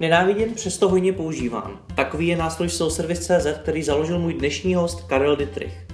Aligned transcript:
Nenáviděn, 0.00 0.54
přesto 0.54 0.88
hojně 0.88 1.12
používán. 1.12 1.78
Takový 1.94 2.26
je 2.26 2.36
nástroj 2.36 2.68
SoulService.cz, 2.68 3.46
který 3.62 3.82
založil 3.82 4.18
můj 4.18 4.34
dnešní 4.34 4.74
host 4.74 5.00
Karel 5.00 5.36
Dietrich. 5.36 5.86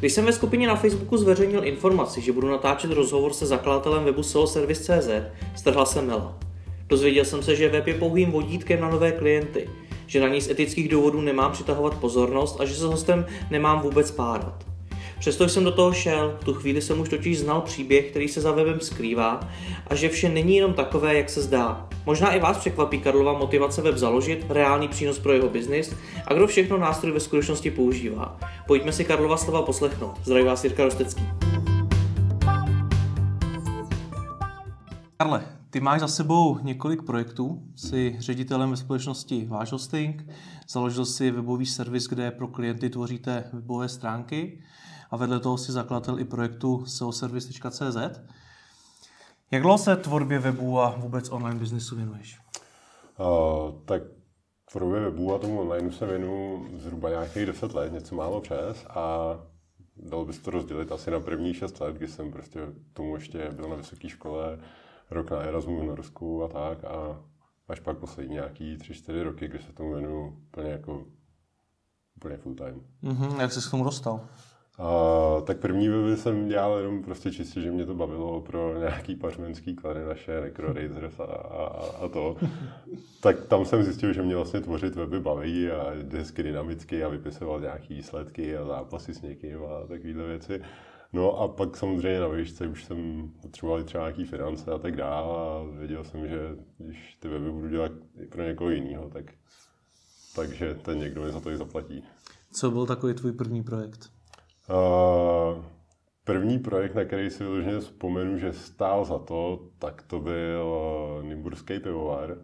Když 0.00 0.12
jsem 0.12 0.24
ve 0.24 0.32
skupině 0.32 0.66
na 0.66 0.76
Facebooku 0.76 1.16
zveřejnil 1.16 1.64
informaci, 1.64 2.20
že 2.20 2.32
budu 2.32 2.48
natáčet 2.48 2.90
rozhovor 2.90 3.32
se 3.32 3.46
zakladatelem 3.46 4.04
webu 4.04 4.22
SoulService.cz, 4.22 5.10
strhla 5.56 5.86
se 5.86 6.02
Mela. 6.02 6.38
Dozvěděl 6.88 7.24
jsem 7.24 7.42
se, 7.42 7.56
že 7.56 7.68
web 7.68 7.86
je 7.86 7.94
pouhým 7.94 8.30
vodítkem 8.30 8.80
na 8.80 8.88
nové 8.88 9.12
klienty, 9.12 9.68
že 10.06 10.20
na 10.20 10.28
něj 10.28 10.40
z 10.40 10.50
etických 10.50 10.88
důvodů 10.88 11.20
nemám 11.20 11.52
přitahovat 11.52 11.94
pozornost 11.94 12.60
a 12.60 12.64
že 12.64 12.74
se 12.74 12.86
hostem 12.86 13.26
nemám 13.50 13.80
vůbec 13.80 14.10
párat. 14.10 14.69
Přesto 15.20 15.48
jsem 15.48 15.64
do 15.64 15.72
toho 15.72 15.92
šel, 15.92 16.36
v 16.40 16.44
tu 16.44 16.54
chvíli 16.54 16.82
jsem 16.82 17.00
už 17.00 17.08
totiž 17.08 17.38
znal 17.38 17.60
příběh, 17.60 18.10
který 18.10 18.28
se 18.28 18.40
za 18.40 18.52
webem 18.52 18.80
skrývá 18.80 19.40
a 19.86 19.94
že 19.94 20.08
vše 20.08 20.28
není 20.28 20.56
jenom 20.56 20.74
takové, 20.74 21.16
jak 21.16 21.30
se 21.30 21.42
zdá. 21.42 21.88
Možná 22.06 22.32
i 22.32 22.40
vás 22.40 22.58
překvapí 22.58 23.00
Karlova 23.00 23.38
motivace 23.38 23.82
web 23.82 23.96
založit, 23.96 24.46
reálný 24.48 24.88
přínos 24.88 25.18
pro 25.18 25.32
jeho 25.32 25.48
biznis 25.48 25.94
a 26.26 26.34
kdo 26.34 26.46
všechno 26.46 26.78
nástroj 26.78 27.12
ve 27.12 27.20
skutečnosti 27.20 27.70
používá. 27.70 28.38
Pojďme 28.66 28.92
si 28.92 29.04
Karlova 29.04 29.36
slova 29.36 29.62
poslechnout. 29.62 30.14
Zdraví 30.24 30.44
vás 30.44 30.64
Jirka 30.64 30.84
Rostecký. 30.84 31.22
Karle, 35.16 35.44
ty 35.70 35.80
máš 35.80 36.00
za 36.00 36.08
sebou 36.08 36.58
několik 36.62 37.02
projektů, 37.02 37.62
jsi 37.76 38.16
ředitelem 38.18 38.70
ve 38.70 38.76
společnosti 38.76 39.46
Váš 39.48 39.72
Hosting, 39.72 40.26
založil 40.68 41.04
si 41.04 41.30
webový 41.30 41.66
servis, 41.66 42.06
kde 42.06 42.30
pro 42.30 42.48
klienty 42.48 42.90
tvoříte 42.90 43.44
webové 43.52 43.88
stránky 43.88 44.58
a 45.10 45.16
vedle 45.16 45.40
toho 45.40 45.58
si 45.58 45.72
zakladatel 45.72 46.20
i 46.20 46.24
projektu 46.24 46.86
seoservice.cz. 46.86 48.20
Jak 49.50 49.62
dlouho 49.62 49.78
se 49.78 49.96
tvorbě 49.96 50.38
webu 50.38 50.80
a 50.80 50.96
vůbec 50.96 51.30
online 51.30 51.58
biznesu 51.58 51.96
věnuješ? 51.96 52.38
Uh, 53.18 53.72
tak 53.84 54.02
tvorbě 54.70 55.00
webu 55.00 55.34
a 55.34 55.38
tomu 55.38 55.60
online 55.60 55.92
se 55.92 56.06
věnuju 56.06 56.68
zhruba 56.78 57.10
nějakých 57.10 57.46
10 57.46 57.74
let, 57.74 57.92
něco 57.92 58.14
málo 58.14 58.40
přes 58.40 58.86
a 58.90 59.36
dalo 59.96 60.24
by 60.24 60.32
se 60.32 60.42
to 60.42 60.50
rozdělit 60.50 60.92
asi 60.92 61.10
na 61.10 61.20
první 61.20 61.54
6 61.54 61.80
let, 61.80 61.96
kdy 61.96 62.08
jsem 62.08 62.32
prostě 62.32 62.60
tomu 62.92 63.14
ještě 63.14 63.50
byl 63.50 63.68
na 63.68 63.76
vysoké 63.76 64.08
škole, 64.08 64.58
rok 65.10 65.30
na 65.30 65.38
Erasmu 65.38 65.80
v 65.80 65.84
Norsku 65.84 66.44
a 66.44 66.48
tak 66.48 66.84
a 66.84 67.20
až 67.68 67.80
pak 67.80 67.98
poslední 67.98 68.34
nějaký 68.34 68.76
3-4 68.76 69.22
roky, 69.22 69.48
kdy 69.48 69.58
se 69.58 69.72
tomu 69.72 69.92
věnuju 69.92 70.42
úplně 70.48 70.70
jako 70.70 71.04
úplně 72.16 72.36
full 72.36 72.54
time. 72.54 72.80
Mm-hmm, 73.02 73.40
jak 73.40 73.52
jsi 73.52 73.68
k 73.68 73.70
tomu 73.70 73.84
dostal? 73.84 74.28
A, 74.80 75.40
tak 75.40 75.58
první 75.58 75.88
weby 75.88 76.16
jsem 76.16 76.48
dělal 76.48 76.78
jenom 76.78 77.02
prostě 77.02 77.30
čistě, 77.30 77.60
že 77.60 77.70
mě 77.70 77.86
to 77.86 77.94
bavilo 77.94 78.40
pro 78.40 78.78
nějaký 78.78 79.16
pařmenský 79.16 79.76
klady 79.76 80.04
naše 80.04 80.40
Necrorazers 80.40 81.20
a, 81.20 81.24
a, 81.24 81.64
a, 82.04 82.08
to. 82.08 82.36
tak 83.20 83.46
tam 83.46 83.64
jsem 83.64 83.82
zjistil, 83.82 84.12
že 84.12 84.22
mě 84.22 84.36
vlastně 84.36 84.60
tvořit 84.60 84.94
weby 84.94 85.20
baví 85.20 85.70
a 85.70 85.92
hezky 86.12 86.42
dynamicky 86.42 87.04
a 87.04 87.08
vypisoval 87.08 87.60
nějaký 87.60 87.94
výsledky 87.94 88.56
a 88.56 88.64
zápasy 88.64 89.14
s 89.14 89.22
někým 89.22 89.58
a 89.64 89.86
takovéhle 89.86 90.26
věci. 90.26 90.62
No 91.12 91.40
a 91.40 91.48
pak 91.48 91.76
samozřejmě 91.76 92.20
na 92.20 92.28
výšce 92.28 92.66
už 92.66 92.84
jsem 92.84 93.30
potřeboval 93.42 93.82
třeba 93.82 94.04
nějaký 94.04 94.24
finance 94.24 94.70
a 94.70 94.78
tak 94.78 94.96
dále 94.96 95.36
a 95.36 95.64
věděl 95.78 96.04
jsem, 96.04 96.28
že 96.28 96.38
když 96.78 97.16
ty 97.20 97.28
weby 97.28 97.50
budu 97.50 97.68
dělat 97.68 97.92
i 98.22 98.26
pro 98.26 98.42
někoho 98.42 98.70
jiného, 98.70 99.10
tak 99.10 99.24
takže 100.36 100.74
ten 100.74 100.98
někdo 100.98 101.22
mi 101.22 101.32
za 101.32 101.40
to 101.40 101.50
i 101.50 101.56
zaplatí. 101.56 102.04
Co 102.52 102.70
byl 102.70 102.86
takový 102.86 103.14
tvůj 103.14 103.32
první 103.32 103.62
projekt? 103.62 104.19
Uh, 104.70 105.64
první 106.24 106.58
projekt, 106.58 106.94
na 106.94 107.04
který 107.04 107.30
si 107.30 107.44
vyloženě 107.44 107.80
vzpomenu, 107.80 108.38
že 108.38 108.52
stál 108.52 109.04
za 109.04 109.18
to, 109.18 109.68
tak 109.78 110.02
to 110.02 110.20
byl 110.20 110.64
uh, 111.18 111.24
Nymburský 111.24 111.78
pivovar 111.78 112.36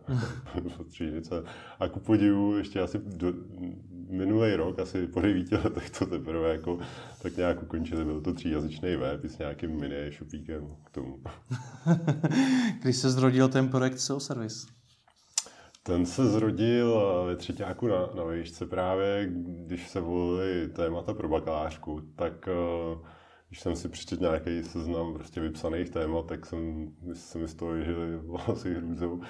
A 1.80 1.88
ku 1.88 2.00
podivu 2.00 2.58
ještě 2.58 2.80
asi 2.80 3.00
do, 3.04 3.32
minulý 4.10 4.54
rok, 4.54 4.78
asi 4.78 5.06
po 5.06 5.20
devíti 5.20 5.54
letech 5.54 5.90
to 5.90 6.06
teprve 6.06 6.52
jako 6.52 6.78
tak 7.22 7.36
nějak 7.36 7.62
ukončili. 7.62 8.04
Byl 8.04 8.20
to 8.20 8.34
tříjazyčný 8.34 8.96
web 8.96 9.24
s 9.24 9.38
nějakým 9.38 9.80
mini 9.80 10.10
shopíkem 10.18 10.76
k 10.84 10.90
tomu. 10.90 11.20
Když 12.82 12.96
se 12.96 13.10
zrodil 13.10 13.48
ten 13.48 13.68
projekt 13.68 13.98
SEO 13.98 14.20
Service? 14.20 14.66
Ten 15.86 16.06
se 16.06 16.26
zrodil 16.26 17.02
eh, 17.02 17.26
ve 17.26 17.36
třetíku 17.36 17.86
na, 17.86 18.10
na 18.14 18.24
výšce 18.24 18.66
právě, 18.66 19.28
když 19.66 19.88
se 19.88 20.00
volili 20.00 20.68
témata 20.68 21.14
pro 21.14 21.28
bakalářku, 21.28 22.00
tak 22.16 22.48
uh, 22.92 23.06
když 23.48 23.60
jsem 23.60 23.76
si 23.76 23.88
přečetl 23.88 24.22
nějaký 24.22 24.62
seznam 24.62 25.14
prostě 25.14 25.40
vypsaných 25.40 25.90
témat, 25.90 26.26
tak 26.26 26.46
jsem, 26.46 26.92
se 27.12 27.38
mi 27.38 27.48
z 27.48 27.54
toho 27.54 27.80
žili 27.80 28.16
vlasy 28.16 28.74
hrůzou. 28.74 29.20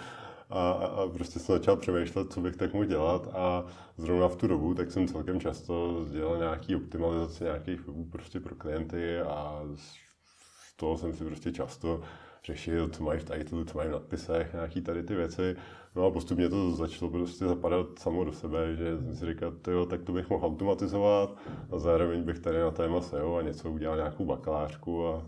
A, 0.50 0.70
a, 0.70 0.86
a 0.86 1.08
prostě 1.08 1.38
jsem 1.38 1.58
začal 1.58 1.76
přemýšlet, 1.76 2.32
co 2.32 2.40
bych 2.40 2.56
tak 2.56 2.72
mohl 2.72 2.84
dělat 2.84 3.28
a 3.32 3.64
zrovna 3.96 4.28
v 4.28 4.36
tu 4.36 4.46
dobu, 4.46 4.74
tak 4.74 4.92
jsem 4.92 5.08
celkem 5.08 5.40
často 5.40 6.06
dělal 6.12 6.38
nějaký 6.38 6.76
optimalizace 6.76 7.44
nějakých 7.44 7.86
webů 7.86 8.04
prostě 8.04 8.40
pro 8.40 8.54
klienty 8.54 9.20
a 9.20 9.62
z 9.74 10.76
toho 10.76 10.98
jsem 10.98 11.12
si 11.12 11.24
prostě 11.24 11.52
často 11.52 12.00
řešil, 12.46 12.88
co 12.88 13.04
mají 13.04 13.20
v 13.20 13.24
titulu, 13.24 13.64
co 13.64 13.78
mají 13.78 13.88
v 13.88 13.92
nadpisech, 13.92 14.52
nějaký 14.52 14.80
tady 14.80 15.02
ty 15.02 15.14
věci. 15.14 15.56
No 15.96 16.06
a 16.06 16.10
postupně 16.10 16.48
to 16.48 16.74
začalo 16.74 17.10
prostě 17.10 17.44
zapadat 17.46 17.98
samo 17.98 18.24
do 18.24 18.32
sebe, 18.32 18.76
že 18.76 18.98
jsem 18.98 19.16
si 19.16 19.26
říkal, 19.26 19.52
jo, 19.68 19.86
tak 19.86 20.02
to 20.02 20.12
bych 20.12 20.30
mohl 20.30 20.46
automatizovat 20.46 21.36
a 21.72 21.78
zároveň 21.78 22.22
bych 22.22 22.38
tady 22.38 22.60
na 22.60 22.70
téma 22.70 23.00
SEO 23.00 23.36
a 23.36 23.42
něco 23.42 23.70
udělal 23.70 23.96
nějakou 23.96 24.24
bakalářku 24.24 25.06
a 25.06 25.26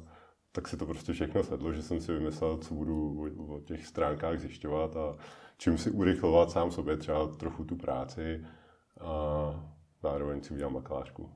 tak 0.53 0.69
si 0.69 0.77
to 0.77 0.87
prostě 0.87 1.13
všechno 1.13 1.45
sedlo, 1.45 1.73
že 1.73 1.83
jsem 1.83 2.01
si 2.01 2.13
vymyslel, 2.13 2.57
co 2.57 2.75
budu 2.75 3.27
o 3.49 3.61
těch 3.61 3.87
stránkách 3.87 4.39
zjišťovat 4.39 4.97
a 4.97 5.15
čím 5.59 5.79
si 5.79 5.91
urychlovat 5.91 6.51
sám 6.51 6.71
sobě 6.71 6.97
třeba 6.97 7.27
trochu 7.27 7.65
tu 7.65 7.77
práci 7.77 8.45
a 9.01 9.11
zároveň 10.03 10.43
si 10.43 10.55
udělám 10.55 10.75
bakalářku. 10.75 11.31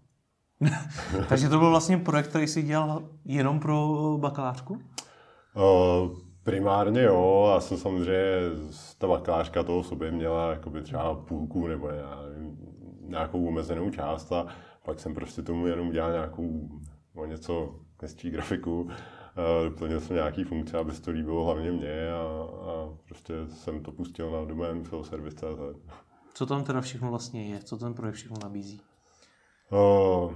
Takže 1.28 1.48
to 1.48 1.58
byl 1.58 1.70
vlastně 1.70 1.98
projekt, 1.98 2.28
který 2.28 2.46
jsi 2.46 2.62
dělal 2.62 3.02
jenom 3.24 3.60
pro 3.60 4.18
bakalářku? 4.20 4.82
Uh, 5.56 6.18
primárně 6.42 7.02
jo, 7.02 7.50
já 7.54 7.60
jsem 7.60 7.76
samozřejmě, 7.76 8.22
ta 8.98 9.06
bakalářka 9.06 9.62
toho 9.62 9.82
v 9.82 9.86
sobě 9.86 10.10
měla 10.10 10.50
jakoby 10.50 10.82
třeba 10.82 11.14
půlku 11.14 11.66
nebo 11.66 11.88
já 11.88 12.22
nevím, 12.28 12.58
nějakou 13.00 13.46
omezenou 13.46 13.90
část 13.90 14.32
a 14.32 14.46
pak 14.84 15.00
jsem 15.00 15.14
prostě 15.14 15.42
tomu 15.42 15.66
jenom 15.66 15.90
dělal 15.90 16.12
nějakou 16.12 16.68
o 17.14 17.26
něco 17.26 17.74
hezčí 18.02 18.30
grafiku, 18.30 18.88
doplnil 19.64 20.00
jsem 20.00 20.16
nějaký 20.16 20.44
funkce, 20.44 20.78
aby 20.78 20.92
se 20.92 21.02
to 21.02 21.10
líbilo 21.10 21.44
hlavně 21.44 21.72
mě 21.72 22.12
a, 22.12 22.22
a 22.70 22.88
prostě 23.08 23.34
jsem 23.48 23.82
to 23.82 23.92
pustil 23.92 24.30
na 24.30 24.44
domén 24.44 24.84
service.cz. 25.02 25.92
Co 26.34 26.46
tam 26.46 26.64
teda 26.64 26.80
všechno 26.80 27.10
vlastně 27.10 27.46
je? 27.46 27.58
Co 27.58 27.76
ten 27.76 27.94
projekt 27.94 28.14
všechno 28.14 28.36
nabízí? 28.42 28.80
Uh, 29.72 30.32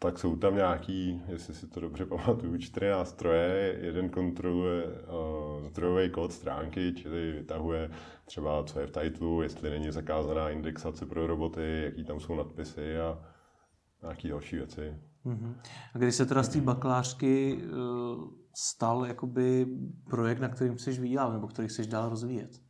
tak 0.00 0.18
jsou 0.18 0.36
tam 0.36 0.54
nějaký, 0.54 1.22
jestli 1.28 1.54
si 1.54 1.66
to 1.66 1.80
dobře 1.80 2.06
pamatuju, 2.06 2.58
čtyři 2.58 2.88
nástroje. 2.88 3.78
Jeden 3.80 4.08
kontroluje 4.08 4.84
uh, 4.84 5.68
zdrojový 5.68 6.10
kód 6.10 6.32
stránky, 6.32 6.92
čili 6.96 7.32
vytahuje 7.32 7.90
třeba, 8.24 8.64
co 8.64 8.80
je 8.80 8.86
v 8.86 8.90
titlu, 8.90 9.42
jestli 9.42 9.70
není 9.70 9.92
zakázaná 9.92 10.50
indexace 10.50 11.06
pro 11.06 11.26
roboty, 11.26 11.82
jaký 11.84 12.04
tam 12.04 12.20
jsou 12.20 12.34
nadpisy 12.34 12.98
a 12.98 13.18
nějaké 14.02 14.28
další 14.28 14.56
věci. 14.56 14.94
Uh-huh. 15.26 15.54
A 15.94 15.98
když 15.98 16.14
se 16.14 16.26
teda 16.26 16.42
z 16.42 16.48
té 16.48 16.60
bakalářky 16.60 17.62
uh, 17.62 18.24
stal 18.56 19.06
jakoby 19.06 19.66
projekt, 20.10 20.40
na 20.40 20.48
kterým 20.48 20.76
chceš 20.76 20.98
vydělat, 20.98 21.32
nebo 21.32 21.46
který 21.48 21.68
chceš 21.68 21.86
dál 21.86 22.08
rozvíjet? 22.08 22.60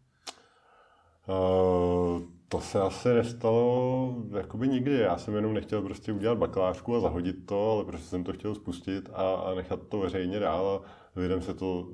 Uh, 1.28 2.37
to 2.48 2.60
se 2.60 2.80
asi 2.80 3.08
nestalo 3.08 4.14
jakoby 4.36 4.68
nikdy. 4.68 4.98
Já 4.98 5.18
jsem 5.18 5.34
jenom 5.34 5.54
nechtěl 5.54 5.82
prostě 5.82 6.12
udělat 6.12 6.38
bakalářku 6.38 6.96
a 6.96 7.00
zahodit 7.00 7.46
to, 7.46 7.72
ale 7.72 7.84
prostě 7.84 8.06
jsem 8.06 8.24
to 8.24 8.32
chtěl 8.32 8.54
spustit 8.54 9.10
a, 9.12 9.34
a 9.34 9.54
nechat 9.54 9.80
to 9.88 9.98
veřejně 9.98 10.40
dál 10.40 10.82
a 11.16 11.20
lidem 11.20 11.42
se 11.42 11.54
to 11.54 11.88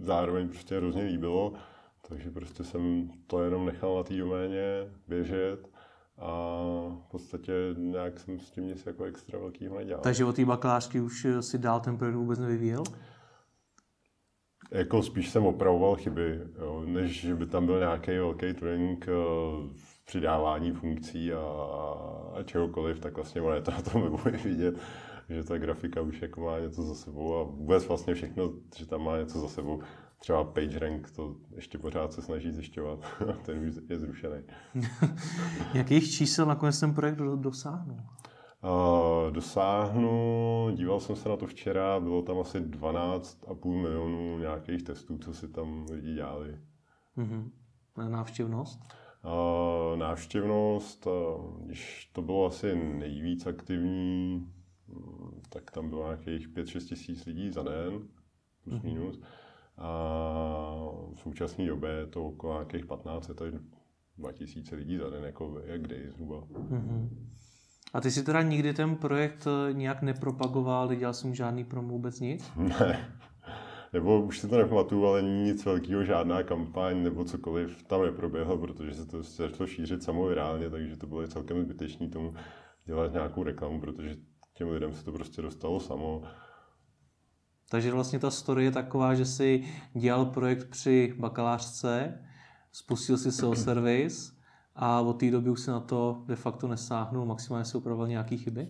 zároveň 0.00 0.48
prostě 0.48 0.76
hrozně 0.76 1.02
líbilo. 1.02 1.52
Takže 2.08 2.30
prostě 2.30 2.64
jsem 2.64 3.10
to 3.26 3.42
jenom 3.42 3.66
nechal 3.66 3.96
na 3.96 4.02
té 4.02 4.14
doméně 4.14 4.92
běžet 5.08 5.68
a 6.18 6.60
v 7.06 7.10
podstatě 7.10 7.52
nějak 7.76 8.20
jsem 8.20 8.40
s 8.40 8.50
tím 8.50 8.66
nic 8.66 8.86
jako 8.86 9.04
extra 9.04 9.38
velkýho 9.38 9.76
nedělal. 9.76 10.02
Takže 10.02 10.24
od 10.24 10.36
té 10.36 10.44
bakalářky 10.44 11.00
už 11.00 11.26
si 11.40 11.58
dál 11.58 11.80
ten 11.80 11.98
projekt 11.98 12.16
vůbec 12.16 12.38
nevyvíjel? 12.38 12.82
Jako 14.70 15.02
spíš 15.02 15.30
jsem 15.30 15.46
opravoval 15.46 15.96
chyby, 15.96 16.40
jo, 16.58 16.82
než 16.86 17.20
že 17.20 17.34
by 17.34 17.46
tam 17.46 17.66
byl 17.66 17.78
nějaký 17.78 18.10
velký 18.10 18.52
trénink 18.52 19.06
v 19.06 19.70
eh, 19.70 19.96
přidávání 20.04 20.72
funkcí 20.72 21.32
a, 21.32 21.40
a 22.34 22.42
čehokoliv, 22.44 23.00
tak 23.00 23.16
vlastně 23.16 23.40
ono 23.40 23.54
je 23.54 23.62
to 23.62 23.70
na 23.70 23.82
tom 23.82 24.02
webu 24.02 24.18
vidět, 24.44 24.74
že 25.28 25.44
ta 25.44 25.58
grafika 25.58 26.00
už 26.00 26.22
jako 26.22 26.40
má 26.40 26.58
něco 26.58 26.82
za 26.82 26.94
sebou 26.94 27.36
a 27.36 27.42
vůbec 27.42 27.88
vlastně 27.88 28.14
všechno, 28.14 28.52
že 28.76 28.86
tam 28.86 29.04
má 29.04 29.18
něco 29.18 29.40
za 29.40 29.48
sebou. 29.48 29.80
Třeba 30.18 30.44
PageRank 30.44 31.10
to 31.10 31.36
ještě 31.54 31.78
pořád 31.78 32.12
se 32.12 32.22
snaží 32.22 32.52
zjišťovat, 32.52 32.98
ten 33.42 33.68
už 33.68 33.74
je 33.88 33.98
zrušený. 33.98 34.36
Jakých 35.74 36.10
čísel 36.10 36.46
nakonec 36.46 36.80
ten 36.80 36.94
projekt 36.94 37.18
dosáhnul? 37.36 37.98
Dosáhnu, 39.30 40.70
díval 40.74 41.00
jsem 41.00 41.16
se 41.16 41.28
na 41.28 41.36
to 41.36 41.46
včera, 41.46 42.00
bylo 42.00 42.22
tam 42.22 42.38
asi 42.38 42.60
12,5 42.60 43.82
milionů 43.82 44.38
nějakých 44.38 44.82
testů, 44.82 45.18
co 45.18 45.34
si 45.34 45.48
tam 45.48 45.86
lidi 45.90 46.14
dělali. 46.14 46.58
Mm-hmm. 47.18 47.50
návštěvnost? 48.08 48.80
Uh, 49.24 49.98
návštěvnost, 49.98 51.06
když 51.64 52.10
to 52.12 52.22
bylo 52.22 52.46
asi 52.46 52.74
nejvíc 52.74 53.46
aktivní, 53.46 54.52
tak 55.48 55.70
tam 55.70 55.88
bylo 55.88 56.04
nějakých 56.04 56.48
5-6 56.48 56.88
tisíc 56.88 57.26
lidí 57.26 57.50
za 57.50 57.62
den, 57.62 58.08
plus 58.64 58.74
mm-hmm. 58.74 58.84
minus. 58.84 59.20
A 59.78 59.90
v 61.14 61.20
současné 61.20 61.66
době 61.66 61.90
je 61.90 62.06
to 62.06 62.26
okolo 62.26 62.52
nějakých 62.52 62.86
15 62.86 63.30
až 63.30 63.54
2000 64.18 64.76
lidí 64.76 64.96
za 64.96 65.10
den, 65.10 65.24
jako 65.24 65.60
jak 65.64 65.82
kdy 65.82 66.10
zhruba. 66.10 66.40
Mm-hmm. 66.40 67.08
A 67.92 68.00
ty 68.00 68.10
si 68.10 68.22
teda 68.22 68.42
nikdy 68.42 68.72
ten 68.74 68.96
projekt 68.96 69.46
eh, 69.46 69.72
nějak 69.72 70.02
nepropagoval, 70.02 70.88
nedělal 70.88 71.14
jsem 71.14 71.34
žádný 71.34 71.64
promo, 71.64 71.88
vůbec 71.88 72.20
nic? 72.20 72.52
Ne. 72.56 73.12
Nebo 73.92 74.22
už 74.22 74.38
si 74.38 74.48
to 74.48 74.58
nepamatuju, 74.58 75.06
ale 75.06 75.22
nic 75.22 75.64
velkého, 75.64 76.04
žádná 76.04 76.42
kampaň 76.42 77.02
nebo 77.02 77.24
cokoliv 77.24 77.82
tam 77.82 78.02
neproběhlo, 78.02 78.58
protože 78.58 78.94
se 78.94 79.06
to 79.06 79.22
začalo 79.22 79.66
šířit 79.66 80.02
samovirálně, 80.02 80.70
takže 80.70 80.96
to 80.96 81.06
bylo 81.06 81.28
celkem 81.28 81.62
zbytečné 81.62 82.08
tomu 82.08 82.34
dělat 82.84 83.12
nějakou 83.12 83.42
reklamu, 83.42 83.80
protože 83.80 84.16
těm 84.54 84.68
lidem 84.68 84.94
se 84.94 85.04
to 85.04 85.12
prostě 85.12 85.42
dostalo 85.42 85.80
samo. 85.80 86.22
Takže 87.70 87.92
vlastně 87.92 88.18
ta 88.18 88.30
story 88.30 88.64
je 88.64 88.70
taková, 88.70 89.14
že 89.14 89.24
si 89.24 89.64
dělal 89.94 90.26
projekt 90.26 90.70
při 90.70 91.14
bakalářce, 91.18 92.24
spustil 92.72 93.18
si 93.18 93.32
SEO 93.32 93.54
service 93.54 94.35
a 94.76 95.00
od 95.00 95.12
té 95.12 95.30
doby 95.30 95.50
už 95.50 95.60
se 95.60 95.70
na 95.70 95.80
to 95.80 96.22
de 96.26 96.36
facto 96.36 96.68
nesáhnul, 96.68 97.26
maximálně 97.26 97.64
si 97.64 97.78
upravoval 97.78 98.08
nějaké 98.08 98.36
chyby? 98.36 98.68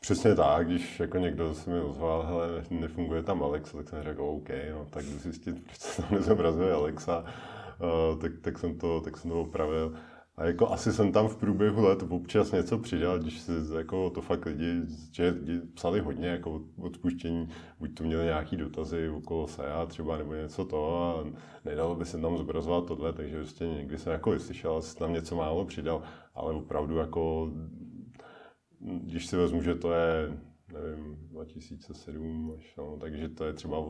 Přesně 0.00 0.34
tak, 0.34 0.66
když 0.66 1.00
jako 1.00 1.18
někdo 1.18 1.54
se 1.54 1.70
mi 1.70 1.80
ozval, 1.80 2.22
hele, 2.22 2.64
nefunguje 2.70 3.22
tam 3.22 3.42
Alex, 3.42 3.72
tak 3.72 3.88
jsem 3.88 4.02
řekl, 4.02 4.22
OK, 4.22 4.48
no, 4.70 4.86
tak 4.90 5.04
jdu 5.04 5.18
zjistit, 5.18 5.62
proč 5.64 5.78
se 5.78 6.02
tam 6.02 6.10
nezobrazuje 6.10 6.72
Alexa, 6.72 7.24
uh, 7.24 8.20
tak, 8.20 8.32
tak, 8.40 8.58
jsem 8.58 8.78
to, 8.78 9.00
tak 9.00 9.16
jsem 9.16 9.30
to 9.30 9.40
opravil. 9.40 9.94
A 10.36 10.44
jako 10.44 10.70
asi 10.70 10.92
jsem 10.92 11.12
tam 11.12 11.28
v 11.28 11.36
průběhu 11.36 11.82
let 11.82 12.02
občas 12.08 12.52
něco 12.52 12.78
přidal, 12.78 13.18
když 13.18 13.40
se 13.40 13.52
jako 13.78 14.10
to 14.10 14.20
fakt 14.20 14.44
lidi, 14.44 14.82
že 15.12 15.28
lidi 15.28 15.60
psali 15.60 16.00
hodně 16.00 16.28
jako 16.28 16.62
odpuštění, 16.78 17.48
buď 17.78 17.94
to 17.94 18.04
měli 18.04 18.24
nějaký 18.24 18.56
dotazy 18.56 19.08
okolo 19.08 19.48
SEA 19.48 19.86
třeba 19.86 20.18
nebo 20.18 20.34
něco 20.34 20.64
to 20.64 20.96
a 20.96 21.24
nedalo 21.64 21.94
by 21.94 22.04
se 22.04 22.18
tam 22.18 22.36
zobrazovat 22.36 22.86
tohle, 22.86 23.12
takže 23.12 23.36
prostě 23.36 23.66
někdy 23.66 23.98
jsem 23.98 24.12
jako 24.12 24.30
vyslyšel, 24.30 24.76
asi 24.76 24.96
tam 24.96 25.12
něco 25.12 25.36
málo 25.36 25.64
přidal, 25.64 26.02
ale 26.34 26.54
opravdu 26.54 26.96
jako, 26.96 27.50
když 28.80 29.26
si 29.26 29.36
vezmu, 29.36 29.62
že 29.62 29.74
to 29.74 29.92
je, 29.92 30.38
nevím, 30.72 31.16
2007 31.30 32.54
až, 32.58 32.74
no, 32.78 32.96
takže 33.00 33.28
to 33.28 33.44
je 33.44 33.52
třeba 33.52 33.84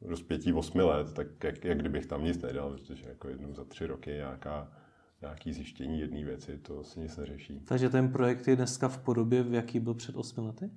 rozpětí 0.00 0.52
8 0.52 0.78
let, 0.78 1.14
tak 1.14 1.44
jak, 1.44 1.64
jak 1.64 1.78
kdybych 1.78 2.06
tam 2.06 2.24
nic 2.24 2.42
nedal, 2.42 2.70
protože 2.70 3.08
jako 3.08 3.28
jednou 3.28 3.54
za 3.54 3.64
tři 3.64 3.86
roky 3.86 4.10
nějaká 4.10 4.79
nějaký 5.22 5.52
zjištění 5.52 6.00
jedné 6.00 6.24
věci, 6.24 6.58
to 6.58 6.84
se 6.84 7.00
nic 7.00 7.16
neřeší. 7.16 7.60
Takže 7.64 7.88
ten 7.88 8.12
projekt 8.12 8.48
je 8.48 8.56
dneska 8.56 8.88
v 8.88 8.98
podobě, 8.98 9.42
v 9.42 9.54
jaký 9.54 9.80
byl 9.80 9.94
před 9.94 10.16
8 10.16 10.46
lety? 10.46 10.70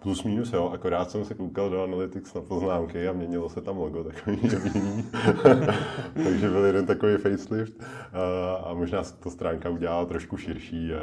Plus 0.00 0.24
minus, 0.24 0.52
jo, 0.52 0.68
akorát 0.68 1.10
jsem 1.10 1.24
se 1.24 1.34
koukal 1.34 1.70
do 1.70 1.82
Analytics 1.82 2.34
na 2.34 2.40
poznámky 2.40 3.08
a 3.08 3.12
měnilo 3.12 3.48
se 3.48 3.60
tam 3.60 3.78
logo 3.78 4.04
takový 4.04 4.40
nevinný. 4.48 5.04
Takže 6.14 6.50
byl 6.50 6.64
jeden 6.64 6.86
takový 6.86 7.16
facelift 7.16 7.82
a, 8.12 8.54
a 8.54 8.74
možná 8.74 9.04
se 9.04 9.16
ta 9.16 9.30
stránka 9.30 9.70
udělala 9.70 10.06
trošku 10.06 10.36
širší 10.36 10.92
a, 10.92 11.02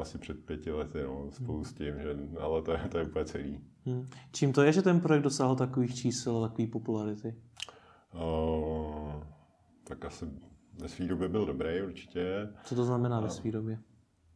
asi 0.00 0.18
před 0.18 0.44
pěti 0.44 0.70
lety, 0.70 0.98
no, 1.02 1.30
spolu 1.30 1.64
s 1.64 1.72
tím, 1.72 1.94
že, 2.00 2.16
ale 2.40 2.62
to 2.62 2.72
je, 2.72 2.80
to 2.90 2.98
je 2.98 3.04
úplně 3.04 3.24
celý. 3.24 3.60
Hmm. 3.86 4.06
Čím 4.32 4.52
to 4.52 4.62
je, 4.62 4.72
že 4.72 4.82
ten 4.82 5.00
projekt 5.00 5.22
dosáhl 5.22 5.56
takových 5.56 5.94
čísel 5.94 6.44
a 6.44 6.48
takový 6.48 6.66
popularity? 6.66 7.34
Uh, 8.14 9.22
tak 9.84 10.04
asi 10.04 10.26
ve 10.80 10.88
své 10.88 11.06
době 11.06 11.28
byl 11.28 11.46
dobrý 11.46 11.82
určitě. 11.82 12.48
Co 12.64 12.74
to 12.74 12.84
znamená 12.84 13.20
ve 13.20 13.30
své 13.30 13.50
době? 13.50 13.78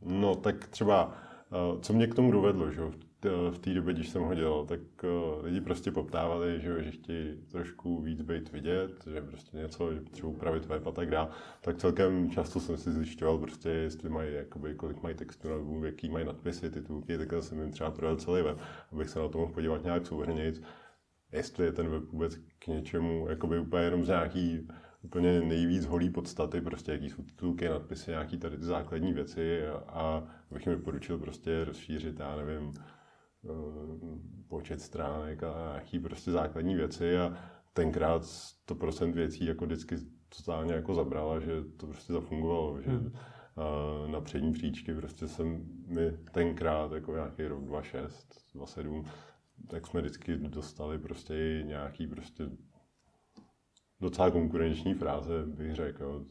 No 0.04 0.34
tak 0.34 0.68
třeba, 0.68 1.14
eh, 1.52 1.80
co 1.80 1.92
mě 1.92 2.06
k 2.06 2.14
tomu 2.14 2.32
dovedlo, 2.32 2.70
že 2.70 2.82
v 3.50 3.58
té 3.58 3.74
době, 3.74 3.94
když 3.94 4.08
jsem 4.08 4.22
ho 4.22 4.34
dělal, 4.34 4.66
tak 4.66 4.80
eh, 5.04 5.08
lidi 5.42 5.60
prostě 5.60 5.90
poptávali, 5.90 6.60
že, 6.60 6.82
že 6.82 6.90
chtějí 6.90 7.36
trošku 7.50 8.02
víc 8.02 8.22
být 8.22 8.52
vidět, 8.52 9.04
že 9.12 9.20
prostě 9.20 9.56
něco, 9.56 9.94
že 9.94 10.00
třeba 10.00 10.28
upravit 10.28 10.66
web 10.66 10.86
a 10.86 10.92
tak 10.92 11.10
dále. 11.10 11.28
Tak 11.60 11.76
celkem 11.76 12.30
často 12.30 12.60
jsem 12.60 12.76
si 12.76 12.92
zjišťoval 12.92 13.38
prostě, 13.38 13.68
jestli 13.68 14.08
mají, 14.08 14.34
jakoby, 14.34 14.74
kolik 14.74 15.02
mají 15.02 15.14
textu 15.14 15.48
na 15.48 15.56
webu, 15.56 15.84
jaký 15.84 16.08
mají 16.08 16.24
nadpisy, 16.24 16.70
titulky, 16.70 17.18
tak 17.18 17.32
jsem 17.40 17.60
jim 17.60 17.70
třeba 17.70 17.90
projel 17.90 18.16
celý 18.16 18.42
web, 18.42 18.58
abych 18.92 19.08
se 19.08 19.18
na 19.18 19.28
to 19.28 19.38
mohl 19.38 19.52
podívat 19.52 19.84
nějak 19.84 20.06
souhrnějíc, 20.06 20.62
jestli 21.32 21.64
je 21.64 21.72
ten 21.72 21.88
web 21.88 22.04
vůbec 22.04 22.36
k 22.58 22.66
něčemu, 22.66 23.26
jakoby 23.28 23.58
úplně 23.58 23.84
jenom 23.84 24.04
z 24.04 24.08
nějaký 24.08 24.68
úplně 25.02 25.40
nejvíc 25.40 25.87
holí 25.87 26.10
podstaty, 26.10 26.60
prostě 26.60 26.93
jaký 26.93 27.10
jsou 27.10 27.22
titulky, 27.22 27.69
nadpisy, 27.69 28.10
nějaký 28.10 28.38
tady 28.38 28.56
ty 28.56 28.64
základní 28.64 29.12
věci 29.12 29.66
a 29.66 30.25
bych 30.50 30.66
jim 30.66 30.76
doporučil 30.76 31.19
prostě 31.19 31.64
rozšířit, 31.64 32.20
já 32.20 32.37
nevím, 32.37 32.72
eh, 32.76 33.49
počet 34.49 34.81
stránek 34.81 35.43
a 35.43 35.70
nějaký 35.72 35.99
prostě 35.99 36.31
základní 36.31 36.75
věci 36.75 37.19
a 37.19 37.37
tenkrát 37.72 38.25
100% 38.25 39.14
věcí 39.14 39.46
jako 39.46 39.66
vždycky 39.66 39.96
totálně 40.37 40.75
jako 40.75 40.94
zabrala, 40.94 41.40
že 41.40 41.62
to 41.76 41.87
prostě 41.87 42.12
zafungovalo, 42.12 42.81
že 42.82 42.90
hmm. 42.90 43.12
na 44.06 44.20
přední 44.20 44.52
příčky 44.52 44.94
prostě 44.94 45.28
jsem 45.28 45.64
mi 45.87 46.12
tenkrát 46.32 46.93
jako 46.93 47.12
nějaký 47.12 47.46
rok 47.46 47.64
2006, 47.64 48.28
2007, 48.55 49.05
tak 49.69 49.87
jsme 49.87 50.00
vždycky 50.00 50.37
dostali 50.37 50.98
prostě 50.98 51.62
nějaký 51.66 52.06
prostě 52.06 52.44
docela 54.02 54.31
konkurenční 54.31 54.94
fráze, 54.94 55.44
bych 55.46 55.75
řekl. 55.75 56.26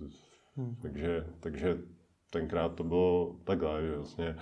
Hmm. 0.55 0.75
Takže, 0.81 1.25
takže 1.39 1.77
tenkrát 2.29 2.75
to 2.75 2.83
bylo 2.83 3.35
takhle, 3.43 3.81
že 3.81 3.95
vlastně 3.95 4.35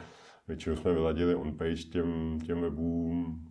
většinou 0.48 0.76
jsme 0.76 0.94
vyladili 0.94 1.36
on-page 1.36 1.84
těm, 1.84 2.40
těm 2.46 2.62
webům, 2.62 3.46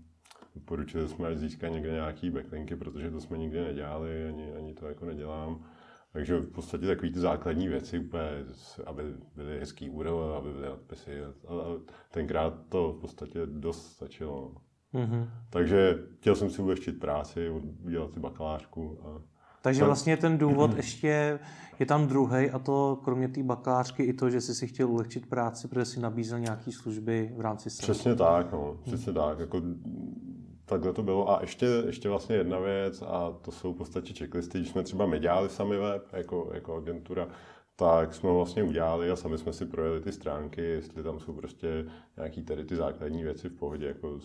doporučili 0.54 1.08
jsme, 1.08 1.28
ať 1.28 1.36
získat 1.36 1.68
někde 1.68 1.92
nějaký 1.92 2.30
backlinky, 2.30 2.76
protože 2.76 3.10
to 3.10 3.20
jsme 3.20 3.38
nikdy 3.38 3.60
nedělali, 3.60 4.28
ani, 4.28 4.52
ani 4.52 4.74
to 4.74 4.86
jako 4.86 5.04
nedělám. 5.04 5.64
Takže 6.12 6.38
v 6.38 6.50
podstatě 6.50 6.86
takové 6.86 7.10
ty 7.10 7.18
základní 7.18 7.68
věci, 7.68 7.98
úplně, 7.98 8.30
aby 8.86 9.02
byly 9.36 9.58
hezký 9.58 9.90
úrol, 9.90 10.34
aby 10.34 10.52
byly 10.52 10.68
nadpisy. 10.68 11.22
A 11.22 11.32
tenkrát 12.10 12.68
to 12.68 12.92
v 12.92 13.00
podstatě 13.00 13.46
dost 13.46 13.86
stačilo. 13.86 14.54
Mm-hmm. 14.94 15.28
Takže 15.50 15.98
chtěl 16.16 16.34
jsem 16.34 16.50
si 16.50 16.62
ulehčit 16.62 17.00
práci, 17.00 17.50
udělat 17.84 18.12
si 18.12 18.20
bakalářku 18.20 19.00
a 19.06 19.37
takže 19.62 19.84
vlastně 19.84 20.16
ten 20.16 20.38
důvod 20.38 20.74
ještě 20.76 21.38
je 21.78 21.86
tam 21.86 22.06
druhý 22.06 22.50
a 22.50 22.58
to 22.58 22.98
kromě 23.04 23.28
té 23.28 23.42
bakalářky 23.42 24.02
i 24.02 24.12
to, 24.12 24.30
že 24.30 24.40
jsi 24.40 24.54
si 24.54 24.66
chtěl 24.66 24.90
ulehčit 24.90 25.26
práci, 25.26 25.68
protože 25.68 25.84
si 25.84 26.00
nabízel 26.00 26.38
nějaké 26.38 26.72
služby 26.72 27.32
v 27.36 27.40
rámci 27.40 27.70
sebe. 27.70 27.82
Přesně 27.82 28.14
tak, 28.14 28.52
no. 28.52 28.76
Přesně 28.84 29.12
hmm. 29.12 29.22
tak. 29.22 29.38
Jako, 29.38 29.62
takhle 30.64 30.92
to 30.92 31.02
bylo. 31.02 31.30
A 31.30 31.40
ještě, 31.40 31.66
ještě 31.86 32.08
vlastně 32.08 32.36
jedna 32.36 32.58
věc, 32.58 33.02
a 33.02 33.34
to 33.42 33.52
jsou 33.52 33.74
v 33.74 33.76
podstatě 33.76 34.14
checklisty, 34.14 34.58
když 34.58 34.70
jsme 34.70 34.82
třeba 34.82 35.06
my 35.06 35.18
dělali 35.18 35.48
sami 35.48 35.76
web 35.76 36.06
jako, 36.12 36.50
jako 36.54 36.76
agentura, 36.76 37.28
tak 37.76 38.14
jsme 38.14 38.32
vlastně 38.32 38.62
udělali 38.62 39.10
a 39.10 39.16
sami 39.16 39.38
jsme 39.38 39.52
si 39.52 39.66
projeli 39.66 40.00
ty 40.00 40.12
stránky, 40.12 40.62
jestli 40.62 41.02
tam 41.02 41.20
jsou 41.20 41.32
prostě 41.32 41.86
nějaký 42.16 42.42
tady 42.42 42.64
ty 42.64 42.76
základní 42.76 43.22
věci 43.22 43.48
v 43.48 43.58
pohodě, 43.58 43.86
jako 43.86 44.18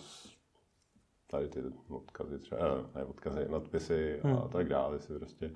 tady 1.34 1.48
ty 1.48 1.60
odkazy 1.90 2.40
třeba, 2.40 2.60
ne 2.96 3.04
odkazy, 3.04 3.48
nadpisy 3.50 4.22
a 4.22 4.28
hmm. 4.28 4.50
tak 4.50 4.70
dále, 4.70 5.00
si 5.00 5.13
prostě 5.13 5.52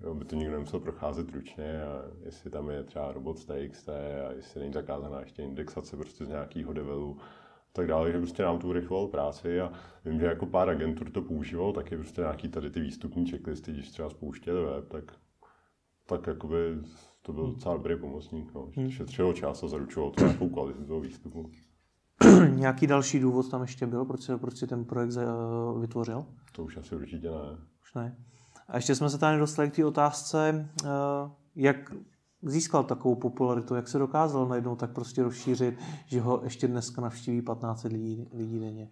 jo, 0.00 0.14
by 0.14 0.24
to 0.24 0.36
nikdo 0.36 0.52
nemusel 0.52 0.80
procházet 0.80 1.32
ručně 1.32 1.82
a 1.82 2.02
jestli 2.24 2.50
tam 2.50 2.70
je 2.70 2.84
třeba 2.84 3.12
robot 3.12 3.38
z 3.38 3.44
TXT 3.44 3.88
a 3.88 4.32
jestli 4.36 4.60
není 4.60 4.72
zakázaná 4.72 5.20
ještě 5.20 5.42
indexace 5.42 5.96
prostě 5.96 6.24
z 6.24 6.28
nějakého 6.28 6.72
develu, 6.72 7.16
tak 7.72 7.86
dále, 7.86 8.12
že 8.12 8.18
prostě 8.18 8.42
nám 8.42 8.58
to 8.58 8.66
urychlovalo 8.66 9.08
práci 9.08 9.60
a 9.60 9.72
vím, 10.04 10.20
že 10.20 10.26
jako 10.26 10.46
pár 10.46 10.70
agentur 10.70 11.10
to 11.10 11.22
používalo, 11.22 11.72
taky 11.72 11.96
prostě 11.96 12.20
nějaký 12.20 12.48
tady 12.48 12.70
ty 12.70 12.80
výstupní 12.80 13.30
checklisty, 13.30 13.72
když 13.72 13.90
třeba 13.90 14.10
spouštěli 14.10 14.64
web, 14.64 14.88
tak, 14.88 15.04
tak 16.06 16.26
jakoby 16.26 16.56
to 17.22 17.32
byl 17.32 17.46
docela 17.46 17.74
dobrý 17.74 17.96
pomocník, 17.96 18.54
no, 18.54 18.66
že 18.68 18.74
to 18.74 18.80
hmm. 18.80 18.90
šetřilo 18.90 19.32
čas 19.32 19.62
a 19.62 19.68
zaručovalo 19.68 20.12
to 20.12 20.24
nějakou 20.24 20.48
kvalitu 20.48 20.84
toho 20.84 21.00
výstupu. 21.00 21.50
Nějaký 22.54 22.86
další 22.86 23.20
důvod 23.20 23.50
tam 23.50 23.62
ještě 23.62 23.86
byl, 23.86 24.04
proč, 24.04 24.30
proč 24.36 24.56
si 24.56 24.66
ten 24.66 24.84
projekt 24.84 25.18
vytvořil? 25.80 26.26
To 26.52 26.64
už 26.64 26.76
asi 26.76 26.94
určitě 26.94 27.30
ne. 27.30 27.58
Už 27.82 27.94
ne. 27.94 28.16
A 28.68 28.76
ještě 28.76 28.94
jsme 28.94 29.10
se 29.10 29.18
tady 29.18 29.38
dostali 29.38 29.70
k 29.70 29.76
té 29.76 29.84
otázce, 29.84 30.68
eh, 30.84 30.88
jak 31.56 31.94
získal 32.42 32.84
takovou 32.84 33.14
popularitu, 33.14 33.74
jak 33.74 33.88
se 33.88 33.98
dokázal 33.98 34.48
najednou 34.48 34.76
tak 34.76 34.92
prostě 34.92 35.22
rozšířit, 35.22 35.78
že 36.06 36.20
ho 36.20 36.40
ještě 36.44 36.68
dneska 36.68 37.00
navštíví 37.00 37.42
15 37.42 37.84
lidí, 37.84 38.28
lidí 38.32 38.60
denně. 38.60 38.90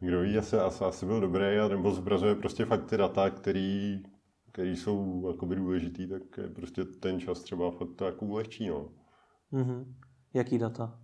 Kdo 0.00 0.20
ví, 0.20 0.38
asi, 0.38 0.56
asi, 0.56 0.84
asi 0.84 1.06
byl 1.06 1.20
dobrý, 1.20 1.44
nebo 1.68 1.90
zobrazuje 1.90 2.34
prostě 2.34 2.64
fakt 2.64 2.84
ty 2.84 2.96
data, 2.96 3.30
který, 3.30 4.02
který 4.52 4.76
jsou 4.76 5.24
jakoby 5.30 5.56
důležitý, 5.56 6.08
tak 6.08 6.22
je 6.38 6.48
prostě 6.48 6.84
ten 6.84 7.20
čas 7.20 7.40
třeba 7.40 7.70
fakt 7.70 7.94
to 7.96 8.04
jako 8.04 8.24
ulehčí, 8.26 8.68
no. 8.68 8.88
Mm-hmm. 9.52 9.84
Jaký 10.34 10.58
data? 10.58 11.03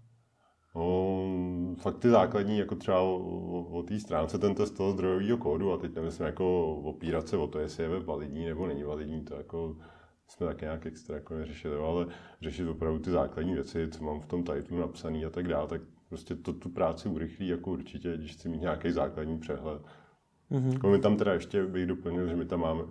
No, 0.75 1.75
fakt 1.79 1.99
ty 1.99 2.09
základní, 2.09 2.59
jako 2.59 2.75
třeba 2.75 3.01
o, 3.01 3.17
o, 3.17 3.63
o 3.63 3.83
té 3.83 4.01
stránce, 4.01 4.39
ten 4.39 4.55
test 4.55 4.71
toho 4.71 4.93
zdrojového 4.93 5.39
kódu 5.39 5.73
a 5.73 5.77
teď 5.77 5.95
nemyslím 5.95 6.27
jako 6.27 6.75
opírat 6.75 7.29
se 7.29 7.37
o 7.37 7.47
to, 7.47 7.59
jestli 7.59 7.83
je 7.83 7.89
web 7.89 8.05
validní 8.07 8.47
nebo 8.47 8.67
není 8.67 8.83
validní, 8.83 9.25
to 9.25 9.35
jako 9.35 9.77
jsme 10.29 10.47
tak 10.47 10.61
nějak 10.61 10.87
extra 10.87 11.15
jako 11.15 11.35
neřešili, 11.35 11.77
ale 11.77 12.07
řešit 12.43 12.69
opravdu 12.69 12.99
ty 12.99 13.11
základní 13.11 13.55
věci, 13.55 13.89
co 13.91 14.05
mám 14.05 14.21
v 14.21 14.27
tom 14.27 14.45
titlu 14.45 14.79
napsaný 14.79 15.25
a 15.25 15.31
tak 15.31 15.49
dále, 15.49 15.69
tak 15.69 15.81
prostě 16.09 16.35
to 16.35 16.53
tu 16.53 16.69
práci 16.69 17.09
urychlí 17.09 17.49
jako 17.49 17.71
určitě, 17.71 18.17
když 18.17 18.33
chci 18.33 18.49
mít 18.49 18.61
nějaký 18.61 18.91
základní 18.91 19.39
přehled. 19.39 19.83
Mm-hmm. 20.51 20.73
Jako 20.73 20.89
my 20.89 20.99
tam 20.99 21.17
teda 21.17 21.33
ještě 21.33 21.67
bych 21.67 21.87
doplnil, 21.87 22.27
že 22.27 22.37
my 22.37 22.45
tam 22.45 22.61
máme, 22.61 22.83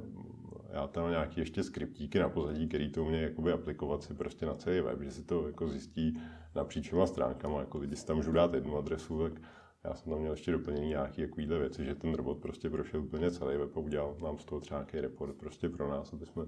já 0.74 0.88
tam 0.88 1.04
mám 1.04 1.12
nějaký 1.12 1.40
ještě 1.40 1.64
skriptíky 1.64 2.20
na 2.20 2.30
pozadí, 2.30 2.68
který 2.68 2.92
to 2.92 3.06
mě 3.06 3.22
jakoby 3.22 3.52
aplikovat 3.52 4.04
si 4.04 4.14
prostě 4.14 4.46
na 4.46 4.54
celý 4.54 4.82
web, 4.82 5.02
že 5.02 5.12
si 5.12 5.24
to 5.24 5.48
jako 5.48 5.68
zjistí 5.68 6.22
napříč 6.56 6.86
všema 6.86 7.08
stránkama, 7.08 7.60
jako 7.60 7.80
když 7.80 8.00
si 8.00 8.06
tam 8.06 8.16
můžu 8.16 8.32
dát 8.32 8.54
jednu 8.54 8.78
adresu, 8.78 9.24
tak 9.24 9.42
já 9.84 9.96
jsem 9.96 10.12
tam 10.12 10.20
měl 10.20 10.32
ještě 10.32 10.52
doplnění 10.52 10.88
nějaký 10.88 11.22
takovýhle 11.22 11.60
věci, 11.60 11.86
že 11.86 11.96
ten 11.96 12.14
robot 12.14 12.38
prostě 12.38 12.70
prošel 12.70 13.02
úplně 13.02 13.32
celý 13.32 13.58
web 13.58 13.78
a 13.78 13.80
udělal 13.80 14.16
nám 14.24 14.38
z 14.38 14.46
toho 14.46 14.62
třeba 14.62 14.80
nějaký 14.80 15.00
report 15.00 15.36
prostě 15.36 15.70
pro 15.70 15.90
nás, 15.90 16.14
aby 16.14 16.26
jsme 16.26 16.46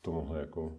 to 0.00 0.12
mohli 0.12 0.40
jako 0.40 0.78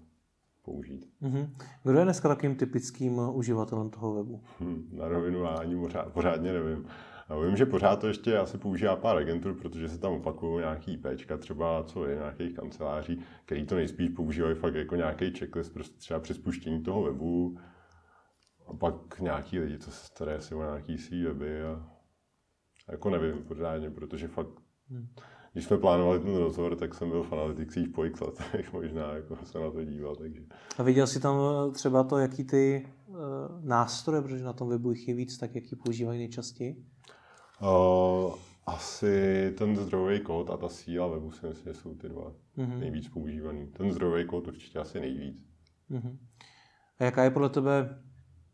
použít. 0.62 1.10
Mm-hmm. 1.22 1.50
Kdo 1.84 2.00
je 2.00 2.04
dneska 2.04 2.30
takým 2.30 2.56
typickým 2.56 3.20
uživatelem 3.34 3.90
toho 3.90 4.14
webu? 4.14 4.42
Hm, 4.60 4.90
na 4.92 5.08
rovinu 5.08 5.44
já 5.44 5.50
ani 5.50 5.76
pořád, 5.76 6.14
pořádně 6.14 6.54
nevím. 6.54 6.88
A 7.27 7.39
vím, 7.39 7.58
že 7.58 7.65
pořád 7.65 7.96
to 7.96 8.08
ještě 8.08 8.38
asi 8.38 8.58
používá 8.58 8.96
pár 8.96 9.17
agentur, 9.17 9.53
protože 9.53 9.89
se 9.89 9.98
tam 9.98 10.13
opakují 10.13 10.60
nějaký 10.60 10.94
IPčka, 10.94 11.38
třeba 11.38 11.84
co 11.84 12.05
je 12.05 12.15
nějakých 12.15 12.55
kanceláří, 12.55 13.20
který 13.46 13.65
to 13.65 13.75
nejspíš 13.75 14.10
používají 14.10 14.55
fakt 14.55 14.75
jako 14.75 14.96
nějaký 14.96 15.32
checklist, 15.32 15.74
prostě 15.74 15.98
třeba 15.98 16.20
při 16.20 16.34
spuštění 16.34 16.84
toho 16.84 17.03
webu. 17.03 17.58
A 18.67 18.74
pak 18.74 19.20
nějaký 19.20 19.60
lidi, 19.60 19.77
co 19.77 19.91
se 19.91 20.05
starají 20.08 20.38
asi 20.38 20.55
o 20.55 20.62
nějaký 20.62 20.98
svý 20.98 21.24
weby 21.24 21.63
a 21.63 21.89
jako 22.91 23.10
nevím 23.10 23.44
pořádně, 23.44 23.91
protože 23.91 24.27
fakt 24.27 24.62
hmm 24.89 25.08
když 25.55 25.65
jsme 25.65 25.77
plánovali 25.77 26.20
ten 26.20 26.36
rozhovor, 26.36 26.75
tak 26.75 26.94
jsem 26.94 27.10
byl 27.10 27.24
v 27.24 27.34
analyticsích 27.34 27.89
po 27.89 28.05
x 28.05 28.20
letech 28.20 28.74
možná 28.74 29.13
jako 29.13 29.38
se 29.44 29.60
na 29.60 29.72
to 29.72 29.84
díval. 29.84 30.15
Takže. 30.15 30.41
A 30.77 30.84
viděl 30.84 31.08
jsi 31.08 31.20
tam 31.20 31.38
eh, 31.38 31.72
třeba 31.72 32.03
to, 32.03 32.17
jaký 32.17 32.44
ty 32.44 32.88
uh, 33.08 33.15
nástroje, 33.63 34.22
protože 34.22 34.44
na 34.44 34.53
tom 34.53 34.70
webu 34.70 34.91
jich 34.91 35.08
je 35.08 35.15
víc, 35.15 35.38
tak 35.38 35.55
jaký 35.55 35.75
používají 35.75 36.20
nejčastěji? 36.20 36.86
Uh, 37.62 38.36
asi 38.66 39.52
ten 39.58 39.76
zdrojový 39.76 40.20
kód 40.20 40.50
a 40.50 40.58
ta 40.58 40.70
síla 40.70 41.08
webu 41.08 41.32
si 41.32 41.48
myslím, 41.48 41.74
že 41.74 41.80
jsou 41.80 41.96
ty 41.96 42.10
dva 42.10 42.34
mm-hmm. 42.58 42.80
nejvíc 42.80 43.08
používaný. 43.08 43.68
Ten 43.68 43.92
zdrojový 43.92 44.26
kód 44.26 44.48
určitě 44.48 44.80
asi 44.80 45.00
nejvíc. 45.00 45.46
Mm-hmm. 45.92 46.18
A 47.00 47.04
jaká 47.04 47.24
je 47.24 47.30
podle 47.30 47.50
tebe 47.50 48.04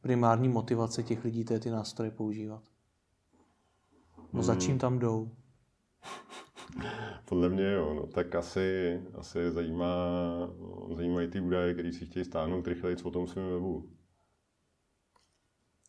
primární 0.02 0.50
motivace 0.50 1.04
těch 1.04 1.24
lidí, 1.24 1.46
které 1.46 1.60
ty 1.60 1.70
nástroje 1.70 2.12
používat? 2.12 2.64
No 4.34 4.38
mm. 4.38 4.44
za 4.44 4.56
čím 4.56 4.80
tam 4.80 5.00
jdou? 5.00 5.32
Podle 7.26 7.50
mě 7.50 7.72
jo, 7.72 7.94
no, 7.94 8.08
tak 8.08 8.36
asi, 8.36 9.02
asi 9.14 9.52
zajímá, 9.52 9.96
zajímají 10.96 11.28
ty 11.28 11.40
údaje, 11.40 11.74
které 11.74 11.94
si 11.94 12.06
chtějí 12.06 12.26
stáhnout 12.26 12.68
rychleji 12.68 12.96
o 13.04 13.12
tom 13.12 13.28
svém 13.28 13.50
webu. 13.50 13.90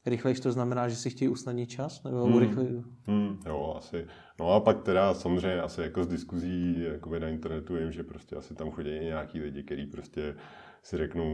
Rychlejš 0.06 0.40
to 0.40 0.52
znamená, 0.52 0.88
že 0.88 0.96
si 0.96 1.10
chtějí 1.10 1.28
usnadnit 1.28 1.70
čas? 1.70 2.04
Nebo 2.04 2.24
hmm. 2.24 2.34
urychlit? 2.34 2.68
Hmm, 3.06 3.38
jo, 3.46 3.74
asi. 3.78 4.06
No 4.40 4.50
a 4.50 4.60
pak 4.60 4.82
teda 4.82 5.14
samozřejmě 5.14 5.60
asi 5.60 5.80
jako 5.80 6.04
z 6.04 6.08
diskuzí 6.08 6.82
jakoby 6.92 7.20
na 7.20 7.28
internetu 7.28 7.74
vím, 7.74 7.92
že 7.92 8.02
prostě 8.02 8.36
asi 8.36 8.54
tam 8.54 8.70
chodí 8.70 8.90
nějaký 8.90 9.40
lidi, 9.40 9.62
kteří 9.62 9.86
prostě 9.86 10.34
si 10.82 10.96
řeknou, 10.96 11.26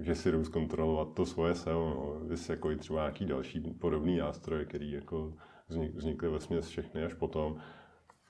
že 0.00 0.14
si 0.14 0.32
jdou 0.32 0.44
zkontrolovat 0.44 1.14
to 1.14 1.26
svoje 1.26 1.54
SEO. 1.54 1.88
No. 1.88 2.28
Vys 2.28 2.48
jako 2.48 2.70
i 2.70 2.76
třeba 2.76 3.00
nějaký 3.00 3.24
další 3.24 3.60
podobný 3.60 4.16
nástroje, 4.16 4.64
který 4.64 4.92
jako 4.92 5.34
vznikly 5.68 6.28
ve 6.28 6.40
směs 6.40 6.68
všechny 6.68 7.04
až 7.04 7.14
potom 7.14 7.56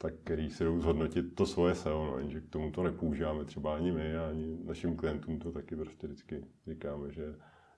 tak 0.00 0.14
který 0.24 0.50
si 0.50 0.64
jdou 0.64 0.80
zhodnotit 0.80 1.34
to 1.34 1.46
svoje 1.46 1.74
SEO, 1.74 2.06
no, 2.06 2.18
jenže 2.18 2.40
k 2.40 2.48
tomu 2.48 2.70
to 2.70 2.82
nepoužíváme 2.82 3.44
třeba 3.44 3.76
ani 3.76 3.92
my, 3.92 4.18
ani 4.18 4.58
našim 4.64 4.96
klientům 4.96 5.38
to 5.38 5.52
taky 5.52 5.76
prostě 5.76 6.06
vždycky 6.06 6.44
říkáme, 6.66 7.12
že 7.12 7.34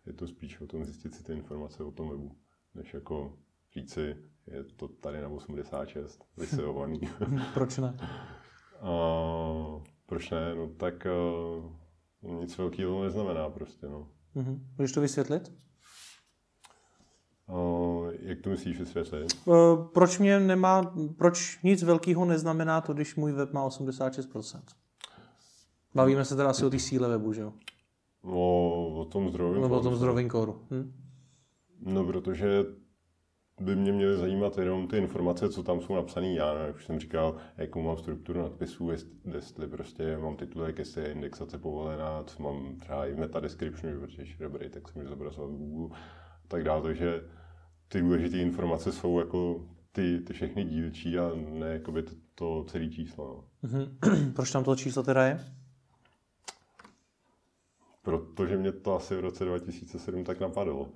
je 0.06 0.12
to 0.12 0.26
spíš 0.26 0.60
o 0.60 0.66
tom 0.66 0.84
zjistit 0.84 1.14
si 1.14 1.24
ty 1.24 1.32
informace 1.32 1.84
o 1.84 1.90
tom 1.90 2.10
webu, 2.10 2.36
než 2.74 2.94
jako 2.94 3.38
říci, 3.74 4.16
je 4.46 4.64
to 4.64 4.88
tady 4.88 5.20
na 5.20 5.28
86 5.28 6.24
vyseovaný. 6.36 7.00
proč 7.54 7.78
ne? 7.78 7.96
A, 8.80 8.90
proč 10.06 10.30
ne? 10.30 10.54
No 10.54 10.68
tak 10.68 11.06
uh, 12.22 12.40
nic 12.40 12.58
velkého 12.58 13.04
neznamená 13.04 13.50
prostě, 13.50 13.86
no. 13.86 14.08
Mm-hmm. 14.36 14.60
Můžeš 14.78 14.92
to 14.92 15.00
vysvětlit? 15.00 15.52
Jak 18.20 18.40
to 18.40 18.50
myslíš 18.50 18.78
vysvětlit? 18.78 19.26
Proč 19.92 20.18
mě 20.18 20.40
nemá, 20.40 20.94
proč 21.18 21.62
nic 21.62 21.82
velkého 21.82 22.24
neznamená 22.24 22.80
to, 22.80 22.92
když 22.92 23.16
můj 23.16 23.32
web 23.32 23.52
má 23.52 23.68
86%? 23.68 24.60
Bavíme 25.94 26.24
se 26.24 26.36
teda 26.36 26.50
asi 26.50 26.66
o 26.66 26.70
té 26.70 26.78
síle 26.78 27.08
webu, 27.08 27.32
že 27.32 27.40
jo? 27.40 27.52
O, 28.22 28.94
o 29.00 29.04
tom 29.04 29.28
zdrojovém 29.30 29.62
Nebo 29.62 29.76
o 29.76 29.82
tom 29.82 29.96
zdrojovém 29.96 30.28
kódu. 30.28 30.62
Hm? 30.70 30.92
No, 31.80 32.04
protože 32.04 32.64
by 33.60 33.76
mě 33.76 33.92
měly 33.92 34.16
zajímat 34.16 34.58
jenom 34.58 34.88
ty 34.88 34.96
informace, 34.96 35.48
co 35.48 35.62
tam 35.62 35.80
jsou 35.80 35.94
napsané. 35.94 36.32
Já 36.32 36.54
nevím, 36.54 36.74
už 36.74 36.84
jsem 36.84 37.00
říkal, 37.00 37.36
jakou 37.56 37.82
mám 37.82 37.96
strukturu 37.96 38.42
nadpisů, 38.42 38.90
jestli 39.34 39.66
prostě 39.66 40.16
mám 40.16 40.36
titulek, 40.36 40.78
jestli 40.78 41.02
je 41.02 41.12
indexace 41.12 41.58
povolená, 41.58 42.22
co 42.26 42.42
mám 42.42 42.76
třeba 42.76 43.06
i 43.06 43.12
v 43.12 43.18
metadescriptionu, 43.18 44.00
protože 44.00 44.22
je 44.22 44.48
dobrý, 44.48 44.70
tak 44.70 44.88
se 44.88 44.98
můžu 44.98 45.08
zobrazovat 45.10 45.50
v 45.50 45.54
Google 45.54 45.98
a 46.44 46.48
tak 46.48 46.64
dále. 46.64 46.82
Takže 46.82 47.24
ty 47.88 48.00
důležité 48.00 48.36
informace 48.36 48.92
jsou 48.92 49.18
jako 49.18 49.64
ty, 49.92 50.20
ty 50.20 50.32
všechny 50.32 50.64
dílčí 50.64 51.18
a 51.18 51.30
ne 51.34 51.66
jakoby 51.66 52.02
to, 52.02 52.12
to 52.34 52.64
celé 52.68 52.88
číslo. 52.88 53.44
No. 53.62 53.68
Mm-hmm. 53.68 54.32
Proč 54.32 54.50
tam 54.50 54.64
to 54.64 54.76
číslo 54.76 55.02
teda 55.02 55.26
je? 55.26 55.40
Protože 58.10 58.56
mě 58.56 58.72
to 58.72 58.96
asi 58.96 59.16
v 59.16 59.20
roce 59.20 59.44
2007 59.44 60.24
tak 60.24 60.40
napadlo. 60.40 60.88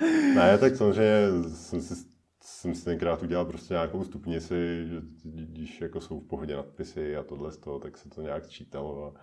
ne, 0.34 0.58
tak 0.58 0.76
samozřejmě 0.76 1.48
jsem 1.48 1.82
si, 1.82 1.94
jsem 2.42 2.74
si 2.74 2.84
tenkrát 2.84 3.22
udělal 3.22 3.44
prostě 3.44 3.74
nějakou 3.74 4.04
stupnici, 4.04 4.86
že 4.86 5.02
když 5.24 5.80
jako 5.80 6.00
jsou 6.00 6.20
v 6.20 6.26
pohodě 6.26 6.56
nadpisy 6.56 7.16
a 7.16 7.22
tohle 7.22 7.52
z 7.52 7.56
toho, 7.56 7.78
tak 7.78 7.98
se 7.98 8.08
to 8.08 8.22
nějak 8.22 8.44
sčítalo 8.44 9.06
a 9.06 9.20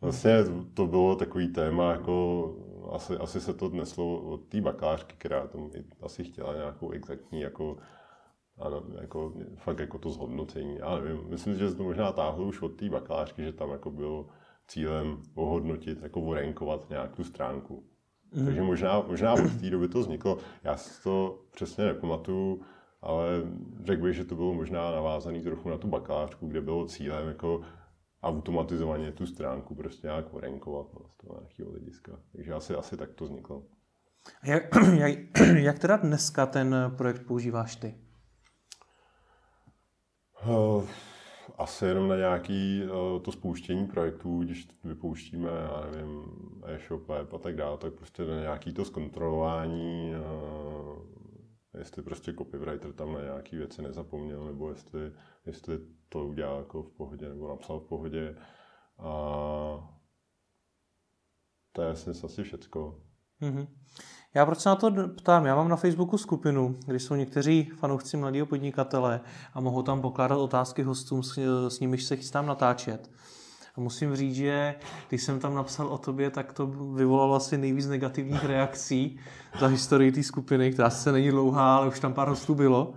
Vlastně 0.00 0.32
to 0.74 0.86
bylo 0.86 1.16
takový 1.16 1.48
téma, 1.48 1.92
jako 1.92 2.54
asi, 2.92 3.16
asi 3.16 3.40
se 3.40 3.54
to 3.54 3.68
dneslo 3.68 4.20
od 4.20 4.48
té 4.48 4.60
bakalářky, 4.60 5.14
která 5.18 5.46
tam 5.46 5.70
asi 6.02 6.24
chtěla 6.24 6.54
nějakou 6.54 6.90
exaktní, 6.90 7.40
jako, 7.40 7.76
ano, 8.58 8.82
jako, 9.00 9.32
fakt 9.56 9.78
jako 9.78 9.98
to 9.98 10.10
zhodnocení. 10.10 10.76
Já 10.76 10.98
nevím, 10.98 11.28
myslím, 11.28 11.54
že 11.54 11.74
to 11.74 11.82
možná 11.82 12.12
táhlo 12.12 12.44
už 12.44 12.62
od 12.62 12.68
té 12.68 12.88
bakalářky, 12.88 13.42
že 13.42 13.52
tam 13.52 13.70
jako 13.70 13.90
bylo 13.90 14.28
cílem 14.70 15.22
ohodnotit, 15.34 16.02
jako 16.02 16.20
vorenkovat 16.20 16.90
nějak 16.90 17.16
tu 17.16 17.24
stránku. 17.24 17.84
Mm. 18.32 18.44
Takže 18.44 18.62
možná, 18.62 19.00
možná 19.00 19.32
od 19.32 19.60
té 19.60 19.70
doby 19.70 19.88
to 19.88 20.00
vzniklo. 20.00 20.38
Já 20.64 20.76
si 20.76 21.02
to 21.02 21.42
přesně 21.50 21.84
nepamatuju, 21.84 22.60
ale 23.02 23.28
řekl 23.84 24.02
bych, 24.02 24.16
že 24.16 24.24
to 24.24 24.34
bylo 24.34 24.54
možná 24.54 24.90
navázané 24.90 25.40
trochu 25.40 25.68
na 25.68 25.78
tu 25.78 25.88
bakalářku, 25.88 26.46
kde 26.46 26.60
bylo 26.60 26.86
cílem 26.86 27.28
jako 27.28 27.60
automatizovaně 28.22 29.12
tu 29.12 29.26
stránku 29.26 29.74
prostě 29.74 30.06
nějak 30.06 30.34
orenkovat 30.34 30.86
no, 30.94 31.08
z 31.08 31.16
toho 31.16 31.40
nějakého 31.40 31.70
hlediska. 31.70 32.12
Takže 32.32 32.54
asi, 32.54 32.74
asi 32.74 32.96
tak 32.96 33.12
to 33.14 33.24
vzniklo. 33.24 33.62
Jak, 34.44 34.62
jak, 34.98 35.18
jak 35.56 35.78
teda 35.78 35.96
dneska 35.96 36.46
ten 36.46 36.76
projekt 36.96 37.26
používáš 37.26 37.76
ty? 37.76 37.94
Uh, 40.46 40.84
asi 41.58 41.84
jenom 41.84 42.08
na 42.08 42.16
nějaký 42.16 42.82
uh, 42.82 43.22
to 43.22 43.32
spouštění 43.32 43.86
projektů, 43.86 44.38
když 44.38 44.68
vypouštíme, 44.84 45.50
já 45.50 45.90
nevím, 45.90 46.24
e-shop, 46.64 47.08
web 47.08 47.34
a 47.34 47.38
tak 47.38 47.56
dále, 47.56 47.78
tak 47.78 47.92
prostě 47.94 48.24
na 48.24 48.40
nějaký 48.40 48.72
to 48.72 48.84
zkontrolování, 48.84 50.12
uh, 50.14 51.10
jestli 51.78 52.02
prostě 52.02 52.32
copywriter 52.32 52.92
tam 52.92 53.12
na 53.12 53.20
nějaké 53.20 53.56
věci 53.56 53.82
nezapomněl, 53.82 54.44
nebo 54.44 54.70
jestli, 54.70 55.12
jestli 55.46 55.78
to 56.08 56.26
udělal 56.26 56.58
jako 56.58 56.82
v 56.82 56.90
pohodě, 56.90 57.28
nebo 57.28 57.48
napsal 57.48 57.80
v 57.80 57.88
pohodě. 57.88 58.36
A 58.98 59.10
to 61.72 61.82
je 61.82 61.90
asi, 61.90 62.10
asi 62.10 62.42
všecko. 62.42 63.02
Mm-hmm. 63.42 63.66
Já 64.34 64.46
proč 64.46 64.58
se 64.58 64.68
na 64.68 64.76
to 64.76 64.92
ptám? 65.16 65.46
Já 65.46 65.56
mám 65.56 65.68
na 65.68 65.76
Facebooku 65.76 66.18
skupinu, 66.18 66.78
kde 66.86 67.00
jsou 67.00 67.14
někteří 67.14 67.70
fanoušci 67.76 68.16
mladého 68.16 68.46
podnikatele 68.46 69.20
a 69.54 69.60
mohou 69.60 69.82
tam 69.82 70.02
pokládat 70.02 70.36
otázky 70.36 70.82
hostům, 70.82 71.22
s, 71.22 71.38
s 71.68 71.80
nimiž 71.80 72.04
se 72.04 72.16
chystám 72.16 72.46
natáčet. 72.46 73.10
A 73.76 73.80
musím 73.80 74.16
říct, 74.16 74.34
že 74.34 74.74
když 75.08 75.22
jsem 75.22 75.40
tam 75.40 75.54
napsal 75.54 75.86
o 75.86 75.98
tobě, 75.98 76.30
tak 76.30 76.52
to 76.52 76.66
vyvolalo 76.66 77.34
asi 77.34 77.58
nejvíc 77.58 77.86
negativních 77.86 78.44
reakcí 78.44 79.18
za 79.60 79.66
historii 79.66 80.12
té 80.12 80.22
skupiny, 80.22 80.72
která 80.72 80.90
se 80.90 81.12
není 81.12 81.30
dlouhá, 81.30 81.76
ale 81.76 81.88
už 81.88 82.00
tam 82.00 82.12
pár 82.12 82.28
hostů 82.28 82.54
bylo. 82.54 82.94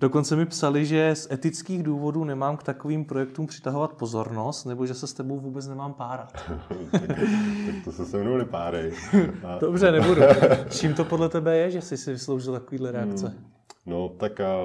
Dokonce 0.00 0.36
mi 0.36 0.46
psali, 0.46 0.86
že 0.86 1.14
z 1.14 1.30
etických 1.30 1.82
důvodů 1.82 2.24
nemám 2.24 2.56
k 2.56 2.62
takovým 2.62 3.04
projektům 3.04 3.46
přitahovat 3.46 3.92
pozornost, 3.92 4.64
nebo 4.64 4.86
že 4.86 4.94
se 4.94 5.06
s 5.06 5.12
tebou 5.12 5.38
vůbec 5.38 5.68
nemám 5.68 5.94
párat. 5.94 6.32
tak, 6.90 7.84
to 7.84 7.92
se 7.92 8.06
se 8.06 8.18
mnou 8.18 8.36
nepárej. 8.36 8.92
A... 9.44 9.58
Dobře, 9.58 9.92
nebudu. 10.00 10.22
Čím 10.70 10.94
to 10.94 11.04
podle 11.04 11.28
tebe 11.28 11.56
je, 11.56 11.70
že 11.70 11.80
jsi 11.80 11.96
si 11.96 12.12
vysloužil 12.12 12.52
takovýhle 12.52 12.92
reakce? 12.92 13.28
Hmm. 13.28 13.44
No 13.86 14.08
tak 14.08 14.40
a, 14.40 14.56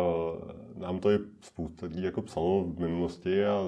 nám 0.77 0.99
to 0.99 1.11
i 1.11 1.19
spousta 1.41 1.85
lidí 1.85 2.03
jako 2.03 2.21
psalo 2.21 2.63
v 2.63 2.79
minulosti 2.79 3.45
a 3.45 3.59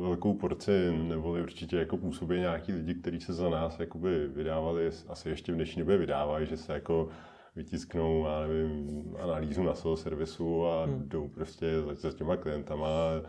velkou 0.00 0.34
porci, 0.34 0.92
nebo 0.92 1.32
určitě 1.32 1.76
jako 1.76 1.96
působí 1.96 2.40
nějaký 2.40 2.72
lidi, 2.72 2.94
kteří 2.94 3.20
se 3.20 3.32
za 3.32 3.50
nás 3.50 3.80
jakoby 3.80 4.28
vydávali, 4.28 4.90
asi 5.08 5.28
ještě 5.28 5.52
v 5.52 5.54
dnešní 5.54 5.80
době 5.80 5.96
vydávají, 5.96 6.46
že 6.46 6.56
se 6.56 6.72
jako 6.72 7.08
vytisknou, 7.56 8.26
já 8.26 8.46
nevím, 8.46 9.16
analýzu 9.20 9.62
na 9.62 9.74
svého 9.74 9.96
servisu 9.96 10.66
a 10.66 10.84
hmm. 10.84 11.08
jdou 11.08 11.28
prostě 11.28 11.80
za, 11.80 11.94
za 11.94 12.12
těma 12.12 12.36
klientama 12.36 12.88
a 12.88 13.22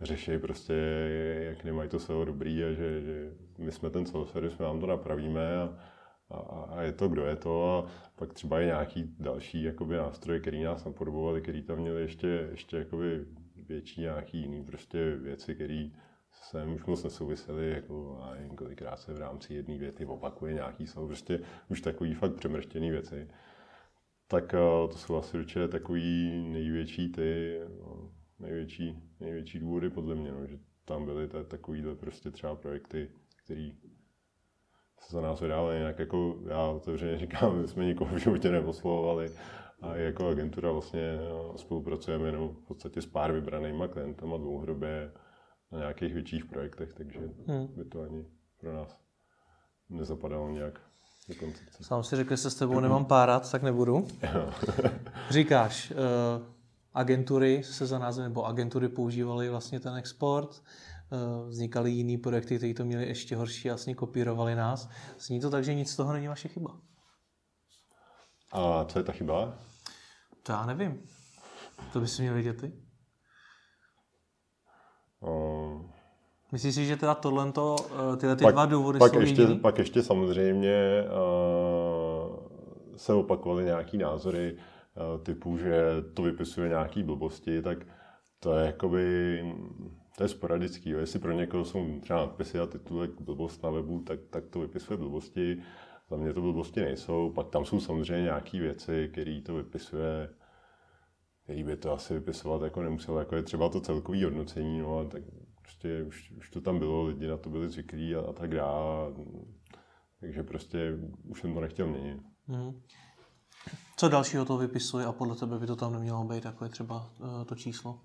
řeší 0.00 0.38
prostě, 0.38 0.74
jak 1.48 1.64
nemají 1.64 1.88
to 1.88 1.98
SEO 1.98 2.24
dobrý 2.24 2.64
a 2.64 2.72
že, 2.72 3.00
že 3.00 3.32
my 3.58 3.72
jsme 3.72 3.90
ten 3.90 4.06
SEO 4.06 4.26
servis, 4.26 4.58
my 4.58 4.64
vám 4.64 4.80
to 4.80 4.86
napravíme 4.86 5.56
a, 5.56 5.74
a, 6.30 6.68
a 6.70 6.82
je 6.82 6.92
to, 6.92 7.08
kdo 7.08 7.26
je 7.26 7.36
to 7.36 7.78
a 7.78 7.90
pak 8.16 8.32
třeba 8.32 8.60
i 8.60 8.66
nějaký 8.66 9.14
další 9.18 9.62
jakoby, 9.62 9.96
nástroje, 9.96 10.40
který 10.40 10.62
nás 10.62 10.84
napodobovali, 10.84 11.40
který 11.40 11.62
tam 11.62 11.78
měli 11.78 12.00
ještě, 12.00 12.48
ještě 12.50 12.76
jakoby 12.76 13.24
větší 13.70 14.00
nějaký 14.00 14.38
jiný 14.38 14.64
prostě 14.64 15.16
věci, 15.16 15.54
které 15.54 15.90
se 16.32 16.64
už 16.64 16.84
moc 16.84 17.04
nesouvisely, 17.04 17.70
jako 17.70 18.20
a 18.22 18.34
jen 18.34 18.56
kolikrát 18.56 18.96
se 18.96 19.14
v 19.14 19.18
rámci 19.18 19.54
jedné 19.54 19.78
věty 19.78 20.06
opakuje 20.06 20.54
nějaký, 20.54 20.86
jsou 20.86 21.06
prostě 21.06 21.40
už 21.68 21.80
takový 21.80 22.14
fakt 22.14 22.34
přemrštěný 22.34 22.90
věci. 22.90 23.28
Tak 24.26 24.54
eh, 24.54 24.58
to 24.92 24.98
jsou 24.98 25.16
asi 25.16 25.38
určitě 25.38 25.68
takový 25.68 26.30
největší 26.52 27.12
ty, 27.12 27.60
no, 27.80 28.10
největší, 28.38 29.02
největší 29.20 29.58
důvody 29.58 29.90
podle 29.90 30.14
mě, 30.14 30.32
no, 30.32 30.46
že 30.46 30.58
tam 30.84 31.04
byly 31.04 31.28
takovýhle 31.28 31.94
prostě 31.94 32.30
třeba 32.30 32.54
projekty, 32.56 33.10
které 33.44 33.70
se 34.98 35.16
za 35.16 35.20
nás 35.20 35.40
vydávaly 35.40 35.76
jinak 35.76 35.98
jako 35.98 36.38
já 36.48 36.66
otevřeně 36.66 37.18
říkám, 37.24 37.60
my 37.60 37.68
jsme 37.68 37.84
nikoho 37.84 38.14
v 38.16 38.18
životě 38.18 38.50
neposlovovali, 38.50 39.30
a 39.82 39.96
jako 39.96 40.28
agentura 40.28 40.72
vlastně 40.72 41.18
no, 41.28 41.58
spolupracujeme 41.58 42.28
jenom 42.28 42.48
v 42.48 42.66
podstatě 42.68 43.02
s 43.02 43.06
pár 43.06 43.32
vybranýma 43.32 43.88
klientama 43.88 44.36
dlouhodobě 44.36 45.12
na 45.72 45.78
nějakých 45.78 46.14
větších 46.14 46.44
projektech, 46.44 46.92
takže 46.92 47.18
hmm. 47.46 47.66
by 47.76 47.84
to 47.84 48.02
ani 48.02 48.26
pro 48.60 48.76
nás 48.76 49.00
nezapadalo 49.88 50.50
nějak 50.50 50.80
do 51.28 51.34
koncepce. 51.34 51.84
Sám 51.84 52.04
si 52.04 52.16
řekl, 52.16 52.30
že 52.30 52.36
se 52.36 52.50
s 52.50 52.54
tebou 52.54 52.80
nemám 52.80 53.04
párat, 53.04 53.50
tak 53.50 53.62
nebudu. 53.62 54.06
Říkáš, 55.30 55.90
uh, 55.90 55.96
agentury 56.94 57.62
se 57.62 57.86
za 57.86 57.98
názvem, 57.98 58.24
nebo 58.24 58.46
agentury 58.46 58.88
používaly 58.88 59.48
vlastně 59.48 59.80
ten 59.80 59.96
export, 59.96 60.62
uh, 61.12 61.48
vznikaly 61.48 61.90
jiný 61.90 62.18
projekty, 62.18 62.56
které 62.56 62.74
to 62.74 62.84
měly 62.84 63.06
ještě 63.06 63.36
horší, 63.36 63.68
jasně 63.68 63.94
kopírovali 63.94 64.54
nás. 64.54 64.88
Zní 65.18 65.40
to 65.40 65.50
tak, 65.50 65.64
že 65.64 65.74
nic 65.74 65.90
z 65.90 65.96
toho 65.96 66.12
není 66.12 66.28
vaše 66.28 66.48
chyba. 66.48 66.80
A 68.52 68.84
co 68.84 68.98
je 68.98 69.02
ta 69.02 69.12
chyba? 69.12 69.58
To 70.42 70.52
já 70.52 70.66
nevím. 70.66 71.02
To 71.92 72.00
by 72.00 72.06
si 72.06 72.22
měl 72.22 72.34
vidět 72.34 72.60
ty? 72.60 72.72
Um, 75.20 75.90
Myslíš 76.52 76.74
si, 76.74 76.86
že 76.86 76.96
teda 76.96 77.14
tohle, 77.14 77.48
eh, 77.48 78.16
tyhle 78.16 78.36
ty 78.36 78.44
pak, 78.44 78.54
dva 78.54 78.66
důvody 78.66 78.98
pak 78.98 79.12
jsou 79.12 79.20
ještě, 79.20 79.46
Pak 79.46 79.78
ještě 79.78 80.02
samozřejmě 80.02 81.04
uh, 81.04 82.36
se 82.96 83.12
opakovaly 83.12 83.64
nějaký 83.64 83.98
názory 83.98 84.56
uh, 84.56 85.22
typu, 85.22 85.58
že 85.58 85.82
to 86.14 86.22
vypisuje 86.22 86.68
nějaký 86.68 87.02
blbosti, 87.02 87.62
tak 87.62 87.78
to 88.40 88.54
je 88.54 88.66
jakoby, 88.66 89.44
to 90.16 90.24
je 90.24 90.28
sporadický. 90.28 90.90
Jo. 90.90 90.98
Jestli 90.98 91.18
pro 91.18 91.32
někoho 91.32 91.64
jsou 91.64 92.00
třeba 92.00 92.18
nadpisy 92.18 92.58
a 92.58 92.66
titulek 92.66 93.20
blbost 93.20 93.62
na 93.62 93.70
webu, 93.70 94.00
tak, 94.00 94.20
tak 94.30 94.46
to 94.46 94.60
vypisuje 94.60 94.96
blbosti. 94.96 95.62
Za 96.10 96.16
mě 96.16 96.32
to 96.32 96.40
blbosti 96.40 96.80
nejsou. 96.80 97.32
Pak 97.32 97.48
tam 97.48 97.64
jsou 97.64 97.80
samozřejmě 97.80 98.22
nějaké 98.22 98.60
věci, 98.60 99.08
které 99.12 99.40
to 99.40 99.54
vypisuje, 99.54 100.28
který 101.44 101.64
by 101.64 101.76
to 101.76 101.92
asi 101.92 102.14
vypisovat 102.14 102.62
jako 102.62 102.82
nemusel, 102.82 103.18
jako 103.18 103.36
je 103.36 103.42
třeba 103.42 103.68
to 103.68 103.80
celkové 103.80 104.24
hodnocení, 104.24 104.78
no 104.78 104.98
a 104.98 105.04
tak 105.04 105.22
prostě 105.62 106.02
už, 106.02 106.30
už 106.30 106.50
to 106.50 106.60
tam 106.60 106.78
bylo, 106.78 107.02
lidi 107.02 107.26
na 107.26 107.36
to 107.36 107.50
byli 107.50 107.68
zvyklí 107.68 108.16
a, 108.16 108.20
a 108.20 108.32
tak 108.32 108.54
dále. 108.54 109.12
Takže 110.20 110.42
prostě 110.42 110.98
už 111.28 111.40
jsem 111.40 111.54
to 111.54 111.60
nechtěl 111.60 111.86
měnit. 111.86 112.20
Mm. 112.48 112.80
Co 113.96 114.08
dalšího 114.08 114.44
to 114.44 114.56
vypisuje 114.56 115.06
a 115.06 115.12
podle 115.12 115.36
tebe 115.36 115.58
by 115.58 115.66
to 115.66 115.76
tam 115.76 115.92
nemělo 115.92 116.24
být, 116.24 116.44
jako 116.44 116.64
je 116.64 116.70
třeba 116.70 117.10
uh, 117.20 117.44
to 117.44 117.54
číslo? 117.54 118.00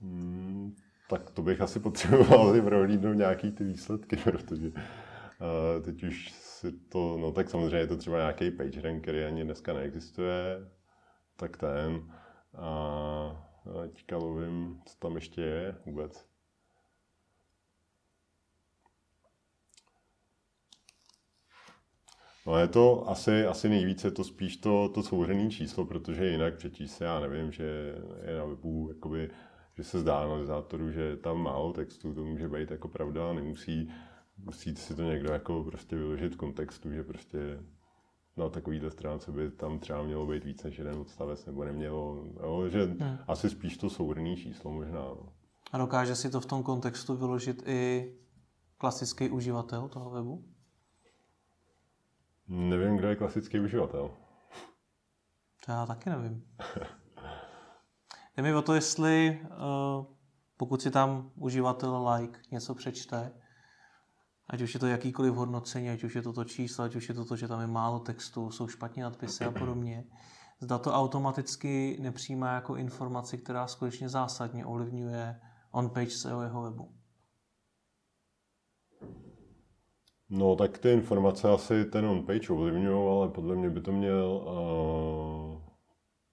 Hmm, 0.00 0.74
tak 1.10 1.30
to 1.30 1.42
bych 1.42 1.60
asi 1.60 1.80
potřeboval 1.80 2.62
prohlídnout 2.64 3.16
nějaký 3.16 3.52
ty 3.52 3.64
výsledky, 3.64 4.16
protože 4.16 4.72
teď 5.84 6.02
už 6.02 6.30
si 6.30 6.72
to, 6.72 7.16
no 7.20 7.32
tak 7.32 7.50
samozřejmě 7.50 7.76
je 7.76 7.86
to 7.86 7.96
třeba 7.96 8.18
nějaký 8.18 8.50
PageRank, 8.50 9.02
který 9.02 9.24
ani 9.24 9.44
dneska 9.44 9.72
neexistuje, 9.72 10.70
tak 11.36 11.56
ten. 11.56 12.12
A 12.56 13.50
teďka 13.92 14.16
lovím, 14.16 14.80
co 14.86 14.96
tam 14.98 15.14
ještě 15.14 15.40
je 15.40 15.76
vůbec. 15.86 16.30
No 22.46 22.58
je 22.58 22.68
to 22.68 23.10
asi, 23.10 23.46
asi 23.46 23.68
nejvíce 23.68 24.10
to 24.10 24.24
spíš 24.24 24.56
to, 24.56 24.88
to 24.88 25.02
souhrný 25.02 25.50
číslo, 25.50 25.84
protože 25.84 26.26
jinak 26.26 26.56
přečíst 26.56 26.96
se, 26.96 27.04
já 27.04 27.20
nevím, 27.20 27.52
že 27.52 27.94
je 28.26 28.38
na 28.38 28.44
webu, 28.44 28.88
jakoby, 28.88 29.30
že 29.76 29.84
se 29.84 29.98
zdá 29.98 30.18
analyzátoru, 30.18 30.90
že 30.90 31.00
je 31.00 31.16
tam 31.16 31.42
málo 31.42 31.72
textu, 31.72 32.14
to 32.14 32.24
může 32.24 32.48
být 32.48 32.70
jako 32.70 32.88
pravda, 32.88 33.32
nemusí, 33.32 33.92
musí 34.44 34.76
si 34.76 34.94
to 34.94 35.02
někdo 35.02 35.32
jako 35.32 35.64
prostě 35.64 35.96
vyložit 35.96 36.34
v 36.34 36.36
kontextu, 36.36 36.92
že 36.92 37.02
prostě 37.02 37.38
na 38.36 38.48
takovýhle 38.48 38.90
stránce 38.90 39.32
by 39.32 39.50
tam 39.50 39.78
třeba 39.78 40.02
mělo 40.02 40.26
být 40.26 40.44
více 40.44 40.68
než 40.68 40.78
jeden 40.78 40.98
odstavec, 40.98 41.46
nebo 41.46 41.64
nemělo, 41.64 42.24
jo, 42.42 42.68
že 42.68 42.84
hmm. 42.84 43.18
asi 43.28 43.50
spíš 43.50 43.76
to 43.76 43.90
souhrný 43.90 44.36
číslo 44.36 44.70
možná. 44.70 45.00
No. 45.00 45.32
A 45.72 45.78
dokáže 45.78 46.16
si 46.16 46.30
to 46.30 46.40
v 46.40 46.46
tom 46.46 46.62
kontextu 46.62 47.16
vyložit 47.16 47.62
i 47.66 48.12
klasický 48.78 49.30
uživatel 49.30 49.88
toho 49.88 50.10
webu? 50.10 50.44
Nevím, 52.48 52.96
kdo 52.96 53.08
je 53.08 53.16
klasický 53.16 53.60
uživatel. 53.60 54.10
To 55.66 55.72
já 55.72 55.86
taky 55.86 56.10
nevím. 56.10 56.44
Jde 58.36 58.42
mi 58.42 58.54
o 58.54 58.62
to, 58.62 58.74
jestli 58.74 59.40
eh, 59.44 59.48
pokud 60.56 60.82
si 60.82 60.90
tam 60.90 61.30
uživatel 61.34 62.08
like 62.08 62.40
něco 62.50 62.74
přečte, 62.74 63.32
ať 64.50 64.60
už 64.62 64.74
je 64.74 64.80
to 64.80 64.86
jakýkoliv 64.86 65.34
hodnocení, 65.34 65.90
ať 65.90 66.04
už 66.04 66.14
je 66.14 66.22
to 66.22 66.32
to 66.32 66.44
číslo, 66.44 66.84
ať 66.84 66.94
už 66.96 67.08
je 67.08 67.14
to 67.14 67.24
to, 67.24 67.36
že 67.36 67.48
tam 67.48 67.60
je 67.60 67.66
málo 67.66 67.98
textu, 67.98 68.50
jsou 68.50 68.68
špatně 68.68 69.02
nadpisy 69.02 69.44
a 69.44 69.50
podobně, 69.50 70.04
zda 70.60 70.78
to 70.78 70.92
automaticky 70.92 71.98
nepřijímá 72.00 72.54
jako 72.54 72.76
informaci, 72.76 73.38
která 73.38 73.66
skutečně 73.66 74.08
zásadně 74.08 74.66
ovlivňuje 74.66 75.40
on-page 75.70 76.10
SEO 76.10 76.42
jeho 76.42 76.62
webu. 76.62 76.94
No, 80.30 80.56
tak 80.56 80.78
ty 80.78 80.92
informace 80.92 81.48
asi 81.48 81.84
ten 81.84 82.06
on-page 82.06 82.52
ovlivňují, 82.52 83.08
ale 83.08 83.28
podle 83.28 83.56
mě 83.56 83.70
by 83.70 83.80
to 83.80 83.92
měl, 83.92 84.26
uh, 84.26 85.62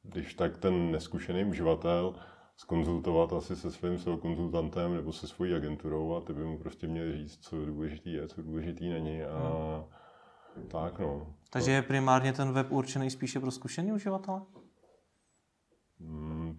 když 0.03 0.33
tak 0.33 0.57
ten 0.57 0.91
neskušený 0.91 1.45
uživatel, 1.45 2.15
skonzultovat 2.57 3.33
asi 3.33 3.55
se 3.55 3.71
svým 3.71 3.99
SEO 3.99 4.17
konzultantem 4.17 4.95
nebo 4.95 5.13
se 5.13 5.27
svojí 5.27 5.53
agenturou 5.53 6.15
a 6.15 6.21
ty 6.21 6.33
by 6.33 6.45
mu 6.45 6.57
prostě 6.57 6.87
měli 6.87 7.17
říct, 7.17 7.37
co 7.41 7.65
důležitý 7.65 8.13
je, 8.13 8.27
co 8.27 8.41
důležitý 8.41 8.89
není 8.89 9.23
a 9.23 9.39
hmm. 10.55 10.67
tak 10.67 10.99
no. 10.99 11.33
Takže 11.49 11.71
je 11.71 11.81
primárně 11.81 12.33
ten 12.33 12.51
web 12.51 12.71
určený 12.71 13.09
spíše 13.09 13.39
pro 13.39 13.51
zkušený 13.51 13.91
uživatele? 13.91 14.41
Hmm, 15.99 16.57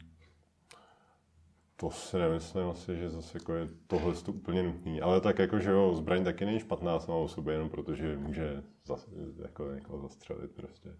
to 1.76 1.90
si 1.90 2.18
nemyslím 2.18 2.68
asi, 2.68 2.96
že 2.96 3.10
zase 3.10 3.38
jako 3.38 3.54
je 3.54 3.68
tohle 3.86 4.14
to 4.14 4.32
úplně 4.32 4.62
nutný. 4.62 5.00
Ale 5.00 5.20
tak 5.20 5.38
jako, 5.38 5.58
že 5.58 5.70
jo, 5.70 5.94
zbraň 5.94 6.24
taky 6.24 6.44
není 6.44 6.60
špatná 6.60 7.00
sama 7.00 7.18
o 7.18 7.28
sobě, 7.28 7.54
jenom 7.54 7.70
protože 7.70 8.16
může 8.16 8.62
zase, 8.84 9.10
jako 9.42 9.72
někoho 9.72 10.00
zastřelit 10.00 10.50
prostě. 10.50 10.96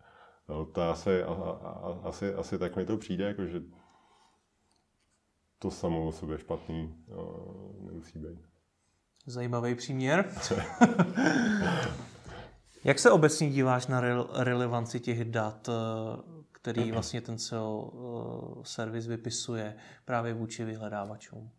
No, 0.49 0.65
to 0.65 0.83
asi, 0.83 1.23
a, 1.23 1.33
a, 1.33 2.01
asi, 2.03 2.35
asi 2.35 2.59
tak 2.59 2.77
mi 2.77 2.87
to 2.87 2.97
přijde, 2.97 3.25
jako, 3.25 3.47
že 3.47 3.63
to 5.59 5.71
samo 5.71 6.07
o 6.07 6.13
sobě 6.13 6.39
špatný 6.39 6.95
nemusí 7.81 8.19
být. 8.19 8.39
Zajímavý 9.27 9.75
příměr. 9.75 10.33
Jak 12.85 12.99
se 12.99 13.11
obecně 13.11 13.51
díváš 13.51 13.87
na 13.87 14.01
relevanci 14.33 15.01
těch 15.01 15.25
dat, 15.25 15.69
eh, 15.69 15.73
který 16.53 16.93
vlastně 16.93 17.21
ten 17.21 17.39
SEO 17.39 17.91
eh, 17.93 18.63
servis 18.65 19.07
vypisuje 19.07 19.77
právě 20.05 20.35
vůči 20.35 20.65
vyhledávačům? 20.65 21.51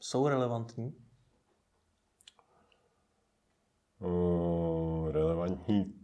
jsou 0.00 0.28
relevantní? 0.28 0.94
Uh, 3.98 5.10
relevantní, 5.10 5.94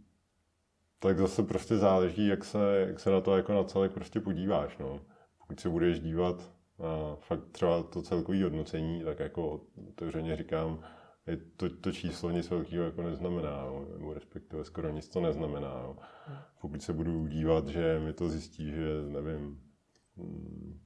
tak 0.99 1.17
zase 1.17 1.43
prostě 1.43 1.77
záleží, 1.77 2.27
jak 2.27 2.43
se, 2.43 2.85
jak 2.87 2.99
se 2.99 3.11
na 3.11 3.21
to 3.21 3.37
jako 3.37 3.53
na 3.53 3.63
celek 3.63 3.91
prostě 3.91 4.19
podíváš. 4.19 4.77
No. 4.77 4.99
Pokud 5.37 5.59
se 5.59 5.69
budeš 5.69 5.99
dívat 5.99 6.52
na 6.79 7.15
fakt 7.15 7.51
třeba 7.51 7.83
to 7.83 8.01
celkové 8.01 8.43
hodnocení, 8.43 9.03
tak 9.03 9.19
jako 9.19 9.61
otevřeně 9.89 10.35
říkám, 10.35 10.83
je 11.27 11.37
to, 11.37 11.69
to 11.69 11.91
číslo 11.91 12.31
nic 12.31 12.49
velkého 12.49 12.83
jako 12.83 13.01
neznamená, 13.01 13.61
jo, 13.61 13.85
nebo 13.97 14.13
respektive 14.13 14.63
skoro 14.65 14.89
nic 14.89 15.09
to 15.09 15.21
neznamená. 15.21 15.81
Jo. 15.83 15.97
Pokud 16.61 16.81
se 16.81 16.93
budu 16.93 17.27
dívat, 17.27 17.67
že 17.67 17.99
mi 17.99 18.13
to 18.13 18.29
zjistí, 18.29 18.71
že 18.71 19.01
nevím, 19.01 19.61
mm, 20.15 20.79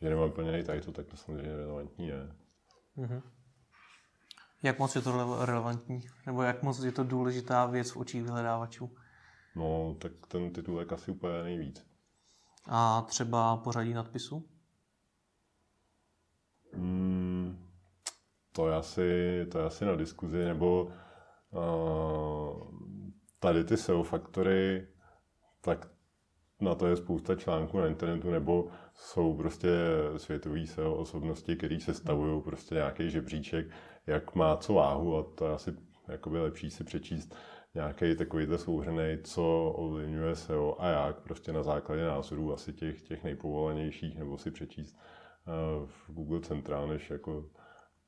že 0.00 0.10
nemám 0.10 0.32
plněný 0.32 0.58
title, 0.58 0.92
tak 0.92 1.06
to 1.06 1.16
samozřejmě 1.16 1.56
relevantní 1.56 2.06
je. 2.06 2.32
Mm-hmm. 2.96 3.22
Jak 4.62 4.78
moc 4.78 4.96
je 4.96 5.02
to 5.02 5.44
relevantní? 5.44 6.00
Nebo 6.26 6.42
jak 6.42 6.62
moc 6.62 6.78
je 6.84 6.92
to 6.92 7.04
důležitá 7.04 7.66
věc 7.66 7.90
v 7.90 7.96
očích 7.96 8.22
vyhledávačů? 8.22 8.96
No, 9.56 9.96
tak 10.00 10.12
ten 10.28 10.52
titulek 10.52 10.92
asi 10.92 11.10
úplně 11.10 11.42
nejvíc. 11.42 11.86
A 12.66 13.02
třeba 13.02 13.56
pořadí 13.56 13.94
nadpisu? 13.94 14.48
Hmm, 16.72 17.58
to, 18.52 18.68
je 18.68 18.74
asi, 18.74 19.46
to 19.52 19.58
je 19.58 19.64
asi 19.64 19.84
na 19.84 19.96
diskuzi, 19.96 20.44
nebo 20.44 20.92
uh, 21.50 22.62
tady 23.40 23.64
ty 23.64 23.76
SEO 23.76 24.02
faktory, 24.02 24.86
tak 25.60 25.88
na 26.60 26.74
to 26.74 26.86
je 26.86 26.96
spousta 26.96 27.34
článků 27.34 27.78
na 27.78 27.86
internetu, 27.86 28.30
nebo 28.30 28.68
jsou 28.94 29.36
prostě 29.36 29.68
světový 30.16 30.66
SEO 30.66 30.94
osobnosti, 30.94 31.56
který 31.56 31.80
se 31.80 31.94
stavují 31.94 32.42
prostě 32.42 32.74
nějaký 32.74 33.10
žebříček, 33.10 33.66
jak 34.06 34.34
má 34.34 34.56
co 34.56 34.74
váhu 34.74 35.16
a 35.16 35.22
to 35.22 35.46
je 35.46 35.52
asi 35.52 35.74
jakoby 36.08 36.40
lepší 36.40 36.70
si 36.70 36.84
přečíst 36.84 37.34
nějaký 37.74 38.16
takovýhle 38.16 38.58
souhrný, 38.58 39.18
co 39.24 39.70
ovlivňuje 39.76 40.36
SEO 40.36 40.76
a 40.78 40.88
jak, 40.88 41.20
prostě 41.20 41.52
na 41.52 41.62
základě 41.62 42.04
názorů 42.04 42.52
asi 42.52 42.72
těch, 42.72 43.02
těch 43.02 43.24
nejpovolenějších, 43.24 44.18
nebo 44.18 44.38
si 44.38 44.50
přečíst 44.50 44.98
v 45.86 46.12
Google 46.12 46.40
Central, 46.40 46.88
než 46.88 47.10
jako 47.10 47.44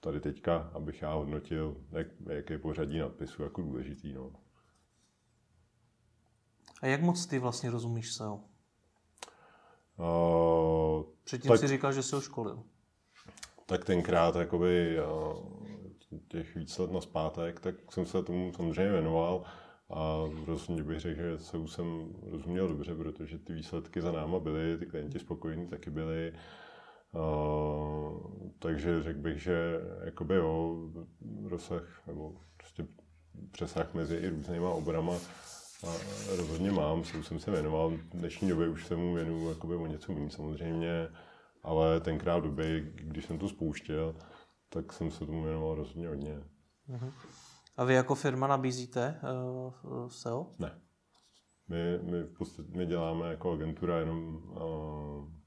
tady 0.01 0.21
teďka, 0.21 0.71
abych 0.75 1.03
já 1.03 1.15
hodnotil, 1.15 1.77
jak, 1.91 2.07
jak 2.29 2.51
je 2.51 2.59
pořadí 2.59 2.99
nadpisu 2.99 3.43
jako 3.43 3.63
důležitý. 3.63 4.13
No. 4.13 4.33
A 6.83 6.87
jak 6.87 7.03
moc 7.03 7.27
ty 7.27 7.39
vlastně 7.39 7.71
rozumíš 7.71 8.13
SEO? 8.13 8.41
Uh, 9.97 11.05
Předtím 11.25 11.49
tak, 11.49 11.61
si 11.61 11.69
říkal, 11.69 11.93
že 11.93 12.03
jsi 12.03 12.15
ho 12.15 12.21
školil. 12.21 12.63
Tak 13.67 13.85
tenkrát 13.85 14.37
jakoby, 14.37 14.99
uh, 15.01 16.19
těch 16.29 16.55
víc 16.55 16.79
let 16.79 16.91
na 16.91 17.01
zpátek, 17.01 17.61
tak 17.61 17.75
jsem 17.93 18.07
se 18.07 18.23
tomu 18.23 18.53
samozřejmě 18.53 18.93
věnoval 18.93 19.45
a 19.91 20.19
rozhodně 20.47 20.83
bych 20.83 21.01
řekl, 21.01 21.21
že 21.21 21.39
se 21.39 21.59
už 21.59 21.73
jsem 21.73 22.13
rozuměl 22.23 22.69
dobře, 22.69 22.95
protože 22.95 23.39
ty 23.39 23.53
výsledky 23.53 24.01
za 24.01 24.13
náma 24.13 24.41
byly, 24.41 24.79
ty 24.79 24.87
klienti 24.87 25.19
spokojení 25.19 25.67
taky 25.69 25.91
byli. 25.91 26.33
Uh, 26.33 26.39
takže 28.59 29.03
řekl 29.03 29.19
bych, 29.19 29.43
že 29.43 29.81
jakoby 30.05 30.35
jo, 30.35 30.77
rozsah 31.45 32.07
nebo 32.07 32.35
prostě 32.57 32.87
přesah 33.51 33.95
mezi 33.95 34.17
i 34.17 34.29
různýma 34.29 34.71
obrama 34.71 35.15
a 35.83 35.93
rozhodně 36.37 36.71
mám, 36.73 37.05
se 37.05 37.23
jsem 37.23 37.39
se 37.39 37.51
věnoval. 37.51 37.91
V 37.91 38.17
dnešní 38.17 38.49
době 38.49 38.69
už 38.69 38.87
se 38.87 38.97
mu 38.97 39.15
věnuju 39.15 39.49
jakoby 39.49 39.75
o 39.75 39.87
něco 39.87 40.13
méně 40.13 40.31
samozřejmě, 40.31 41.09
ale 41.63 42.01
tenkrát 42.01 42.39
v 42.39 42.43
době, 42.43 42.81
když 42.81 43.25
jsem 43.25 43.39
to 43.39 43.49
spouštěl, 43.49 44.15
tak 44.69 44.93
jsem 44.93 45.11
se 45.11 45.27
tomu 45.27 45.43
věnoval 45.43 45.75
rozhodně 45.75 46.09
hodně. 46.09 46.43
Uh-huh. 46.91 47.13
A 47.77 47.85
vy 47.85 47.95
jako 47.95 48.15
firma 48.15 48.47
nabízíte 48.47 49.21
uh, 49.85 50.09
SEO? 50.09 50.47
Ne. 50.59 50.81
My, 51.69 51.99
my 52.03 52.23
v 52.23 52.39
podstatě 52.39 52.69
my 52.77 52.87
děláme 52.87 53.31
jako 53.31 53.53
agentura 53.53 53.99
jenom 53.99 54.35
uh, 54.51 55.42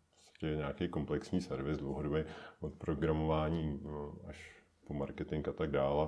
nějaký 0.46 0.88
komplexní 0.88 1.42
servis 1.42 1.78
dlouhodobý 1.78 2.24
od 2.60 2.74
programování 2.74 3.80
uh, 3.84 3.92
až 4.28 4.64
po 4.88 4.94
marketing 4.94 5.48
a 5.48 5.54
tak 5.54 5.72
dále. 5.72 6.08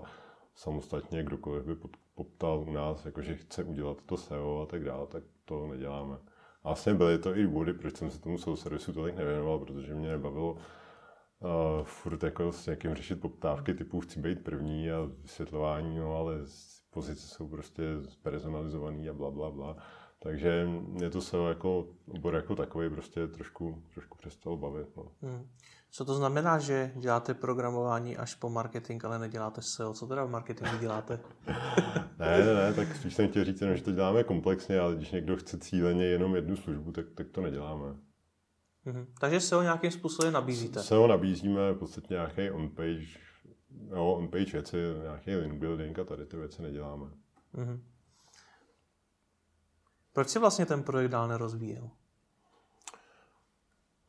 Samostatně 0.56 1.24
kdokoliv 1.24 1.66
by 1.66 1.76
poptal 2.16 2.66
u 2.68 2.72
nás, 2.72 3.06
jakože 3.06 3.36
chce 3.36 3.64
udělat 3.64 3.98
to 4.06 4.18
SEO 4.18 4.62
a 4.62 4.66
tak 4.66 4.84
dále, 4.84 5.08
tak 5.08 5.24
to 5.46 5.68
neděláme. 5.68 6.18
A 6.64 6.70
vlastně 6.70 6.94
byly 6.94 7.18
to 7.18 7.38
i 7.38 7.44
důvody, 7.44 7.74
proč 7.74 7.96
jsem 7.96 8.12
se 8.12 8.22
tomu 8.22 8.38
servisu 8.38 8.94
tolik 8.94 9.16
nevěnoval, 9.16 9.60
protože 9.60 9.94
mě 9.94 10.10
nebavilo 10.10 10.52
uh, 10.54 10.60
furt 11.84 12.24
jako 12.24 12.52
s 12.52 12.68
někým 12.68 12.96
řešit 12.96 13.22
poptávky 13.22 13.74
typu 13.74 14.00
chci 14.00 14.20
být 14.20 14.44
první 14.44 14.92
a 14.92 15.10
vysvětlování, 15.22 15.98
no 15.98 16.16
ale 16.16 16.36
pozice 16.90 17.28
jsou 17.28 17.48
prostě 17.48 17.84
personalizované 18.24 19.10
a 19.10 19.14
bla, 19.14 19.32
bla, 19.32 19.52
bla. 19.52 19.78
Takže 20.20 20.68
mě 20.88 21.10
to 21.10 21.22
se 21.22 21.38
jako 21.38 21.88
obor 22.08 22.36
jako 22.36 22.56
takový 22.56 22.90
prostě 22.90 23.28
trošku, 23.28 23.84
trošku 23.94 24.18
přestal 24.18 24.58
bavit. 24.58 24.88
No. 24.98 25.12
Hmm. 25.22 25.48
Co 25.92 26.06
to 26.06 26.14
znamená, 26.14 26.60
že 26.60 26.92
děláte 26.96 27.34
programování 27.34 28.18
až 28.18 28.36
po 28.36 28.50
marketing, 28.50 29.06
ale 29.06 29.20
neděláte 29.20 29.62
SEO? 29.62 29.94
Co 29.94 30.08
teda 30.08 30.26
v 30.26 30.30
marketingu 30.30 30.78
děláte? 30.78 31.20
ne, 32.20 32.46
ne, 32.46 32.54
ne, 32.54 32.74
tak 32.74 32.96
spíš 32.96 33.16
jsem 33.16 33.30
chtěl 33.30 33.46
říct, 33.46 33.64
že 33.76 33.84
to 33.84 33.92
děláme 33.92 34.24
komplexně, 34.24 34.80
ale 34.80 34.96
když 34.96 35.12
někdo 35.12 35.38
chce 35.38 35.58
cíleně 35.58 36.06
jenom 36.06 36.36
jednu 36.36 36.56
službu, 36.56 36.92
tak, 36.92 37.06
tak 37.16 37.28
to 37.30 37.42
neděláme. 37.42 37.96
Mm-hmm. 38.86 39.06
Takže 39.20 39.40
SEO 39.40 39.62
nějakým 39.62 39.92
způsobem 39.92 40.34
nabízíte? 40.34 40.84
SEO 40.84 41.08
nabízíme 41.08 41.72
v 41.72 41.78
podstatě 41.78 42.14
nějaký 42.14 42.52
on-page, 42.52 43.08
jo, 43.90 44.06
on-page 44.06 44.52
věci, 44.52 44.78
nějaký 45.02 45.36
link 45.36 45.54
building 45.54 46.00
a 46.00 46.04
tady 46.04 46.26
ty 46.26 46.38
věci 46.38 46.62
neděláme. 46.62 47.06
Mm-hmm. 47.56 47.80
Proč 50.18 50.30
si 50.30 50.40
vlastně 50.40 50.66
ten 50.66 50.84
projekt 50.84 51.12
dál 51.12 51.28
nerozvíjel? 51.28 51.90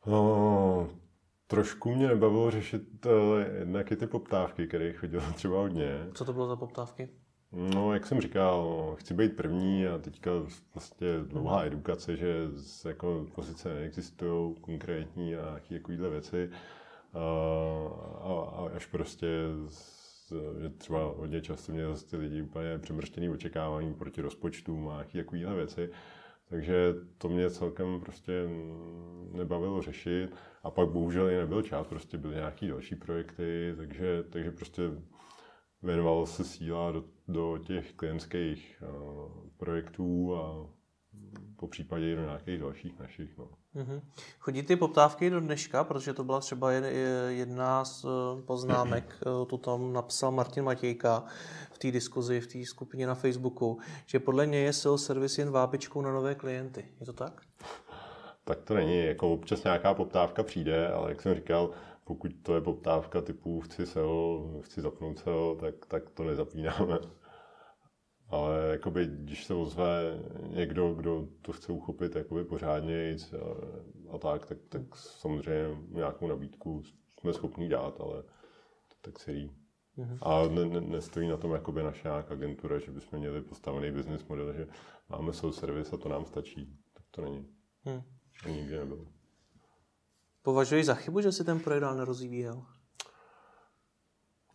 No, 0.05 0.89
trošku 1.47 1.95
mě 1.95 2.07
nebavilo 2.07 2.51
řešit 2.51 3.05
uh, 3.05 3.11
jednak 3.59 3.91
i 3.91 3.95
ty 3.95 4.07
poptávky, 4.07 4.67
které 4.67 4.93
chodilo 4.93 5.23
třeba 5.35 5.57
hodně. 5.57 6.07
Co 6.13 6.25
to 6.25 6.33
bylo 6.33 6.47
za 6.47 6.55
poptávky? 6.55 7.09
No, 7.51 7.93
jak 7.93 8.07
jsem 8.07 8.21
říkal, 8.21 8.95
chci 8.99 9.13
být 9.13 9.35
první 9.35 9.87
a 9.87 9.97
teďka 9.97 10.31
vlastně 10.73 11.07
dlouhá 11.23 11.65
edukace, 11.65 12.17
že 12.17 12.49
z, 12.55 12.85
jako 12.85 13.25
pozice 13.35 13.73
neexistují 13.73 14.55
konkrétní 14.61 15.35
a 15.35 15.59
takovéhle 15.69 16.09
věci. 16.09 16.49
A, 17.13 17.19
a, 18.21 18.33
a 18.55 18.69
až 18.75 18.85
prostě, 18.85 19.27
že 20.61 20.69
třeba 20.69 21.13
hodně 21.17 21.41
často 21.41 21.71
mě 21.71 21.85
zase 21.85 22.07
ty 22.07 22.17
lidi 22.17 22.41
úplně 22.41 22.77
přemrštěný 22.77 23.29
očekávání 23.29 23.93
proti 23.93 24.21
rozpočtům 24.21 24.89
a 24.89 24.91
nějaké 24.91 25.23
takovéhle 25.23 25.55
věci. 25.55 25.89
Takže 26.49 26.93
to 27.17 27.29
mě 27.29 27.49
celkem 27.49 27.99
prostě 27.99 28.33
nebavilo 29.31 29.81
řešit. 29.81 30.35
A 30.63 30.71
pak 30.71 30.89
bohužel 30.89 31.29
i 31.29 31.37
nebyl 31.37 31.61
čas, 31.61 31.87
prostě 31.87 32.17
byly 32.17 32.35
nějaké 32.35 32.67
další 32.67 32.95
projekty, 32.95 33.73
takže, 33.77 34.23
takže 34.29 34.51
prostě 34.51 34.83
věnoval 35.83 36.25
se 36.25 36.43
síla 36.43 36.91
do, 36.91 37.03
do 37.27 37.57
těch 37.57 37.93
klientských 37.93 38.83
uh, 38.83 39.49
projektů 39.57 40.35
a 40.35 40.69
po 41.55 41.67
případě 41.67 42.11
i 42.11 42.15
do 42.15 42.21
nějakých 42.21 42.59
dalších 42.59 42.99
našich. 42.99 43.37
No. 43.37 43.58
Mm-hmm. 43.75 44.01
Chodí 44.39 44.63
ty 44.63 44.75
poptávky 44.75 45.29
do 45.29 45.39
dneška, 45.39 45.83
protože 45.83 46.13
to 46.13 46.23
byla 46.23 46.39
třeba 46.39 46.71
jedna 47.27 47.85
z 47.85 48.05
eh, 48.05 48.41
poznámek, 48.41 49.17
eh, 49.21 49.45
to 49.45 49.57
tam 49.57 49.93
napsal 49.93 50.31
Martin 50.31 50.63
Matějka 50.63 51.23
v 51.71 51.77
té 51.77 51.91
diskuzi, 51.91 52.41
v 52.41 52.47
té 52.47 52.65
skupině 52.65 53.07
na 53.07 53.15
Facebooku, 53.15 53.79
že 54.05 54.19
podle 54.19 54.47
něj 54.47 54.63
je 54.63 54.73
SEO 54.73 54.97
servis 54.97 55.37
jen 55.37 55.51
vápičkou 55.51 56.01
na 56.01 56.11
nové 56.11 56.35
klienty. 56.35 56.85
Je 56.99 57.05
to 57.05 57.13
tak? 57.13 57.41
Tak 58.43 58.61
to 58.61 58.73
není. 58.73 59.05
Jako 59.05 59.33
občas 59.33 59.63
nějaká 59.63 59.93
poptávka 59.93 60.43
přijde, 60.43 60.91
ale 60.91 61.09
jak 61.09 61.21
jsem 61.21 61.35
říkal, 61.35 61.69
pokud 62.03 62.31
to 62.41 62.55
je 62.55 62.61
poptávka 62.61 63.21
typu 63.21 63.61
chci 63.61 63.85
SEO, 63.85 64.45
chci 64.61 64.81
zapnout 64.81 65.19
SEO, 65.19 65.57
tak, 65.59 65.75
tak 65.87 66.09
to 66.09 66.23
nezapínáme. 66.23 66.99
Ale 68.29 68.67
jakoby, 68.71 69.05
když 69.05 69.45
se 69.45 69.53
ozve 69.53 70.19
někdo, 70.47 70.93
kdo 70.93 71.27
to 71.41 71.51
chce 71.51 71.71
uchopit 71.71 72.15
jakoby 72.15 72.45
pořádně 72.45 73.15
a, 73.15 74.15
a 74.15 74.17
tak, 74.17 74.45
tak, 74.45 74.57
tak 74.69 74.95
samozřejmě 74.95 75.77
nějakou 75.89 76.27
nabídku 76.27 76.83
jsme 77.19 77.33
schopni 77.33 77.69
dát, 77.69 78.01
ale 78.01 78.23
to 78.87 78.95
tak 79.01 79.19
celý. 79.19 79.51
Mm-hmm. 79.97 80.17
A 80.21 80.47
ne, 80.47 80.65
ne, 80.65 80.81
nestojí 80.81 81.29
na 81.29 81.37
tom 81.37 81.51
jakoby 81.51 81.83
naše 81.83 82.07
nějaká 82.07 82.33
agentura, 82.33 82.79
že 82.79 82.91
bychom 82.91 83.19
měli 83.19 83.41
postavený 83.41 83.91
business 83.91 84.25
model, 84.25 84.53
že 84.53 84.67
máme 85.09 85.33
soul 85.33 85.51
service 85.51 85.95
a 85.95 85.97
to 85.97 86.09
nám 86.09 86.25
stačí. 86.25 86.77
Tak 86.93 87.05
to 87.11 87.21
není. 87.21 87.47
Mm. 87.85 88.01
To 88.43 88.49
nikdy 88.49 88.77
nebylo. 88.77 89.05
Považuji 90.41 90.83
za 90.83 90.93
chybu, 90.93 91.21
že 91.21 91.31
si 91.31 91.43
ten 91.43 91.59
projekt 91.59 91.81
dál 91.81 91.95
nerozvíjel? 91.95 92.65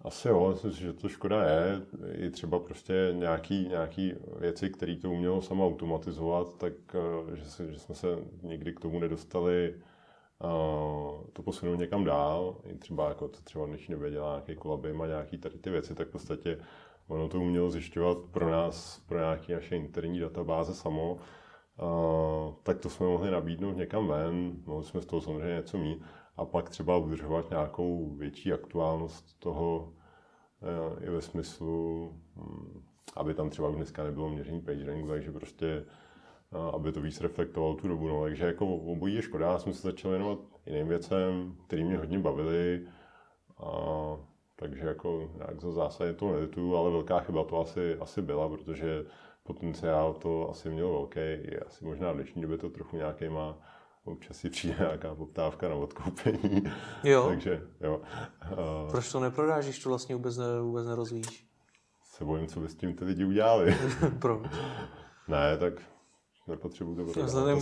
Asi 0.05 0.29
jo, 0.29 0.49
myslím 0.51 0.73
si, 0.73 0.81
že 0.81 0.93
to 0.93 1.09
škoda 1.09 1.45
je. 1.45 1.81
I 2.13 2.31
třeba 2.31 2.59
prostě 2.59 3.11
nějaký, 3.13 3.69
nějaký 3.69 4.15
věci, 4.39 4.71
které 4.71 4.97
to 4.97 5.11
umělo 5.11 5.43
samo 5.43 5.67
automatizovat, 5.67 6.59
tak 6.59 6.73
eh, 6.95 7.37
že, 7.37 7.45
se, 7.45 7.73
že 7.73 7.79
jsme 7.79 7.95
se 7.95 8.19
někdy 8.43 8.73
k 8.73 8.81
tomu 8.81 8.99
nedostali 8.99 9.75
to 11.33 11.43
posunout 11.43 11.77
někam 11.77 12.05
dál, 12.05 12.57
i 12.65 12.75
třeba 12.75 13.09
jako 13.09 13.29
to 13.29 13.41
třeba 13.45 13.67
dnešní 13.67 13.95
době 13.95 14.11
dělá 14.11 14.31
nějaký 14.31 14.55
kolabim 14.55 15.03
a 15.03 15.07
nějaký 15.07 15.39
tady 15.39 15.59
ty 15.59 15.71
věci, 15.71 15.95
tak 15.95 16.09
v 16.09 16.13
podstatě 16.13 16.59
ono 17.09 17.29
to 17.29 17.41
umělo 17.41 17.71
zjišťovat 17.71 18.19
pro 18.31 18.51
nás, 18.51 19.03
pro 19.09 19.19
nějaké 19.19 19.55
naše 19.55 19.77
interní 19.77 20.21
databáze 20.21 20.75
samo, 20.75 21.19
Uh, 21.83 22.55
tak 22.63 22.79
to 22.79 22.91
jsme 22.91 23.07
mohli 23.07 23.31
nabídnout 23.31 23.77
někam 23.77 24.09
ven, 24.09 24.53
mohli 24.67 24.85
jsme 24.85 25.01
z 25.01 25.07
toho 25.07 25.21
samozřejmě 25.21 25.55
něco 25.55 25.79
mít 25.79 26.03
a 26.37 26.45
pak 26.45 26.71
třeba 26.71 26.97
udržovat 26.97 27.51
nějakou 27.51 28.15
větší 28.15 28.53
aktuálnost 28.53 29.39
toho 29.39 29.93
uh, 30.61 31.05
i 31.05 31.11
ve 31.11 31.23
smyslu, 31.23 32.13
um, 32.37 32.85
aby 33.17 33.35
tam 33.35 33.51
třeba 33.51 33.71
dneska 33.71 34.05
nebylo 34.05 34.29
měření 34.29 34.61
PageRanku, 34.61 35.09
takže 35.09 35.33
prostě 35.33 35.85
aby 36.73 36.93
to 36.93 37.01
víc 37.01 37.21
reflektovalo 37.21 37.75
tu 37.75 37.89
dobu. 37.89 38.09
No, 38.09 38.23
takže 38.23 38.47
jako 38.47 38.67
obojí 38.67 39.15
je 39.15 39.23
škoda, 39.23 39.47
já 39.47 39.59
jsem 39.59 39.73
se 39.73 39.83
začal 39.83 40.11
věnovat 40.11 40.39
jiným 40.67 40.89
věcem, 40.89 41.57
který 41.67 41.85
mě 41.85 41.97
hodně 41.97 42.19
bavili. 42.19 42.87
A, 43.59 43.71
takže 44.57 44.87
jako 44.87 45.31
nějak 45.37 45.61
za 45.61 45.71
zásadě 45.71 46.13
to 46.13 46.33
nedituju, 46.33 46.77
ale 46.77 46.91
velká 46.91 47.21
chyba 47.21 47.45
to 47.45 47.61
asi, 47.61 47.97
asi 47.97 48.23
byla, 48.23 48.49
protože 48.49 49.05
potenciál 49.43 50.15
to 50.15 50.51
asi 50.51 50.71
měl 50.71 50.93
velký. 50.93 51.21
Je 51.21 51.61
asi 51.67 51.85
možná 51.85 52.13
v 52.13 52.15
dnešní 52.15 52.43
době 52.43 52.59
to 52.59 52.71
trochu 52.71 52.97
nějaký 52.97 53.29
má, 53.29 53.59
občas 54.05 54.37
si 54.37 54.51
přijde 54.51 54.77
nějaká 54.79 55.15
poptávka 55.15 55.69
na 55.69 55.75
odkoupení. 55.75 56.63
Jo. 57.05 57.27
takže 57.29 57.63
jo. 57.81 58.01
Proč 58.91 59.13
to 59.13 59.21
neprodáš, 59.21 59.65
když 59.65 59.79
to 59.79 59.89
vlastně 59.89 60.15
vůbec, 60.15 60.37
ne, 60.37 60.61
vůbec 60.61 60.87
nerozvíjíš? 60.87 61.47
Se 62.05 62.25
bojím, 62.25 62.47
co 62.47 62.61
by 62.61 62.69
s 62.69 62.75
tím 62.75 62.95
ty 62.95 63.05
lidi 63.05 63.25
udělali. 63.25 63.77
Proč? 64.19 64.43
ne, 65.29 65.57
tak 65.59 65.75
nepotřebuji 66.47 66.97
to 66.97 67.05
prodávat. 67.05 67.27
Vzhledem, 67.27 67.59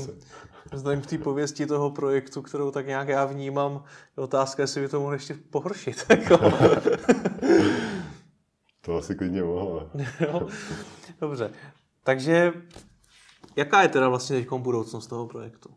vzhledem 0.72 1.02
k 1.02 1.06
té 1.06 1.18
pověsti 1.18 1.66
toho 1.66 1.90
projektu, 1.90 2.42
kterou 2.42 2.70
tak 2.70 2.86
nějak 2.86 3.08
já 3.08 3.24
vnímám, 3.24 3.84
je 4.16 4.22
otázka, 4.22 4.62
jestli 4.62 4.80
by 4.80 4.88
to 4.88 5.00
mohlo 5.00 5.12
ještě 5.12 5.34
pohoršit. 5.34 6.06
Jako. 6.10 6.38
to 8.80 8.96
asi 8.96 9.14
klidně 9.14 9.42
mohlo. 9.42 9.90
jo. 10.20 10.48
Dobře. 11.20 11.50
Takže 12.04 12.52
jaká 13.56 13.82
je 13.82 13.88
teda 13.88 14.08
vlastně 14.08 14.36
teď 14.36 14.48
budoucnost 14.52 15.06
toho 15.06 15.26
projektu? 15.26 15.70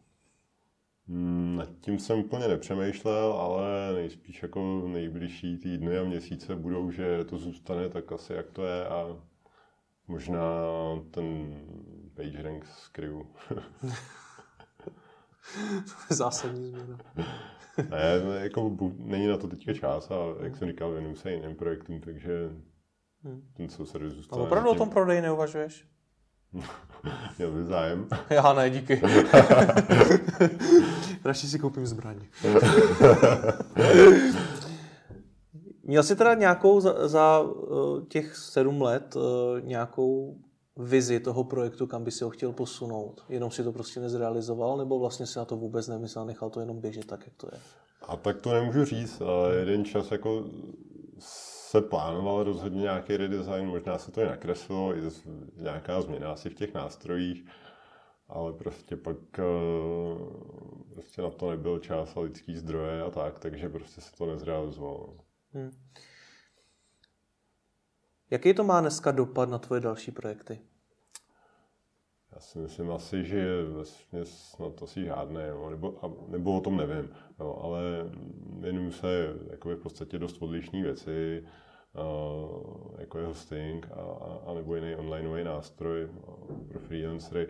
Hmm, 1.07 1.55
nad 1.55 1.69
tím 1.81 1.99
jsem 1.99 2.19
úplně 2.19 2.47
nepřemýšlel, 2.47 3.33
ale 3.33 3.93
nejspíš 3.93 4.43
jako 4.43 4.87
nejbližší 4.87 5.57
týdny 5.57 5.97
a 5.97 6.03
měsíce 6.03 6.55
budou, 6.55 6.91
že 6.91 7.23
to 7.23 7.37
zůstane 7.37 7.89
tak 7.89 8.11
asi 8.11 8.33
jak 8.33 8.51
to 8.51 8.65
je 8.65 8.87
a 8.87 9.17
možná 10.07 10.41
ten 11.11 11.57
PageRank 12.13 12.65
skryju. 12.65 13.27
Zásadní 16.09 16.69
změna. 16.69 16.97
ne, 17.89 18.21
jako, 18.43 18.77
není 18.97 19.27
na 19.27 19.37
to 19.37 19.47
teďka 19.47 19.73
čas 19.73 20.11
a 20.11 20.15
jak 20.43 20.55
jsem 20.55 20.67
říkal, 20.67 20.91
věnuju 20.91 21.15
se 21.15 21.31
jiným 21.31 21.55
projektům, 21.55 22.01
takže 22.01 22.49
hmm. 23.23 23.47
ten 23.53 23.69
servis 23.69 24.13
zůstane. 24.13 24.39
Ale 24.39 24.47
opravdu 24.47 24.69
o 24.69 24.75
tom 24.75 24.89
prodej 24.89 25.21
neuvažuješ? 25.21 25.87
Měl 27.37 27.51
by 27.51 27.65
zájem. 27.65 28.07
Já 28.29 28.53
ne, 28.53 28.69
díky. 28.69 29.01
Radši 31.25 31.47
si 31.47 31.59
koupím 31.59 31.87
zbraň. 31.87 32.19
Měl 35.83 36.03
jsi 36.03 36.15
teda 36.15 36.33
nějakou 36.33 36.79
za, 36.79 37.07
za 37.07 37.41
uh, 37.41 38.05
těch 38.05 38.35
sedm 38.35 38.81
let 38.81 39.15
uh, 39.15 39.21
nějakou 39.61 40.37
vizi 40.77 41.19
toho 41.19 41.43
projektu, 41.43 41.87
kam 41.87 42.03
by 42.03 42.11
si 42.11 42.23
ho 42.23 42.29
chtěl 42.29 42.51
posunout? 42.51 43.23
Jenom 43.29 43.51
si 43.51 43.63
to 43.63 43.71
prostě 43.71 43.99
nezrealizoval, 43.99 44.77
nebo 44.77 44.99
vlastně 44.99 45.25
si 45.25 45.39
na 45.39 45.45
to 45.45 45.55
vůbec 45.55 45.87
nemyslel, 45.87 46.25
nechal 46.25 46.49
to 46.49 46.59
jenom 46.59 46.81
běžet 46.81 47.05
tak, 47.05 47.25
jak 47.25 47.35
to 47.37 47.47
je? 47.51 47.59
A 48.07 48.15
tak 48.15 48.41
to 48.41 48.53
nemůžu 48.53 48.85
říct. 48.85 49.21
Jeden 49.59 49.85
čas 49.85 50.11
jako 50.11 50.43
se 51.75 51.81
plánoval 51.81 52.43
rozhodně 52.43 52.81
nějaký 52.81 53.17
redesign, 53.17 53.67
možná 53.67 53.97
se 53.97 54.11
to 54.11 54.21
i 54.21 54.25
nakreslilo, 54.25 54.97
i 54.97 55.01
nějaká 55.55 56.01
změna 56.01 56.31
asi 56.31 56.49
v 56.49 56.55
těch 56.55 56.73
nástrojích, 56.73 57.49
ale 58.27 58.53
prostě 58.53 58.95
pak 58.95 59.17
eh, 59.39 59.43
prostě 60.93 61.21
na 61.21 61.29
to 61.29 61.49
nebyl 61.49 61.79
čas 61.79 62.17
a 62.17 62.19
lidský 62.19 62.55
zdroje 62.57 63.01
a 63.01 63.09
tak, 63.09 63.39
takže 63.39 63.69
prostě 63.69 64.01
se 64.01 64.15
to 64.15 64.25
nezrealizovalo. 64.25 65.17
Hmm. 65.53 65.71
Jaký 68.31 68.53
to 68.53 68.63
má 68.63 68.81
dneska 68.81 69.11
dopad 69.11 69.49
na 69.49 69.57
tvoje 69.57 69.81
další 69.81 70.11
projekty? 70.11 70.59
Já 72.31 72.39
si 72.39 72.59
myslím 72.59 72.91
asi, 72.91 73.25
že 73.25 73.65
vlastně 73.65 74.25
snad 74.25 74.83
asi 74.83 75.05
žádné, 75.05 75.47
jo, 75.47 75.69
nebo, 75.69 75.99
nebo 76.27 76.57
o 76.57 76.61
tom 76.61 76.77
nevím, 76.77 77.09
jo, 77.39 77.59
ale 77.63 77.81
věnuju 78.59 78.91
se 78.91 79.35
jakoby 79.51 79.75
v 79.75 79.81
podstatě 79.81 80.19
dost 80.19 80.41
odlišné 80.41 80.83
věci, 80.83 81.43
jako 82.99 83.19
je 83.19 83.25
hosting 83.25 83.87
a, 83.91 84.01
a, 84.01 84.51
a 84.51 84.53
nebo 84.53 84.75
jiný 84.75 84.95
onlineový 84.95 85.43
nástroj 85.43 86.09
pro 86.67 86.79
freelancery. 86.79 87.47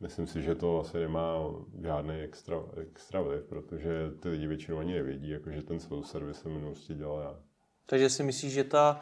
Myslím 0.00 0.26
si, 0.26 0.42
že 0.42 0.54
to 0.54 0.80
asi 0.80 0.98
nemá 0.98 1.34
žádný 1.82 2.14
extra, 2.20 2.56
extra 2.80 3.22
vliv, 3.22 3.44
protože 3.48 4.10
ty 4.22 4.28
lidi 4.28 4.46
většinou 4.46 4.78
ani 4.78 4.94
nevědí, 4.94 5.30
jako 5.30 5.50
že 5.50 5.62
ten 5.62 5.80
svou 5.80 6.02
servis 6.02 6.44
v 6.44 6.48
minulosti 6.48 6.94
dělal 6.94 7.20
já. 7.20 7.42
Takže 7.86 8.10
si 8.10 8.22
myslíš, 8.22 8.52
že 8.52 8.64
ta 8.64 9.00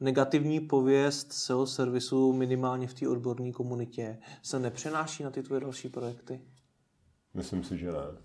negativní 0.00 0.60
pověst 0.60 1.32
SEO 1.32 1.66
servisu 1.66 2.32
minimálně 2.32 2.88
v 2.88 2.94
té 2.94 3.08
odborné 3.08 3.52
komunitě 3.52 4.18
se 4.42 4.58
nepřenáší 4.58 5.22
na 5.22 5.30
ty 5.30 5.42
tvoje 5.42 5.60
další 5.60 5.88
projekty? 5.88 6.40
Myslím 7.34 7.64
si, 7.64 7.78
že 7.78 7.92
ne. 7.92 8.23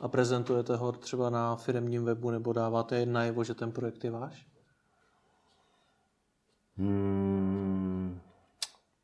A 0.00 0.08
prezentujete 0.08 0.76
ho 0.76 0.92
třeba 0.92 1.30
na 1.30 1.56
firmním 1.56 2.04
webu 2.04 2.30
nebo 2.30 2.52
dáváte 2.52 3.06
najevo, 3.06 3.44
že 3.44 3.54
ten 3.54 3.72
projekt 3.72 4.04
je 4.04 4.10
váš? 4.10 4.46
Hmm, 6.76 8.20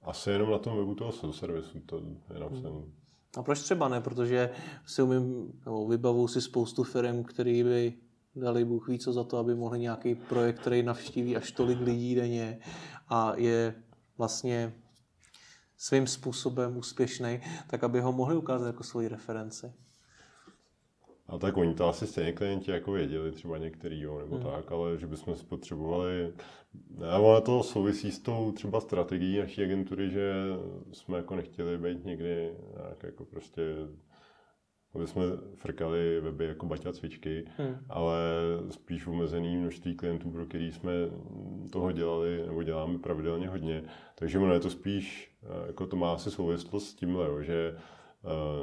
asi 0.02 0.30
jenom 0.30 0.50
na 0.50 0.58
tom 0.58 0.76
webu 0.76 0.94
toho 0.94 1.32
servisu 1.32 1.80
to 1.80 2.02
je 2.34 2.40
napsané. 2.40 2.70
Hmm. 2.70 2.92
A 3.36 3.42
proč 3.42 3.60
třeba 3.60 3.88
ne? 3.88 4.00
Protože 4.00 4.50
si 4.86 5.02
umím, 5.02 5.52
nebo 5.64 5.88
vybavu 5.88 6.28
si 6.28 6.40
spoustu 6.40 6.84
firm, 6.84 7.24
který 7.24 7.64
by 7.64 7.94
dali 8.36 8.64
Bůh 8.64 8.88
ví 8.88 8.98
co 8.98 9.12
za 9.12 9.24
to, 9.24 9.38
aby 9.38 9.54
mohli 9.54 9.78
nějaký 9.78 10.14
projekt, 10.14 10.58
který 10.60 10.82
navštíví 10.82 11.36
až 11.36 11.52
tolik 11.52 11.80
lidí 11.80 12.14
denně 12.14 12.58
a 13.08 13.32
je 13.36 13.74
vlastně 14.18 14.74
svým 15.76 16.06
způsobem 16.06 16.76
úspěšný, 16.76 17.40
tak 17.66 17.84
aby 17.84 18.00
ho 18.00 18.12
mohli 18.12 18.36
ukázat 18.36 18.66
jako 18.66 18.82
svoji 18.82 19.08
referenci. 19.08 19.72
A 21.28 21.38
tak 21.38 21.56
oni 21.56 21.74
to 21.74 21.88
asi 21.88 22.06
stejně 22.06 22.32
klienti 22.32 22.70
jako 22.70 22.92
věděli, 22.92 23.32
třeba 23.32 23.58
některý, 23.58 24.00
jo, 24.00 24.18
nebo 24.18 24.36
hmm. 24.36 24.44
tak, 24.44 24.72
ale 24.72 24.98
že 24.98 25.06
bychom 25.06 25.36
spotřebovali, 25.36 26.32
a 27.10 27.18
ono 27.18 27.40
to 27.40 27.62
souvisí 27.62 28.10
s 28.10 28.18
tou 28.18 28.52
třeba 28.52 28.80
strategií 28.80 29.38
naší 29.38 29.62
agentury, 29.62 30.10
že 30.10 30.32
jsme 30.92 31.16
jako 31.16 31.36
nechtěli 31.36 31.78
být 31.78 32.04
někdy 32.04 32.50
nějak 32.76 33.02
jako 33.02 33.24
prostě 33.24 33.62
aby 34.96 35.06
jsme 35.06 35.22
frkali 35.54 36.20
weby 36.20 36.46
jako 36.46 36.66
baťa 36.66 36.92
cvičky, 36.92 37.44
hmm. 37.56 37.76
ale 37.88 38.18
spíš 38.70 39.06
omezený 39.06 39.56
množství 39.56 39.94
klientů, 39.94 40.30
pro 40.30 40.46
který 40.46 40.72
jsme 40.72 40.92
toho 41.72 41.92
dělali 41.92 42.42
nebo 42.46 42.62
děláme 42.62 42.98
pravidelně 42.98 43.48
hodně. 43.48 43.82
Takže 44.14 44.38
ono 44.38 44.54
je 44.54 44.60
to 44.60 44.70
spíš, 44.70 45.36
eh, 45.42 45.66
jako 45.66 45.86
to 45.86 45.96
má 45.96 46.12
asi 46.12 46.30
souvislost 46.30 46.88
s 46.88 46.94
tímhle, 46.94 47.26
jo, 47.26 47.42
že 47.42 47.76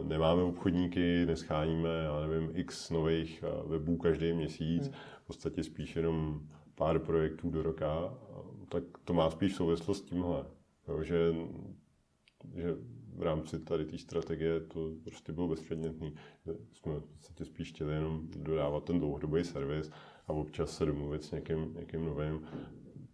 nemáme 0.03 0.43
obchodníky, 0.43 1.25
nescháníme, 1.25 1.89
já 1.89 2.27
nevím, 2.27 2.51
x 2.53 2.89
nových 2.89 3.43
uh, 3.63 3.71
webů 3.71 3.97
každý 3.97 4.33
měsíc, 4.33 4.83
hmm. 4.83 4.95
v 5.23 5.27
podstatě 5.27 5.63
spíš 5.63 5.95
jenom 5.95 6.41
pár 6.75 6.99
projektů 6.99 7.49
do 7.49 7.63
roka, 7.63 8.13
tak 8.69 8.83
to 9.03 9.13
má 9.13 9.29
spíš 9.29 9.55
souvislost 9.55 9.97
s 9.97 10.01
tímhle. 10.01 10.45
Jo, 10.87 11.03
že, 11.03 11.35
že 12.55 12.75
v 13.15 13.23
rámci 13.23 13.59
tady 13.59 13.85
té 13.85 13.97
strategie 13.97 14.59
to 14.59 14.91
prostě 15.03 15.31
bylo 15.31 15.47
bezpředmětný. 15.47 16.15
Jsme 16.73 16.99
v 16.99 17.05
podstatě 17.05 17.45
spíš 17.45 17.69
chtěli 17.69 17.93
jenom 17.93 18.27
dodávat 18.27 18.83
ten 18.83 18.99
dlouhodobý 18.99 19.43
servis 19.43 19.91
a 20.27 20.33
občas 20.33 20.77
se 20.77 20.85
domluvit 20.85 21.23
s 21.23 21.31
někým, 21.31 21.73
někým 21.79 22.05
novým. 22.05 22.41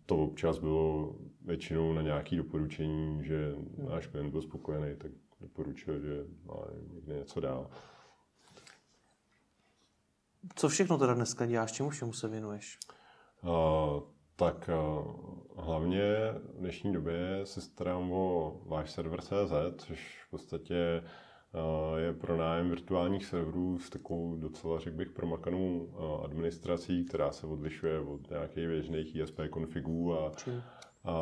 To 0.05 0.17
občas 0.17 0.59
bylo 0.59 1.15
většinou 1.45 1.93
na 1.93 2.01
nějaké 2.01 2.35
doporučení, 2.35 3.23
že 3.23 3.55
náš 3.89 4.07
klient 4.07 4.31
byl 4.31 4.41
spokojený, 4.41 4.95
tak 4.97 5.11
doporučil, 5.41 5.99
že 5.99 6.25
má 6.45 6.55
někde 6.93 7.13
něco 7.13 7.39
dál. 7.39 7.69
Co 10.55 10.69
všechno 10.69 10.97
teda 10.97 11.13
dneska 11.13 11.45
děláš? 11.45 11.71
Čemu 11.71 11.89
všemu 11.89 12.13
se 12.13 12.27
věnuješ? 12.27 12.79
Uh, 13.43 14.03
tak 14.39 14.69
eh, 14.69 14.75
hlavně 15.57 16.03
v 16.53 16.59
dnešní 16.59 16.93
době 16.93 17.41
se 17.43 17.61
starám 17.61 18.11
o 18.11 18.57
váš 18.65 18.91
server 18.91 19.21
CZ, 19.21 19.53
což 19.77 20.23
v 20.27 20.29
podstatě 20.31 20.75
eh, 20.75 21.99
je 21.99 22.13
pro 22.13 22.37
nájem 22.37 22.69
virtuálních 22.69 23.25
serverů 23.25 23.79
s 23.79 23.89
takovou 23.89 24.35
docela, 24.35 24.79
řekl 24.79 24.97
bych, 24.97 25.09
promakanou 25.09 25.89
eh, 25.89 26.25
administrací, 26.25 27.05
která 27.05 27.31
se 27.31 27.47
odlišuje 27.47 27.99
od 27.99 28.29
nějakých 28.29 28.67
běžných 28.67 29.15
ISP 29.15 29.39
konfigů 29.49 30.13
a, 30.13 30.31
a, 31.03 31.13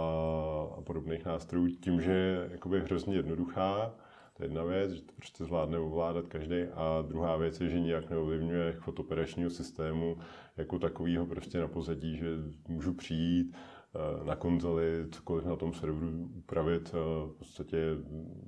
a 0.77 0.81
podobných 0.81 1.25
nástrojů 1.25 1.67
tím, 1.67 2.01
že 2.01 2.11
je 2.11 2.49
jakoby 2.51 2.81
hrozně 2.81 3.15
jednoduchá, 3.15 3.95
To 4.37 4.43
je 4.43 4.47
jedna 4.47 4.63
věc, 4.63 4.91
že 4.91 5.01
to 5.01 5.13
prostě 5.15 5.43
zvládne 5.43 5.79
ovládat 5.79 6.27
každý. 6.27 6.63
A 6.63 7.03
druhá 7.07 7.37
věc 7.37 7.61
je, 7.61 7.69
že 7.69 7.79
nijak 7.79 8.09
neovlivňuje 8.09 8.73
chod 8.73 8.99
operačního 8.99 9.49
systému 9.49 10.17
jako 10.57 10.79
takového 10.79 11.25
prostě 11.25 11.59
na 11.59 11.67
pozadí, 11.67 12.17
že 12.17 12.27
můžu 12.67 12.93
přijít, 12.93 13.55
eh, 13.95 14.25
na 14.25 14.35
konzoli, 14.35 15.05
cokoliv 15.11 15.45
na 15.45 15.55
tom 15.55 15.73
serveru 15.73 16.29
upravit 16.35 16.91
eh, 16.93 16.97
v 17.27 17.33
podstatě 17.37 17.77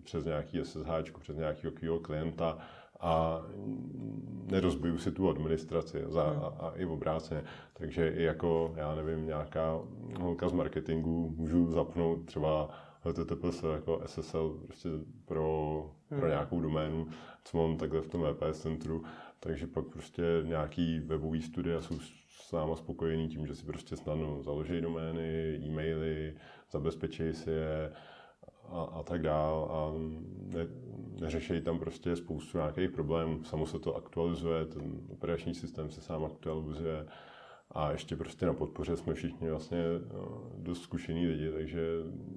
přes 0.03 0.25
nějaký 0.25 0.59
SSH, 0.59 1.19
přes 1.19 1.37
nějakého 1.37 1.99
klienta 2.01 2.57
a 2.99 3.41
nerozbiju 4.51 4.97
si 4.97 5.11
tu 5.11 5.29
administraci 5.29 6.03
za, 6.07 6.23
a, 6.23 6.67
a 6.67 6.71
i 6.75 6.85
obráceně. 6.85 7.43
Takže 7.73 8.09
i 8.09 8.23
jako, 8.23 8.73
já 8.75 8.95
nevím, 8.95 9.25
nějaká 9.25 9.79
holka 10.19 10.49
z 10.49 10.53
marketingu 10.53 11.33
můžu 11.37 11.71
zapnout 11.71 12.25
třeba 12.25 12.69
HTTPS 13.01 13.63
jako 13.73 14.01
SSL 14.05 14.59
prostě 14.65 14.89
pro, 15.25 15.91
pro 16.09 16.17
hmm. 16.17 16.29
nějakou 16.29 16.61
doménu, 16.61 17.07
co 17.43 17.57
mám 17.57 17.77
takhle 17.77 18.01
v 18.01 18.07
tom 18.07 18.23
VPS 18.23 18.59
centru, 18.59 19.03
takže 19.39 19.67
pak 19.67 19.85
prostě 19.85 20.23
nějaký 20.43 20.99
webový 20.99 21.41
studia 21.41 21.81
jsou 21.81 21.99
s 22.29 22.51
náma 22.51 22.75
spokojení 22.75 23.27
tím, 23.27 23.47
že 23.47 23.55
si 23.55 23.65
prostě 23.65 23.95
snadno 23.95 24.43
založí 24.43 24.81
domény, 24.81 25.59
e-maily, 25.65 26.33
zabezpečí 26.71 27.33
si 27.33 27.49
je 27.49 27.91
a, 28.69 28.81
a 28.81 29.03
tak 29.03 29.21
dál 29.21 29.69
a 29.71 29.93
ne, 30.53 30.67
neřešejí 31.21 31.61
tam 31.61 31.79
prostě 31.79 32.15
spoustu 32.15 32.57
nějakých 32.57 32.89
problémů. 32.89 33.43
Samo 33.43 33.65
se 33.65 33.79
to 33.79 33.95
aktualizuje, 33.95 34.65
ten 34.65 35.01
operační 35.09 35.55
systém 35.55 35.89
se 35.89 36.01
sám 36.01 36.25
aktualizuje, 36.25 37.05
a 37.71 37.91
ještě 37.91 38.15
prostě 38.15 38.45
na 38.45 38.53
podpoře 38.53 38.97
jsme 38.97 39.13
všichni 39.13 39.49
vlastně 39.49 39.83
no, 40.13 40.51
dost 40.57 40.81
zkušení 40.81 41.27
lidi, 41.27 41.51
takže 41.51 41.81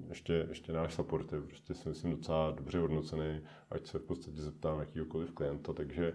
ještě, 0.09 0.45
ještě 0.49 0.73
náš 0.73 0.93
support 0.93 1.33
je 1.33 1.41
prostě 1.41 1.73
si 1.73 1.89
myslím 1.89 2.11
docela 2.11 2.51
dobře 2.51 2.79
hodnocený, 2.79 3.41
ať 3.69 3.87
se 3.87 3.99
v 3.99 4.03
podstatě 4.03 4.41
zeptám 4.41 4.79
jakýkoliv 4.79 5.31
klienta, 5.31 5.73
takže 5.73 6.13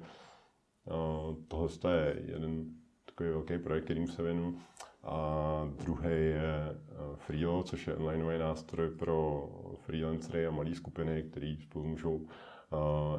no, 0.87 1.37
tohle 1.48 1.68
je 1.94 2.22
jeden 2.26 2.64
takový 3.04 3.31
velký 3.31 3.59
projekt, 3.59 3.85
kterým 3.85 4.07
se 4.07 4.22
věnu. 4.22 4.59
A 5.02 5.70
druhý 5.85 6.11
je 6.11 6.78
Freelo, 7.16 7.62
což 7.62 7.87
je 7.87 7.96
onlineový 7.96 8.38
nástroj 8.38 8.90
pro 8.90 9.48
freelancery 9.76 10.46
a 10.46 10.50
malé 10.50 10.74
skupiny, 10.74 11.22
který 11.22 11.57
spolu 11.57 11.85
můžou 11.85 12.26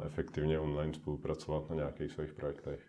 efektivně 0.04 0.60
online 0.60 0.94
spolupracovat 0.94 1.70
na 1.70 1.76
nějakých 1.76 2.12
svých 2.12 2.32
projektech. 2.32 2.80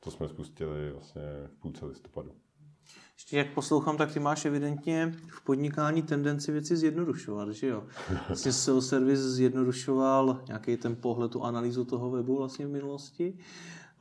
To 0.00 0.10
jsme 0.10 0.28
spustili 0.28 0.92
vlastně 0.92 1.22
v 1.46 1.56
půlce 1.60 1.86
listopadu. 1.86 2.32
Ještě 3.16 3.38
jak 3.38 3.54
poslouchám, 3.54 3.96
tak 3.96 4.12
ty 4.12 4.20
máš 4.20 4.44
evidentně 4.44 5.14
v 5.28 5.44
podnikání 5.44 6.02
tendenci 6.02 6.52
věci 6.52 6.76
zjednodušovat, 6.76 7.50
že 7.50 7.66
jo? 7.66 7.84
Vlastně 8.28 8.52
SEO 8.62 8.80
service 8.80 9.32
zjednodušoval 9.32 10.42
nějaký 10.48 10.76
ten 10.76 10.96
pohled, 10.96 11.30
tu 11.30 11.42
analýzu 11.42 11.84
toho 11.84 12.10
webu 12.10 12.38
vlastně 12.38 12.66
v 12.66 12.70
minulosti. 12.70 13.38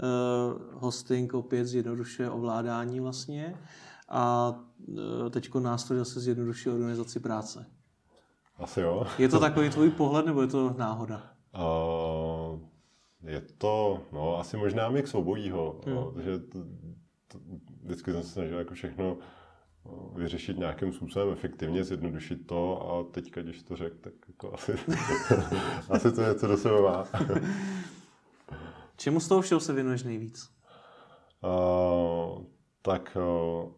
Uh, 0.04 0.62
hosting 0.74 1.34
opět 1.34 1.66
zjednodušuje 1.66 2.30
ovládání 2.30 3.00
vlastně 3.00 3.56
a 4.10 4.54
uh, 4.88 5.30
teďko 5.30 5.60
nástroj 5.60 6.00
zase 6.00 6.20
zjednodušuje 6.20 6.76
organizaci 6.76 7.20
práce. 7.20 7.66
Asi 8.58 8.82
jo. 8.82 9.06
Je 9.18 9.30
to 9.30 9.40
takový 9.50 9.70
tvůj 9.70 9.90
pohled, 9.90 10.26
nebo 10.26 10.42
je 10.42 10.48
to 10.48 10.76
náhoda? 10.78 11.34
Uh, 11.56 12.60
je 13.24 13.42
to, 13.42 14.02
no, 14.12 14.40
asi 14.40 14.58
možná 14.58 14.90
mix 14.90 15.16
obojího. 15.16 15.82
Hmm. 15.86 15.96
No, 15.96 16.14
že 16.22 16.40
to, 16.40 16.60
to, 16.60 16.66
vždycky 17.84 18.12
jsem 18.12 18.24
se 18.24 18.30
snažil 18.30 18.60
jako 18.60 18.74
všechno 18.74 19.18
no, 19.86 20.12
vyřešit 20.16 20.58
nějakým 20.58 20.94
způsobem 20.94 21.30
efektivně, 21.34 21.84
zjednodušit 21.84 22.48
to 22.48 22.92
a 22.92 23.12
teďka, 23.12 23.42
když 23.42 23.64
to 23.64 23.76
řekl, 23.76 23.96
tak 24.02 24.14
jako 24.28 24.54
asi, 24.54 24.72
asi 25.90 26.12
to 26.12 26.22
něco 26.22 26.48
do 26.48 26.58
sebe 26.58 26.82
má. 26.82 27.08
Čemu 28.98 29.20
z 29.20 29.28
toho 29.28 29.42
všeho 29.42 29.60
se 29.60 29.74
věnuješ 29.74 30.04
nejvíc? 30.04 30.50
Uh, 31.44 32.44
tak 32.82 33.18
uh, 33.20 33.72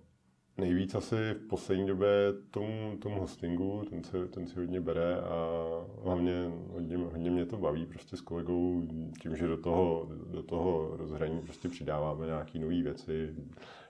nejvíc 0.57 0.95
asi 0.95 1.15
v 1.33 1.47
poslední 1.47 1.87
době 1.87 2.09
tomu, 2.51 2.97
tomu 2.97 3.19
hostingu, 3.19 3.83
ten 3.89 4.03
si, 4.03 4.27
ten 4.27 4.47
si 4.47 4.59
hodně 4.59 4.81
bere 4.81 5.15
a 5.15 5.59
hlavně 6.03 6.51
hodně, 6.71 6.97
hodně 6.97 7.31
mě 7.31 7.45
to 7.45 7.57
baví 7.57 7.85
prostě 7.85 8.17
s 8.17 8.21
kolegou 8.21 8.81
tím, 9.21 9.35
že 9.35 9.47
do 9.47 9.57
toho, 9.57 10.09
do 10.31 10.43
toho 10.43 10.97
rozhraní 10.97 11.41
prostě 11.41 11.69
přidáváme 11.69 12.25
nějaké 12.25 12.59
nové 12.59 12.81
věci, 12.81 13.35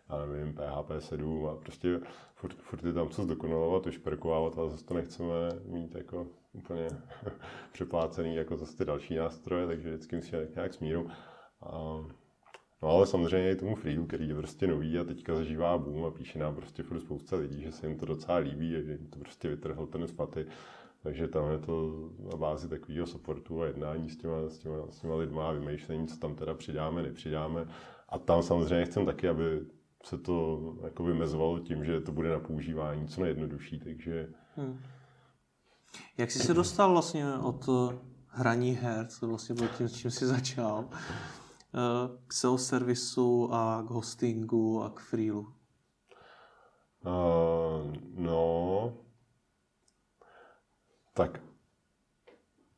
já 0.10 0.26
nevím, 0.26 0.54
PHP 0.54 0.92
7 1.00 1.48
a 1.48 1.56
prostě 1.56 2.00
furt, 2.36 2.54
furt 2.54 2.84
je 2.84 2.94
tam 2.94 3.10
co 3.10 3.24
zdokonalovat, 3.24 3.88
ušperkovávat, 3.88 4.58
ale 4.58 4.70
zase 4.70 4.86
to 4.86 4.94
nechceme 4.94 5.30
mít 5.66 5.96
jako 5.96 6.28
úplně 6.54 6.88
přeplácený 7.72 8.36
jako 8.36 8.58
zase 8.58 8.78
ty 8.78 8.86
další 8.86 9.16
nástroje, 9.16 9.68
takže 9.68 9.90
vždycky 9.90 10.16
musíme 10.16 10.48
nějak 10.56 10.74
smíru. 10.74 11.10
A, 11.62 12.06
no 12.82 12.90
ale 12.90 13.08
samozřejmě 13.08 13.52
i 13.52 13.56
tomu 13.56 13.76
Freelu, 13.76 14.06
který 14.06 14.30
je 14.30 14.36
prostě 14.36 14.68
nový 14.68 15.00
a 15.00 15.04
teďka 15.04 15.36
zažívá 15.36 15.78
boom 15.78 16.06
a 16.06 16.12
píše 16.12 16.40
nám 16.40 16.56
prostě 16.56 16.84
furt 16.84 17.00
spousta 17.00 17.36
lidí, 17.36 17.62
že 17.62 17.72
se 17.72 17.88
jim 17.88 18.00
to 18.00 18.06
docela 18.06 18.38
líbí 18.38 18.76
a 18.76 18.82
že 18.82 18.92
jim 18.92 19.08
to 19.08 19.20
prostě 19.20 19.50
vytrhl 19.50 19.86
ten 19.86 20.08
spaty. 20.08 20.46
Takže 21.04 21.28
tam 21.28 21.52
je 21.52 21.58
to 21.58 22.10
na 22.32 22.38
bázi 22.38 22.70
takového 22.70 23.08
supportu 23.08 23.62
a 23.62 23.66
jednání 23.66 24.10
s 24.10 24.18
těma, 24.18 24.50
s 24.50 24.58
těma, 24.58 24.76
s 24.90 25.00
těma 25.00 25.16
lidma 25.16 25.50
a 25.50 25.52
vymýšlení, 25.52 26.08
co 26.08 26.18
tam 26.18 26.36
teda 26.36 26.54
přidáme, 26.54 27.04
nepřidáme. 27.04 27.68
A 28.10 28.20
tam 28.20 28.44
samozřejmě 28.44 28.86
chcem 28.86 29.06
taky, 29.06 29.30
aby 29.30 29.62
se 30.04 30.18
to 30.18 30.60
jako 30.84 31.04
vymezovalo 31.04 31.60
tím, 31.60 31.86
že 31.86 32.02
to 32.02 32.12
bude 32.12 32.30
na 32.30 32.40
používání 32.40 33.08
co 33.08 33.22
nejjednodušší, 33.22 33.80
takže... 33.80 34.28
Hmm. 34.56 34.80
Jak 36.18 36.32
jsi 36.32 36.40
se 36.40 36.54
dostal 36.54 36.92
vlastně 36.92 37.34
od 37.34 37.70
hraní 38.28 38.72
her, 38.72 39.08
co 39.08 39.28
vlastně 39.28 39.56
bylo 39.56 39.68
tím, 39.78 39.88
s 39.90 39.94
čím 39.94 40.12
jsi 40.12 40.26
začal, 40.26 40.90
k 42.28 42.34
SEO 42.34 42.58
servisu 42.58 43.50
a 43.54 43.84
k 43.88 43.90
hostingu 43.90 44.84
a 44.84 44.90
k 44.90 45.00
freelu? 45.00 45.48
Uh, 47.06 47.94
no, 48.16 48.94
tak 51.14 51.42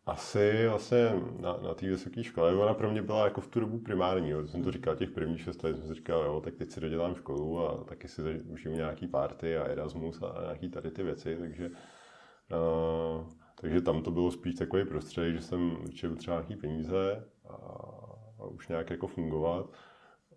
asi 0.05 0.67
vlastně 0.67 1.11
na, 1.39 1.57
na 1.57 1.73
té 1.73 1.87
vysoké 1.87 2.23
škole, 2.23 2.55
ona 2.55 2.73
pro 2.73 2.91
mě 2.91 3.01
byla 3.01 3.23
jako 3.23 3.41
v 3.41 3.47
tu 3.47 3.59
dobu 3.59 3.79
primární, 3.79 4.29
jo. 4.29 4.47
jsem 4.47 4.63
to 4.63 4.71
říkal 4.71 4.95
těch 4.95 5.11
prvních 5.11 5.41
šest 5.41 5.63
let, 5.63 5.77
jsem 5.77 5.87
si 5.87 5.93
říkal, 5.93 6.23
jo, 6.23 6.41
tak 6.41 6.55
teď 6.55 6.71
si 6.71 6.81
dodělám 6.81 7.15
školu 7.15 7.59
a 7.59 7.83
taky 7.83 8.07
si 8.07 8.21
užiju 8.41 8.75
nějaký 8.75 9.07
party 9.07 9.57
a 9.57 9.63
Erasmus 9.63 10.21
a 10.21 10.41
nějaký 10.41 10.69
tady 10.69 10.91
ty 10.91 11.03
věci, 11.03 11.37
takže, 11.39 11.69
uh, 11.69 13.27
takže 13.61 13.81
tam 13.81 14.01
to 14.01 14.11
bylo 14.11 14.31
spíš 14.31 14.55
takový 14.55 14.85
prostředí, 14.85 15.33
že 15.33 15.41
jsem 15.41 15.77
učil 15.85 16.15
třeba 16.15 16.35
nějaký 16.35 16.55
peníze 16.55 17.25
a, 17.49 17.55
a 18.39 18.45
už 18.45 18.67
nějak 18.67 18.89
jako 18.89 19.07
fungovat. 19.07 19.69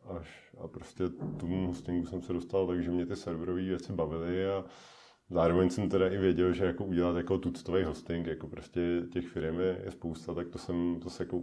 Až, 0.04 0.54
a 0.64 0.68
prostě 0.68 1.08
tomu 1.40 1.66
hostingu 1.66 2.06
jsem 2.06 2.22
se 2.22 2.32
dostal, 2.32 2.66
takže 2.66 2.90
mě 2.90 3.06
ty 3.06 3.16
serverové 3.16 3.62
věci 3.62 3.92
bavily 3.92 4.48
a, 4.50 4.64
Zároveň 5.30 5.70
jsem 5.70 5.88
teda 5.88 6.08
i 6.08 6.18
věděl, 6.18 6.52
že 6.52 6.64
jako 6.64 6.84
udělat 6.84 7.16
jako 7.16 7.38
tuctový 7.38 7.84
hosting, 7.84 8.26
jako 8.26 8.46
prostě 8.46 8.80
těch 9.12 9.28
firm 9.28 9.60
je, 9.60 9.80
je 9.84 9.90
spousta, 9.90 10.34
tak 10.34 10.48
to 10.48 10.58
jsem, 10.58 11.00
to 11.02 11.10
se 11.10 11.22
jako, 11.22 11.42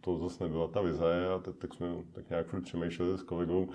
to 0.00 0.18
zase 0.18 0.44
nebyla 0.44 0.68
ta 0.68 0.80
vize 0.80 1.28
a 1.34 1.38
teď, 1.38 1.56
tak 1.56 1.74
jsme 1.74 1.86
tak 2.12 2.30
nějak 2.30 2.46
furt 2.46 2.62
přemýšleli 2.62 3.18
s 3.18 3.22
kolegou, 3.22 3.68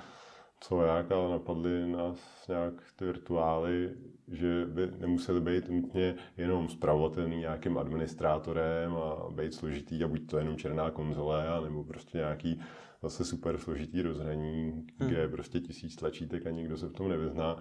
co 0.59 0.81
jak, 0.81 1.11
ale 1.11 1.31
napadly 1.31 1.87
nás 1.87 2.47
nějak 2.47 2.73
ty 2.95 3.05
virtuály, 3.05 3.95
že 4.31 4.65
by 4.65 4.91
nemuseli 4.99 5.41
být 5.41 5.69
nutně 5.69 6.15
jenom 6.37 6.69
zpravovatelný 6.69 7.37
nějakým 7.37 7.77
administrátorem 7.77 8.95
a 8.95 9.29
být 9.31 9.53
složitý 9.53 10.03
a 10.03 10.07
buď 10.07 10.29
to 10.29 10.37
jenom 10.37 10.57
černá 10.57 10.91
konzole, 10.91 11.45
nebo 11.63 11.83
prostě 11.83 12.17
nějaký 12.17 12.61
zase 13.03 13.25
super 13.25 13.57
složitý 13.57 14.01
rozhraní, 14.01 14.87
kde 14.97 15.17
je 15.17 15.27
prostě 15.27 15.59
tisíc 15.59 15.95
tlačítek 15.95 16.47
a 16.47 16.49
nikdo 16.49 16.77
se 16.77 16.87
v 16.87 16.93
tom 16.93 17.09
nevyzná. 17.09 17.57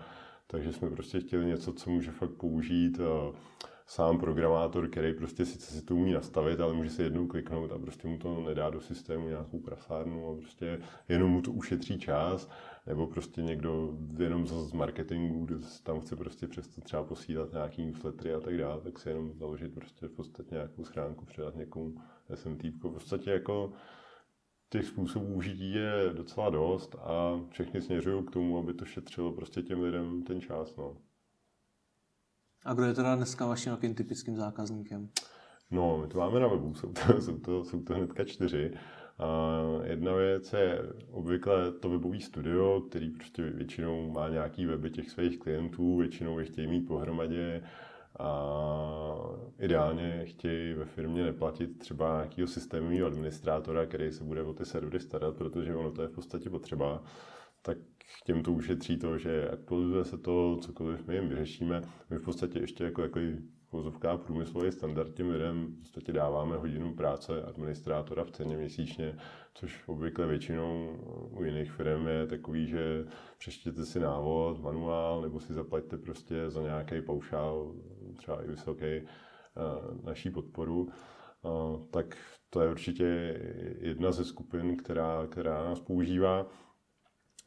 Takže 0.47 0.73
jsme 0.73 0.91
prostě 0.91 1.21
chtěli 1.21 1.47
něco, 1.47 1.73
co 1.73 1.91
může 1.91 2.11
fakt 2.11 2.31
použít 2.31 2.99
uh, 2.99 3.35
sám 3.87 4.19
programátor, 4.19 4.89
který 4.89 5.15
prostě 5.15 5.45
sice 5.45 5.73
si 5.73 5.83
to 5.83 5.95
umí 5.97 6.13
nastavit, 6.13 6.61
ale 6.61 6.75
může 6.75 6.91
si 6.91 7.03
jednou 7.03 7.27
kliknout 7.27 7.73
a 7.73 7.79
prostě 7.79 8.09
mu 8.09 8.19
to 8.19 8.41
nedá 8.41 8.71
do 8.71 8.81
systému 8.81 9.29
nějakou 9.29 9.59
prasárnu 9.59 10.31
a 10.31 10.37
prostě 10.37 10.81
jenom 11.09 11.31
mu 11.31 11.43
to 11.43 11.53
ušetří 11.53 11.99
čas, 11.99 12.51
nebo 12.89 13.07
prostě 13.07 13.43
někdo 13.43 13.99
jenom 14.19 14.47
z 14.47 14.73
marketingu, 14.73 15.45
kdo 15.45 15.59
tam 15.83 16.01
chce 16.01 16.17
prostě 16.17 16.47
přesto 16.47 16.81
třeba 16.81 17.05
posílat 17.05 17.53
nějaký 17.53 17.87
newslettery 17.87 18.35
a 18.35 18.41
tak 18.41 18.59
dále, 18.59 18.81
tak 18.81 18.99
si 18.99 19.09
jenom 19.09 19.35
založit 19.35 19.75
prostě 19.75 20.07
v 20.09 20.13
podstatě 20.13 20.55
nějakou 20.55 20.85
schránku, 20.85 21.25
předat 21.25 21.57
někomu 21.57 21.95
SMT. 22.35 22.63
V 22.63 22.93
podstatě 22.93 23.31
jako 23.31 23.73
těch 24.71 24.87
způsobů 24.87 25.35
užití 25.35 25.73
je 25.73 26.11
docela 26.13 26.51
dost 26.51 26.95
a 26.95 27.41
všechny 27.51 27.83
směřují 27.83 28.25
k 28.25 28.31
tomu, 28.31 28.59
aby 28.59 28.75
to 28.75 28.85
šetřilo 28.85 29.33
prostě 29.33 29.63
těm 29.63 29.81
lidem 29.81 30.23
ten 30.23 30.41
čas. 30.41 30.77
No. 30.77 30.97
A 32.65 32.75
kdo 32.75 32.85
je 32.85 32.95
teda 32.95 33.17
dneska 33.17 33.47
vaším 33.47 33.73
jakým 33.73 33.95
typickým 33.95 34.37
zákazníkem? 34.37 35.09
No, 35.71 35.99
my 35.99 36.09
to 36.09 36.19
máme 36.19 36.41
na 36.41 36.49
webu, 36.49 36.75
jsou 36.75 36.93
to, 36.93 37.21
jsou 37.21 37.39
to, 37.39 37.65
jsou 37.65 37.83
to 37.83 37.95
hnedka 37.95 38.25
čtyři. 38.25 38.73
Jedna 39.85 40.15
věc 40.15 40.53
je 40.53 40.83
obvykle 41.11 41.73
to 41.73 41.89
webový 41.89 42.21
studio, 42.21 42.81
který 42.81 43.11
prostě 43.11 43.43
většinou 43.43 44.11
má 44.11 44.29
nějaký 44.29 44.67
weby 44.67 44.91
těch 44.91 45.11
svých 45.11 45.39
klientů, 45.39 45.97
většinou 45.97 46.39
je 46.39 46.45
chtějí 46.45 46.67
mít 46.67 46.87
pohromadě 46.87 47.63
a 48.19 48.55
ideálně 49.59 50.23
chtějí 50.25 50.75
ve 50.75 50.85
firmě 50.85 51.23
neplatit 51.25 51.79
třeba 51.79 52.17
nějakého 52.17 52.49
systémového 52.49 53.07
administrátora, 53.07 53.87
který 53.87 54.13
se 54.13 54.25
bude 54.25 54.43
o 54.43 54.53
ty 54.53 54.65
servery 54.65 55.01
starat, 55.01 55.37
protože 55.37 55.75
ono 55.75 55.93
to 55.93 56.03
je 56.03 56.09
v 56.09 56.13
podstatě 56.15 56.51
potřeba, 56.51 57.03
tak 57.63 57.79
těm 58.25 58.43
to 58.43 58.53
ušetří 58.53 58.97
to, 58.97 59.19
že 59.19 59.49
aktualizuje 59.49 60.05
se 60.05 60.19
to, 60.19 60.59
cokoliv 60.63 61.07
my 61.07 61.15
jim 61.15 61.29
vyřešíme. 61.29 61.83
My 62.11 62.19
v 62.19 62.25
podstatě 62.25 62.59
ještě 62.59 62.85
jako 62.85 63.03
takový 63.03 63.39
vozovká 63.73 64.17
průmyslový 64.17 64.73
standard 64.73 65.15
těm 65.15 65.31
lidem 65.31 65.67
v 65.67 65.79
podstatě 65.79 66.13
dáváme 66.13 66.57
hodinu 66.57 66.95
práce 66.95 67.43
administrátora 67.43 68.25
v 68.25 68.31
ceně 68.31 68.57
měsíčně, 68.57 69.19
což 69.55 69.89
obvykle 69.89 70.27
většinou 70.27 70.97
u 71.31 71.45
jiných 71.45 71.73
firm 71.73 72.09
je 72.09 72.27
takový, 72.27 72.67
že 72.67 73.07
přeštěte 73.39 73.85
si 73.85 74.01
návod, 74.01 74.63
manuál, 74.63 75.23
nebo 75.23 75.41
si 75.41 75.55
zaplaťte 75.55 75.99
prostě 75.99 76.51
za 76.51 76.63
nějaký 76.63 77.01
paušál, 77.01 77.75
třeba 78.17 78.43
i 78.43 78.49
vysoký, 78.49 78.85
eh, 78.85 79.03
naší 80.03 80.31
podporu, 80.31 80.89
eh, 80.89 81.49
tak 81.91 82.17
to 82.51 82.61
je 82.61 82.71
určitě 82.71 83.41
jedna 83.81 84.13
ze 84.13 84.25
skupin, 84.25 84.77
která, 84.77 85.27
která 85.31 85.65
nás 85.65 85.81
používá. 85.81 86.47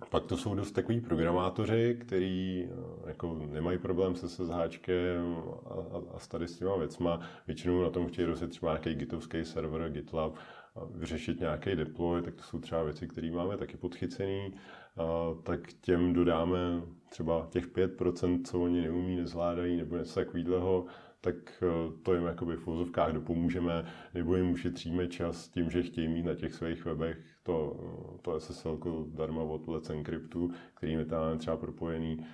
Pak 0.09 0.25
to 0.25 0.37
jsou 0.37 0.55
dost 0.55 0.71
takový 0.71 1.01
programátoři, 1.01 1.97
kteří 1.99 2.67
eh, 2.69 3.07
jako 3.07 3.39
nemají 3.51 3.77
problém 3.77 4.15
se 4.15 4.29
SSHčkem 4.29 5.35
a, 5.65 5.73
a, 5.73 6.15
a 6.15 6.19
tady 6.27 6.47
s 6.47 6.57
těma 6.57 6.75
věcma. 6.75 7.19
Většinou 7.47 7.83
na 7.83 7.89
tom 7.89 8.07
chtějí 8.07 8.25
rozjet 8.25 8.49
třeba 8.49 8.71
nějaký 8.71 8.95
gitovský 8.95 9.45
server, 9.45 9.89
GitLab, 9.89 10.35
a 10.75 10.79
vyřešit 10.85 11.39
nějaký 11.39 11.75
deploy, 11.75 12.21
tak 12.21 12.35
to 12.35 12.43
jsou 12.43 12.59
třeba 12.59 12.83
věci, 12.83 13.07
které 13.07 13.31
máme 13.31 13.57
taky 13.57 13.77
podchycený. 13.77 14.53
A, 14.97 15.03
tak 15.43 15.73
těm 15.73 16.13
dodáme 16.13 16.81
třeba 17.09 17.47
těch 17.49 17.67
5%, 17.67 18.41
co 18.45 18.61
oni 18.61 18.81
neumí, 18.81 19.15
nezvládají, 19.15 19.77
nebo 19.77 19.97
něco 19.97 20.19
takového, 20.19 20.85
tak 21.21 21.35
eh, 21.63 21.67
to 22.03 22.13
jim 22.13 22.25
jakoby 22.25 22.55
v 22.55 22.65
vozovkách 22.65 23.13
dopomůžeme, 23.13 23.85
nebo 24.13 24.35
jim 24.35 24.51
ušetříme 24.51 25.07
čas 25.07 25.47
tím, 25.47 25.69
že 25.69 25.83
chtějí 25.83 26.07
mít 26.07 26.25
na 26.25 26.35
těch 26.35 26.53
svých 26.53 26.85
webech 26.85 27.30
to, 27.43 27.75
to 28.21 28.39
SSL 28.39 28.79
darma 29.05 29.41
od 29.41 29.67
Let's 29.67 29.89
Encryptu, 29.89 30.51
který 30.73 30.97
my 30.97 31.05
tam 31.05 31.37
třeba 31.37 31.57
propojený 31.57 32.25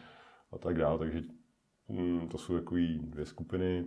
a 0.52 0.58
tak 0.58 0.78
dále. 0.78 1.00
Takže 1.00 1.24
hm, 1.90 2.28
to 2.28 2.38
jsou 2.38 2.54
takové 2.54 2.82
dvě 3.00 3.26
skupiny. 3.26 3.86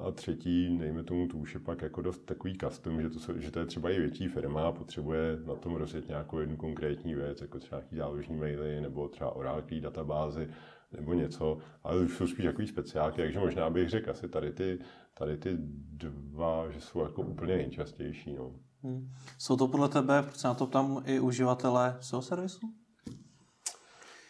A 0.00 0.10
třetí, 0.10 0.78
dejme 0.78 1.02
tomu, 1.02 1.28
to 1.28 1.36
už 1.36 1.54
je 1.54 1.60
pak 1.60 1.82
jako 1.82 2.02
dost 2.02 2.18
takový 2.18 2.58
custom, 2.58 3.02
že 3.02 3.10
to, 3.10 3.38
že 3.38 3.50
to 3.50 3.58
je 3.58 3.66
třeba 3.66 3.90
i 3.90 4.00
větší 4.00 4.28
firma 4.28 4.68
a 4.68 4.72
potřebuje 4.72 5.38
na 5.46 5.54
tom 5.54 5.74
rozjet 5.74 6.08
nějakou 6.08 6.38
jednu 6.38 6.56
konkrétní 6.56 7.14
věc, 7.14 7.40
jako 7.40 7.58
třeba 7.58 7.80
nějaký 7.80 7.96
záložní 7.96 8.36
maily 8.36 8.80
nebo 8.80 9.08
třeba 9.08 9.36
Oracle 9.36 9.80
databázy 9.80 10.48
nebo 10.92 11.14
něco, 11.14 11.58
ale 11.82 12.00
už 12.00 12.16
jsou 12.16 12.26
spíš 12.26 12.44
takový 12.44 12.66
speciálky, 12.66 13.22
takže 13.22 13.38
možná 13.38 13.70
bych 13.70 13.88
řekl 13.88 14.10
asi 14.10 14.28
tady 14.28 14.52
ty, 14.52 14.78
tady 15.14 15.36
ty 15.36 15.56
dva, 15.58 16.70
že 16.70 16.80
jsou 16.80 17.00
jako 17.00 17.22
úplně 17.22 17.56
nejčastější. 17.56 18.34
No. 18.34 18.52
Hmm. 18.84 19.10
Jsou 19.38 19.56
to 19.56 19.68
podle 19.68 19.88
tebe, 19.88 20.22
proč 20.22 20.36
se 20.36 20.48
na 20.48 20.54
to 20.54 20.66
tam 20.66 21.02
i 21.06 21.20
uživatelé 21.20 21.96
SEO 22.00 22.22
servisu? 22.22 22.60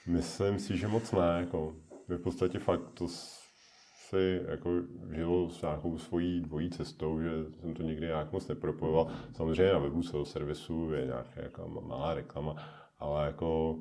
Myslím 0.06 0.58
si, 0.58 0.76
že 0.76 0.88
moc 0.88 1.12
ne. 1.12 1.36
Jako, 1.40 1.76
v 2.08 2.18
podstatě 2.18 2.58
fakt 2.58 2.90
to 2.94 3.08
si 3.08 4.40
jako 4.48 4.70
žilo 5.14 5.50
s 5.50 5.62
nějakou 5.62 5.98
svojí 5.98 6.40
dvojí 6.40 6.70
cestou, 6.70 7.20
že 7.20 7.30
jsem 7.60 7.74
to 7.74 7.82
nikdy 7.82 8.06
nějak 8.06 8.32
moc 8.32 8.48
nepropojoval. 8.48 9.10
Samozřejmě 9.36 9.72
na 9.72 9.78
webu 9.78 10.02
SEO 10.02 10.24
servisu 10.24 10.92
je 10.92 11.06
nějaká 11.06 11.42
jako 11.42 11.82
malá 11.86 12.14
reklama, 12.14 12.56
ale 12.98 13.26
jako 13.26 13.78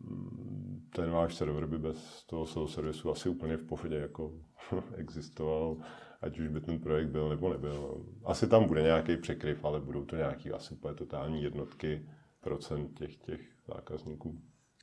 mm, 0.00 0.88
ten 0.92 1.10
váš 1.10 1.34
server 1.34 1.66
by 1.66 1.78
bez 1.78 2.24
toho 2.26 2.46
SEO 2.46 2.68
servisu 2.68 3.10
asi 3.10 3.28
úplně 3.28 3.56
v 3.56 3.64
pohodě 3.64 3.96
jako 3.96 4.32
existoval 4.94 5.76
ať 6.20 6.38
už 6.38 6.48
by 6.48 6.60
ten 6.60 6.78
projekt 6.78 7.08
byl 7.08 7.28
nebo 7.28 7.48
nebyl. 7.48 8.04
Asi 8.24 8.48
tam 8.48 8.64
bude 8.64 8.82
nějaký 8.82 9.16
překryv, 9.16 9.64
ale 9.64 9.80
budou 9.80 10.04
to 10.04 10.16
nějaký 10.16 10.50
asi 10.50 10.74
úplně 10.74 10.94
totální 10.94 11.42
jednotky 11.42 12.08
procent 12.40 12.98
těch, 12.98 13.16
těch 13.16 13.40
zákazníků. 13.74 14.40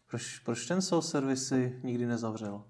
Proč, 0.10 0.40
proč 0.40 0.66
ten 0.66 0.82
SEO 0.82 1.02
servisy 1.02 1.80
nikdy 1.84 2.06
nezavřel? 2.06 2.64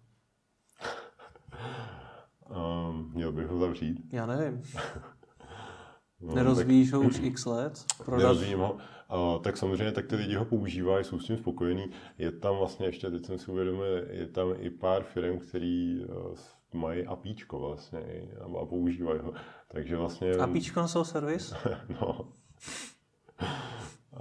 um, 2.89 3.11
měl 3.13 3.31
bych 3.31 3.47
ho 3.47 3.59
zavřít. 3.59 4.13
Já 4.13 4.25
nevím. 4.25 4.61
no, 6.21 6.35
Nerozvíjíš 6.35 6.93
ho 6.93 7.01
už 7.01 7.19
x 7.23 7.45
let? 7.45 7.85
Prodat... 8.05 8.19
Nerozvíjím 8.19 8.59
ho. 8.59 8.73
Uh, 8.73 9.41
tak 9.41 9.57
samozřejmě 9.57 9.91
tak 9.91 10.07
ty 10.07 10.15
lidi 10.15 10.35
ho 10.35 10.45
používají, 10.45 11.05
jsou 11.05 11.19
s 11.19 11.25
tím 11.25 11.37
spokojení. 11.37 11.85
Je 12.17 12.31
tam 12.31 12.57
vlastně 12.57 12.85
ještě, 12.85 13.11
teď 13.11 13.25
jsem 13.25 13.37
si 13.37 13.51
uvědomil, 13.51 13.85
je 14.09 14.27
tam 14.27 14.53
i 14.59 14.69
pár 14.69 15.03
firm, 15.03 15.39
který 15.39 16.05
uh, 16.05 16.35
mají 16.73 17.05
APIčko 17.05 17.59
vlastně 17.59 18.29
a 18.61 18.65
používají 18.65 19.19
ho. 19.19 19.33
Takže 19.67 19.97
vlastně... 19.97 20.31
APIčko 20.31 20.79
na 20.79 20.87
servis? 20.87 21.53
no. 22.01 22.31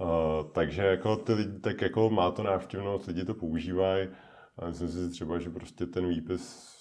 Uh, 0.01 0.51
takže 0.53 0.83
jako 0.83 1.17
ty 1.17 1.33
lidi, 1.33 1.59
tak 1.59 1.81
jako 1.83 2.11
má 2.11 2.31
to 2.31 2.43
návštěvnost, 2.43 3.07
lidi 3.07 3.25
to 3.25 3.35
používají 3.35 4.09
a 4.59 4.67
myslím 4.67 4.89
si 4.89 5.11
třeba, 5.11 5.39
že 5.39 5.51
prostě 5.51 5.87
ten 5.87 6.09
výpis 6.09 6.77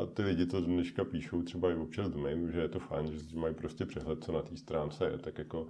a 0.00 0.06
ty 0.06 0.22
lidi 0.22 0.46
to 0.46 0.60
dneška 0.60 1.04
píšou 1.04 1.42
třeba 1.42 1.70
i 1.70 1.74
občas 1.74 2.10
do 2.10 2.18
mailu, 2.18 2.50
že 2.50 2.60
je 2.60 2.68
to 2.68 2.78
fajn, 2.78 3.06
že 3.06 3.38
mají 3.38 3.54
prostě 3.54 3.86
přehled, 3.86 4.24
co 4.24 4.32
na 4.32 4.42
té 4.42 4.56
stránce 4.56 5.04
je, 5.04 5.18
tak 5.18 5.38
jako 5.38 5.66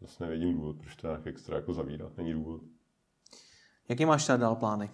vlastně 0.00 0.26
nevidím 0.26 0.54
důvod, 0.54 0.76
proč 0.78 0.96
to 0.96 1.06
nějak 1.06 1.26
extra 1.26 1.56
jako 1.56 1.72
zavírat, 1.72 2.16
není 2.16 2.32
důvod. 2.32 2.60
Jaký 3.88 4.04
máš 4.04 4.26
teda 4.26 4.36
dál 4.36 4.56
plány? 4.56 4.90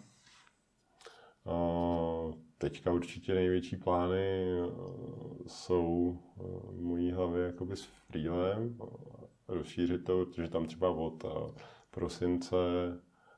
Uh, 1.44 2.34
teďka 2.64 2.92
určitě 2.92 3.34
největší 3.34 3.76
plány 3.76 4.42
eh, 4.42 4.70
jsou 5.46 6.18
eh, 6.18 6.42
v 6.72 6.80
mojí 6.82 7.12
hlavě 7.12 7.42
jakoby 7.46 7.76
s 7.76 7.84
freelem, 7.84 8.78
rozšířit 9.48 10.04
to, 10.04 10.26
protože 10.26 10.48
tam 10.48 10.66
třeba 10.66 10.90
od 10.90 11.24
eh, 11.24 11.60
prosince 11.90 12.56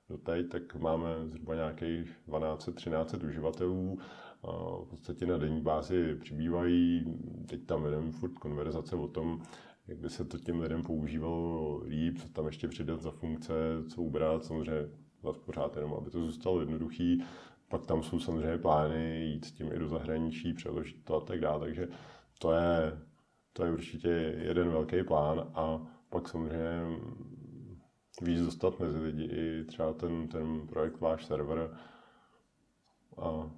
do 0.08 0.18
teď, 0.18 0.48
tak 0.48 0.74
máme 0.74 1.08
zhruba 1.24 1.54
nějakých 1.54 2.10
12-13 2.28 3.26
uživatelů. 3.28 3.98
V 4.84 4.86
podstatě 4.90 5.26
na 5.26 5.38
denní 5.38 5.60
bázi 5.60 6.14
přibývají, 6.14 7.04
teď 7.48 7.66
tam 7.66 7.82
vedeme 7.82 8.12
furt 8.12 8.38
konverzace 8.38 8.96
o 8.96 9.08
tom, 9.08 9.42
jak 9.88 9.98
by 9.98 10.10
se 10.10 10.24
to 10.24 10.38
těm 10.38 10.60
lidem 10.60 10.82
používalo 10.82 11.82
líp, 11.84 12.18
co 12.18 12.28
tam 12.28 12.46
ještě 12.46 12.68
přidat 12.68 13.00
za 13.00 13.10
funkce, 13.10 13.52
co 13.88 14.02
ubrat, 14.02 14.44
samozřejmě 14.44 14.88
zase 15.22 15.40
pořád 15.40 15.76
jenom, 15.76 15.94
aby 15.94 16.10
to 16.10 16.20
zůstalo 16.20 16.60
jednoduchý, 16.60 17.22
pak 17.68 17.86
tam 17.86 18.02
jsou 18.02 18.20
samozřejmě 18.20 18.58
plány 18.58 19.24
jít 19.24 19.44
s 19.44 19.52
tím 19.52 19.72
i 19.72 19.78
do 19.78 19.88
zahraničí, 19.88 20.52
přeložit 20.52 21.04
to 21.04 21.16
a 21.16 21.20
tak 21.20 21.40
dále, 21.40 21.60
takže 21.60 21.88
to 22.38 22.52
je, 22.52 22.98
to 23.52 23.64
je 23.64 23.72
určitě 23.72 24.08
jeden 24.38 24.70
velký 24.70 25.02
plán 25.02 25.50
a 25.54 25.80
pak 26.10 26.28
samozřejmě 26.28 26.80
víc 28.22 28.40
dostat 28.40 28.80
mezi 28.80 28.98
lidi 28.98 29.24
i 29.24 29.64
třeba 29.64 29.92
ten, 29.92 30.28
ten 30.28 30.66
projekt 30.66 31.00
váš 31.00 31.26
server 31.26 31.78
a, 33.18 33.50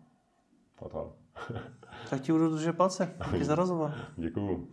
a 0.78 0.88
tak. 0.88 1.06
tak 2.10 2.20
ti 2.20 2.32
budu 2.32 2.50
držet 2.50 2.76
palce. 2.76 3.16
Díky 3.32 3.44
za 3.44 3.54
rozhovor. 3.54 3.92
Děkuju. 4.16 4.70